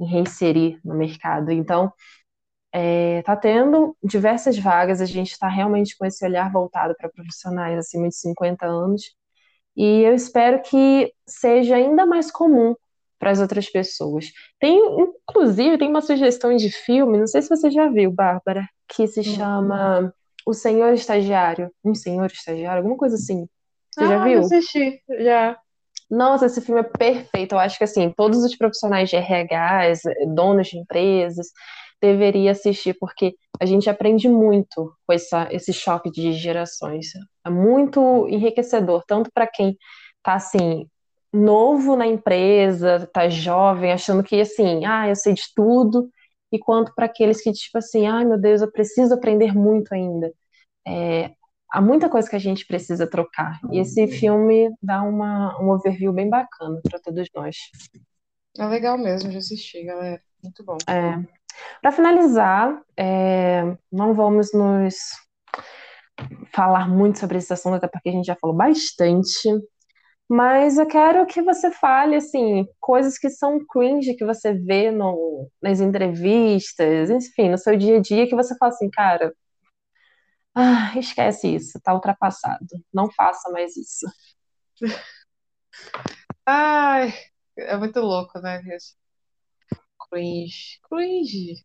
em 0.00 0.06
reinserir 0.06 0.80
no 0.84 0.94
mercado. 0.94 1.50
Então, 1.50 1.92
está 2.72 2.78
é, 2.78 3.22
tá 3.22 3.36
tendo 3.36 3.94
diversas 4.02 4.58
vagas, 4.58 5.00
a 5.00 5.04
gente 5.04 5.32
está 5.32 5.46
realmente 5.46 5.96
com 5.96 6.06
esse 6.06 6.24
olhar 6.24 6.50
voltado 6.50 6.94
para 6.96 7.10
profissionais 7.10 7.78
acima 7.78 8.08
de 8.08 8.16
50 8.16 8.64
anos, 8.64 9.14
e 9.76 10.02
eu 10.02 10.14
espero 10.14 10.62
que 10.62 11.12
seja 11.26 11.76
ainda 11.76 12.06
mais 12.06 12.30
comum 12.30 12.74
para 13.18 13.30
as 13.30 13.40
outras 13.40 13.70
pessoas. 13.70 14.32
Tem, 14.58 14.78
inclusive, 15.28 15.78
tem 15.78 15.88
uma 15.88 16.00
sugestão 16.00 16.56
de 16.56 16.70
filme, 16.70 17.18
não 17.18 17.26
sei 17.26 17.42
se 17.42 17.48
você 17.48 17.70
já 17.70 17.88
viu, 17.88 18.10
Bárbara, 18.10 18.66
que 18.88 19.06
se 19.06 19.22
chama 19.22 20.12
O 20.46 20.52
Senhor 20.52 20.92
Estagiário, 20.92 21.70
Um 21.84 21.94
Senhor 21.94 22.26
Estagiário, 22.26 22.78
alguma 22.78 22.96
coisa 22.96 23.16
assim. 23.16 23.46
Você 23.92 24.04
ah, 24.04 24.06
já 24.08 24.24
viu? 24.24 24.32
Eu 24.32 24.40
assisti, 24.40 25.02
já. 25.20 25.58
Nossa, 26.10 26.46
esse 26.46 26.60
filme 26.60 26.80
é 26.80 26.84
perfeito. 26.84 27.54
Eu 27.54 27.58
acho 27.58 27.78
que 27.78 27.84
assim, 27.84 28.12
todos 28.14 28.42
os 28.42 28.56
profissionais 28.56 29.08
de 29.08 29.16
RH, 29.16 29.92
donos 30.34 30.68
de 30.68 30.78
empresas, 30.78 31.46
deveria 32.02 32.50
assistir, 32.50 32.94
porque 32.98 33.36
a 33.60 33.64
gente 33.64 33.88
aprende 33.88 34.28
muito 34.28 34.92
com 35.06 35.12
essa, 35.12 35.48
esse 35.52 35.72
choque 35.72 36.10
de 36.10 36.32
gerações. 36.32 37.12
É 37.46 37.48
muito 37.48 38.28
enriquecedor, 38.28 39.04
tanto 39.06 39.30
para 39.32 39.46
quem 39.46 39.78
está 40.18 40.34
assim, 40.34 40.88
novo 41.32 41.96
na 41.96 42.06
empresa, 42.06 42.96
está 43.04 43.28
jovem, 43.28 43.92
achando 43.92 44.22
que 44.24 44.40
assim, 44.40 44.84
ah, 44.84 45.08
eu 45.08 45.14
sei 45.14 45.32
de 45.32 45.44
tudo, 45.54 46.10
e 46.50 46.58
quanto 46.58 46.92
para 46.94 47.06
aqueles 47.06 47.40
que, 47.40 47.52
tipo 47.52 47.78
assim, 47.78 48.06
ai 48.06 48.24
meu 48.24 48.38
Deus, 48.38 48.60
eu 48.60 48.70
preciso 48.70 49.14
aprender 49.14 49.54
muito 49.54 49.94
ainda. 49.94 50.32
É, 50.86 51.30
há 51.70 51.80
muita 51.80 52.08
coisa 52.08 52.28
que 52.28 52.36
a 52.36 52.40
gente 52.40 52.66
precisa 52.66 53.06
trocar. 53.06 53.60
E 53.70 53.78
esse 53.78 54.06
filme 54.08 54.70
dá 54.82 55.02
uma, 55.02 55.58
um 55.62 55.70
overview 55.70 56.12
bem 56.12 56.28
bacana 56.28 56.80
para 56.82 56.98
todos 56.98 57.28
nós. 57.34 57.56
É 58.58 58.66
legal 58.66 58.98
mesmo 58.98 59.30
de 59.30 59.38
assistir, 59.38 59.84
galera. 59.84 60.20
Muito 60.42 60.64
bom. 60.64 60.76
É, 60.88 61.24
para 61.80 61.92
finalizar, 61.92 62.80
é, 62.96 63.76
não 63.90 64.14
vamos 64.14 64.52
nos 64.52 64.96
falar 66.52 66.88
muito 66.88 67.18
sobre 67.18 67.38
esse 67.38 67.52
assunto, 67.52 67.76
até 67.76 67.88
porque 67.88 68.08
a 68.08 68.12
gente 68.12 68.26
já 68.26 68.36
falou 68.36 68.56
bastante. 68.56 69.48
Mas 70.28 70.78
eu 70.78 70.86
quero 70.86 71.26
que 71.26 71.42
você 71.42 71.70
fale, 71.70 72.16
assim, 72.16 72.66
coisas 72.80 73.18
que 73.18 73.28
são 73.30 73.64
cringe 73.66 74.14
que 74.14 74.24
você 74.24 74.54
vê 74.54 74.90
no, 74.90 75.48
nas 75.60 75.80
entrevistas, 75.80 77.10
enfim, 77.10 77.50
no 77.50 77.58
seu 77.58 77.76
dia 77.76 77.98
a 77.98 78.00
dia, 78.00 78.26
que 78.26 78.34
você 78.34 78.56
fala 78.56 78.72
assim, 78.72 78.88
cara, 78.90 79.34
ah, 80.54 80.92
esquece 80.98 81.54
isso, 81.54 81.80
tá 81.82 81.94
ultrapassado. 81.94 82.66
Não 82.92 83.10
faça 83.10 83.50
mais 83.50 83.76
isso. 83.76 84.06
Ai, 86.46 87.12
é 87.56 87.76
muito 87.76 88.00
louco, 88.00 88.38
né? 88.40 88.60
Cringe. 90.12 90.78
Cringe. 90.88 91.64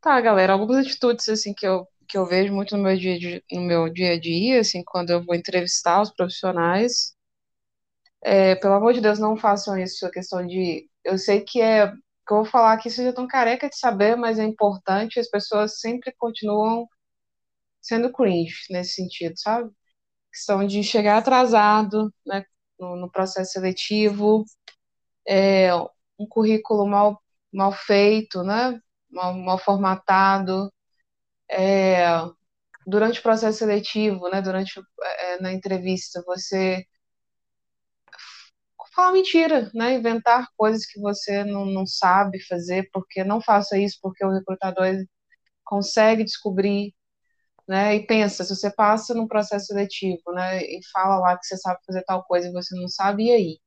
Tá, 0.00 0.20
galera, 0.20 0.52
algumas 0.54 0.86
atitudes 0.86 1.28
assim 1.28 1.54
que 1.54 1.66
eu, 1.66 1.86
que 2.08 2.18
eu 2.18 2.26
vejo 2.26 2.54
muito 2.54 2.76
no 2.76 2.82
meu 2.82 2.96
dia, 2.96 3.42
no 3.52 3.62
meu 3.62 3.88
dia 3.92 4.14
a 4.14 4.20
dia, 4.20 4.60
assim, 4.60 4.82
quando 4.84 5.10
eu 5.10 5.24
vou 5.24 5.34
entrevistar 5.36 6.02
os 6.02 6.12
profissionais. 6.12 7.14
É, 8.22 8.54
pelo 8.56 8.74
amor 8.74 8.92
de 8.92 9.00
Deus, 9.00 9.18
não 9.18 9.36
façam 9.36 9.78
isso, 9.78 10.04
a 10.06 10.10
questão 10.10 10.46
de. 10.46 10.88
Eu 11.04 11.18
sei 11.18 11.40
que 11.42 11.60
é. 11.60 11.88
Que 12.26 12.32
eu 12.32 12.38
vou 12.38 12.44
falar 12.44 12.72
aqui, 12.72 12.90
já 12.90 13.08
estão 13.08 13.26
careca 13.28 13.68
de 13.68 13.78
saber, 13.78 14.16
mas 14.16 14.38
é 14.38 14.44
importante, 14.44 15.20
as 15.20 15.28
pessoas 15.30 15.78
sempre 15.80 16.12
continuam 16.18 16.88
sendo 17.80 18.12
cringe 18.12 18.64
nesse 18.70 18.94
sentido, 18.94 19.34
sabe? 19.38 19.70
Questão 20.32 20.66
de 20.66 20.82
chegar 20.84 21.18
atrasado, 21.18 22.12
né, 22.26 22.44
no, 22.80 22.96
no 22.96 23.10
processo 23.10 23.52
seletivo, 23.52 24.44
é, 25.28 25.74
um 26.18 26.26
currículo 26.28 26.86
mal 26.86 27.20
mal 27.56 27.72
feito, 27.72 28.42
né? 28.42 28.80
mal, 29.10 29.34
mal 29.34 29.58
formatado. 29.58 30.72
É, 31.50 32.06
durante 32.86 33.20
o 33.20 33.22
processo 33.22 33.58
seletivo, 33.58 34.28
né? 34.30 34.42
durante 34.42 34.80
é, 35.02 35.40
na 35.40 35.52
entrevista, 35.52 36.22
você 36.26 36.86
falar 38.94 39.12
mentira, 39.12 39.70
né? 39.74 39.94
inventar 39.94 40.48
coisas 40.56 40.86
que 40.86 40.98
você 41.00 41.44
não, 41.44 41.66
não 41.66 41.86
sabe 41.86 42.40
fazer, 42.46 42.88
porque 42.92 43.22
não 43.24 43.40
faça 43.40 43.78
isso, 43.78 43.98
porque 44.00 44.24
o 44.24 44.32
recrutador 44.32 44.86
consegue 45.64 46.24
descobrir 46.24 46.94
né? 47.68 47.96
E 47.96 48.06
pensa, 48.06 48.44
se 48.44 48.54
você 48.54 48.70
passa 48.70 49.14
num 49.14 49.26
processo 49.26 49.66
seletivo, 49.66 50.32
né, 50.32 50.62
e 50.62 50.80
fala 50.92 51.18
lá 51.18 51.36
que 51.38 51.46
você 51.46 51.56
sabe 51.56 51.80
fazer 51.86 52.02
tal 52.04 52.24
coisa 52.24 52.48
e 52.48 52.52
você 52.52 52.74
não 52.76 52.88
sabe, 52.88 53.24
e 53.26 53.32
aí? 53.32 53.60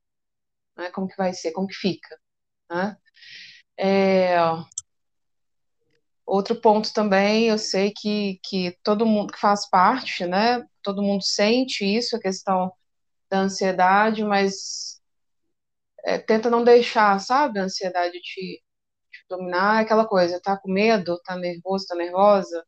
Né? 0.76 0.90
Como 0.92 1.08
que 1.08 1.16
vai 1.16 1.32
ser? 1.34 1.52
Como 1.52 1.68
que 1.68 1.74
fica? 1.74 2.18
Né? 2.70 2.96
É... 3.82 4.36
Outro 6.26 6.54
ponto 6.60 6.92
também, 6.92 7.48
eu 7.48 7.58
sei 7.58 7.92
que, 7.92 8.38
que 8.44 8.78
todo 8.84 9.06
mundo 9.06 9.32
que 9.32 9.40
faz 9.40 9.68
parte, 9.68 10.26
né? 10.26 10.64
Todo 10.82 11.02
mundo 11.02 11.22
sente 11.24 11.84
isso, 11.84 12.14
a 12.14 12.20
questão 12.20 12.70
da 13.30 13.40
ansiedade, 13.40 14.22
mas 14.24 15.00
é, 16.04 16.18
tenta 16.18 16.50
não 16.50 16.62
deixar, 16.64 17.18
sabe, 17.20 17.58
a 17.58 17.64
ansiedade 17.64 18.20
te, 18.20 18.62
te 19.10 19.24
dominar, 19.28 19.80
aquela 19.80 20.06
coisa, 20.06 20.40
tá 20.42 20.56
com 20.58 20.70
medo, 20.72 21.20
tá 21.24 21.36
nervoso, 21.36 21.86
tá 21.86 21.96
nervosa, 21.96 22.64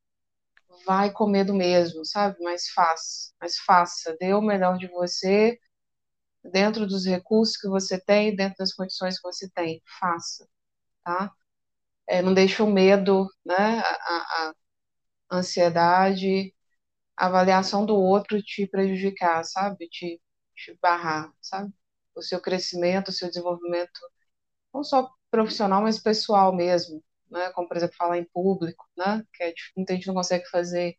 vai 0.86 1.12
com 1.12 1.28
medo 1.28 1.54
mesmo, 1.54 2.04
sabe? 2.06 2.36
Mas 2.40 2.68
faça, 2.70 3.32
mas 3.40 3.58
faça, 3.58 4.16
dê 4.20 4.34
o 4.34 4.42
melhor 4.42 4.78
de 4.78 4.88
você, 4.88 5.58
dentro 6.52 6.86
dos 6.86 7.06
recursos 7.06 7.56
que 7.56 7.68
você 7.68 8.00
tem, 8.00 8.34
dentro 8.36 8.56
das 8.58 8.74
condições 8.74 9.16
que 9.20 9.28
você 9.28 9.48
tem, 9.50 9.82
faça 10.00 10.46
tá? 11.04 11.32
É, 12.08 12.22
não 12.22 12.34
deixa 12.34 12.64
o 12.64 12.70
medo, 12.70 13.28
né, 13.44 13.80
a, 13.80 14.52
a 15.30 15.38
ansiedade, 15.38 16.54
a 17.16 17.26
avaliação 17.26 17.86
do 17.86 17.96
outro 17.96 18.42
te 18.42 18.66
prejudicar, 18.66 19.44
sabe? 19.44 19.88
Te, 19.88 20.20
te 20.56 20.78
barrar, 20.82 21.32
sabe? 21.40 21.72
O 22.16 22.22
seu 22.22 22.40
crescimento, 22.40 23.08
o 23.08 23.12
seu 23.12 23.28
desenvolvimento, 23.28 24.00
não 24.74 24.84
só 24.84 25.10
profissional, 25.30 25.82
mas 25.82 25.98
pessoal 26.00 26.54
mesmo, 26.54 27.02
né? 27.30 27.50
Como, 27.52 27.68
por 27.68 27.76
exemplo, 27.76 27.96
falar 27.96 28.18
em 28.18 28.24
público, 28.24 28.86
né? 28.96 29.24
Que 29.34 29.44
é, 29.44 29.54
muita 29.76 29.94
gente 29.94 30.06
não 30.08 30.14
consegue 30.14 30.46
fazer. 30.50 30.96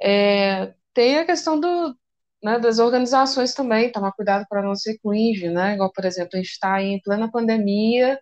É, 0.00 0.74
tem 0.92 1.18
a 1.18 1.26
questão 1.26 1.58
do, 1.60 1.96
né, 2.42 2.58
das 2.58 2.78
organizações 2.78 3.54
também, 3.54 3.90
tomar 3.92 4.12
cuidado 4.12 4.46
para 4.48 4.62
não 4.62 4.74
ser 4.74 4.98
cringe, 4.98 5.48
né? 5.50 5.74
Igual, 5.74 5.92
por 5.92 6.04
exemplo, 6.04 6.30
a 6.34 6.38
gente 6.38 6.50
está 6.50 6.82
em 6.82 7.00
plena 7.02 7.30
pandemia 7.30 8.20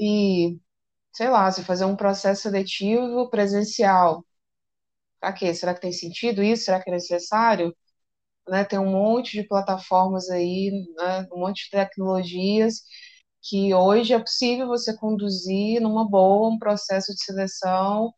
e, 0.00 0.58
sei 1.14 1.28
lá, 1.30 1.50
se 1.52 1.64
fazer 1.64 1.86
um 1.86 1.96
processo 1.96 2.42
seletivo 2.44 3.30
presencial, 3.30 4.24
para 5.20 5.32
quê? 5.32 5.54
Será 5.54 5.74
que 5.74 5.80
tem 5.80 5.92
sentido 5.92 6.42
isso? 6.42 6.64
Será 6.64 6.82
que 6.82 6.90
é 6.90 6.94
necessário? 6.94 7.74
Né, 8.48 8.64
tem 8.64 8.78
um 8.78 8.90
monte 8.92 9.32
de 9.40 9.48
plataformas 9.48 10.30
aí, 10.30 10.70
né, 10.96 11.26
um 11.32 11.40
monte 11.40 11.64
de 11.66 11.70
tecnologias 11.70 12.82
que 13.42 13.74
hoje 13.74 14.14
é 14.14 14.18
possível 14.20 14.66
você 14.68 14.96
conduzir 14.98 15.80
numa 15.82 16.08
boa 16.08 16.48
um 16.50 16.58
processo 16.58 17.14
de 17.14 17.24
seleção 17.24 18.12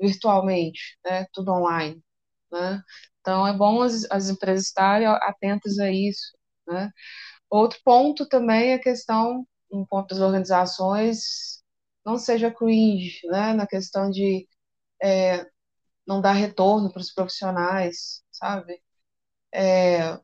virtualmente, 0.00 0.98
né, 1.04 1.26
tudo 1.32 1.52
online, 1.52 2.02
né? 2.52 2.82
Então 3.20 3.46
é 3.46 3.52
bom 3.56 3.82
as, 3.82 4.06
as 4.10 4.30
empresas 4.30 4.66
estarem 4.68 5.06
atentas 5.08 5.78
a 5.80 5.90
isso, 5.92 6.36
né? 6.68 6.90
Outro 7.50 7.78
ponto 7.84 8.28
também 8.28 8.70
é 8.72 8.74
a 8.74 8.80
questão, 8.82 9.46
ponto 9.86 10.14
das 10.14 10.20
organizações, 10.20 11.62
não 12.04 12.18
seja 12.18 12.50
cringe, 12.52 13.20
né, 13.28 13.52
na 13.54 13.66
questão 13.66 14.10
de 14.10 14.48
é, 15.02 15.46
não 16.06 16.20
dar 16.20 16.32
retorno 16.32 16.92
para 16.92 17.00
os 17.02 17.12
profissionais, 17.12 18.22
sabe? 18.32 18.82
É, 19.52 20.18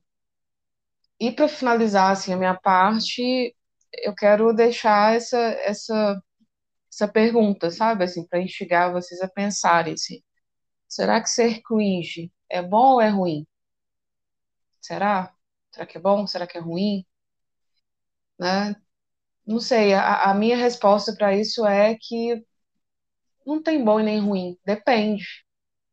e 1.21 1.31
para 1.33 1.49
finalizar 1.49 2.13
assim, 2.13 2.33
a 2.33 2.37
minha 2.37 2.55
parte, 2.59 3.55
eu 4.03 4.15
quero 4.15 4.53
deixar 4.53 5.15
essa, 5.15 5.39
essa, 5.39 6.23
essa 6.93 7.09
pergunta, 7.09 7.71
sabe? 7.71 8.05
Assim, 8.05 8.27
para 8.27 8.41
instigar 8.43 8.93
vocês 8.93 9.21
a 9.23 9.29
pensarem 9.29 9.95
assim, 9.95 10.23
será 10.89 11.23
que 11.23 11.31
ser 11.31 11.63
cringe 11.63 12.33
é 12.51 12.63
bom 12.63 12.95
ou 12.95 13.03
é 13.03 13.09
ruim? 13.11 13.47
Será? 14.81 15.35
Será 15.73 15.87
que 15.87 15.97
é 15.99 16.01
bom? 16.01 16.27
Será 16.27 16.47
que 16.47 16.59
é 16.59 16.61
ruim? 16.61 17.07
Né? 18.39 18.75
Não 19.51 19.61
sei, 19.61 19.93
a, 19.93 20.31
a 20.31 20.35
minha 20.35 20.57
resposta 20.57 21.15
para 21.15 21.37
isso 21.37 21.67
é 21.67 21.95
que 22.01 22.43
não 23.47 23.63
tem 23.63 23.85
bom 23.85 24.01
e 24.01 24.03
nem 24.03 24.21
ruim, 24.21 24.59
depende. 24.65 25.25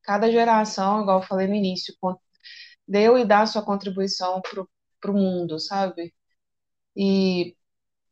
Cada 0.04 0.32
geração, 0.32 1.02
igual 1.02 1.22
eu 1.22 1.28
falei 1.28 1.48
no 1.48 1.56
início, 1.56 1.94
deu 2.88 3.18
e 3.18 3.26
dá 3.26 3.46
sua 3.46 3.64
contribuição 3.66 4.42
para 5.02 5.12
o 5.12 5.16
mundo, 5.16 5.60
sabe? 5.60 6.14
E 6.98 7.56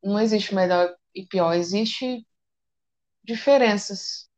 não 0.04 0.20
existe 0.20 0.56
melhor 0.56 0.96
e 1.16 1.26
pior, 1.28 1.54
existe 1.56 2.26
diferenças. 3.24 4.30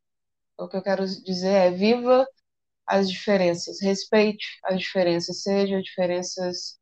O 0.58 0.68
que 0.70 0.78
eu 0.78 0.84
quero 0.84 1.06
dizer 1.06 1.50
é 1.54 1.72
viva 1.72 2.28
as 2.88 3.10
diferenças, 3.12 3.82
respeite 3.82 4.46
as 4.66 4.80
diferenças, 4.82 5.44
seja 5.44 5.82
diferenças 5.82 6.80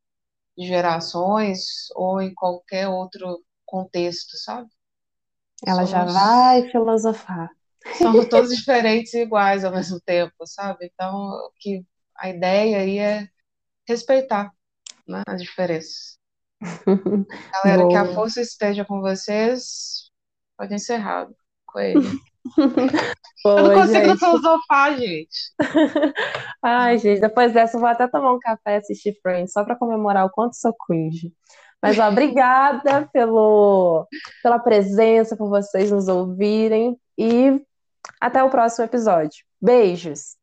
de 0.58 0.66
gerações 0.68 1.88
ou 1.96 2.22
em 2.22 2.34
qualquer 2.34 2.88
outro 2.88 3.44
contexto, 3.66 4.36
sabe? 4.36 4.68
Ela 5.66 5.86
Somos... 5.86 5.90
já 5.90 6.04
vai 6.04 6.70
filosofar. 6.70 7.50
Somos 7.98 8.28
todos 8.28 8.54
diferentes 8.54 9.14
e 9.14 9.22
iguais 9.22 9.64
ao 9.64 9.72
mesmo 9.72 10.00
tempo, 10.00 10.34
sabe? 10.46 10.90
Então, 10.92 11.50
que 11.58 11.84
a 12.16 12.30
ideia 12.30 12.78
aí 12.78 12.98
é 12.98 13.28
respeitar 13.86 14.52
né, 15.06 15.22
as 15.26 15.42
diferenças. 15.42 16.18
Galera, 17.64 17.82
Boa. 17.82 17.88
que 17.90 17.96
a 17.96 18.14
força 18.14 18.40
esteja 18.40 18.84
com 18.84 19.00
vocês. 19.00 20.10
Pode 20.56 20.74
encerrar 20.74 21.28
com 21.66 21.78
ele. 21.78 22.00
Boa, 23.44 23.60
eu 23.60 23.68
não 23.68 23.74
consigo 23.74 24.06
gente. 24.06 24.18
filosofar, 24.18 24.96
gente. 24.96 25.52
Ai, 26.62 26.98
gente, 26.98 27.20
depois 27.20 27.52
dessa 27.52 27.76
eu 27.76 27.80
vou 27.80 27.88
até 27.88 28.08
tomar 28.08 28.32
um 28.32 28.38
café 28.38 28.74
e 28.74 28.76
assistir 28.76 29.18
Friends, 29.20 29.52
só 29.52 29.64
para 29.64 29.76
comemorar 29.76 30.24
o 30.24 30.30
quanto 30.30 30.56
sou 30.56 30.72
cringe. 30.72 31.32
Mas 31.82 31.98
ó, 31.98 32.08
obrigada 32.08 33.08
pelo, 33.12 34.06
pela 34.42 34.58
presença, 34.58 35.36
por 35.36 35.48
vocês 35.48 35.90
nos 35.90 36.08
ouvirem 36.08 36.98
e 37.18 37.60
até 38.20 38.42
o 38.42 38.50
próximo 38.50 38.84
episódio. 38.84 39.44
Beijos! 39.60 40.36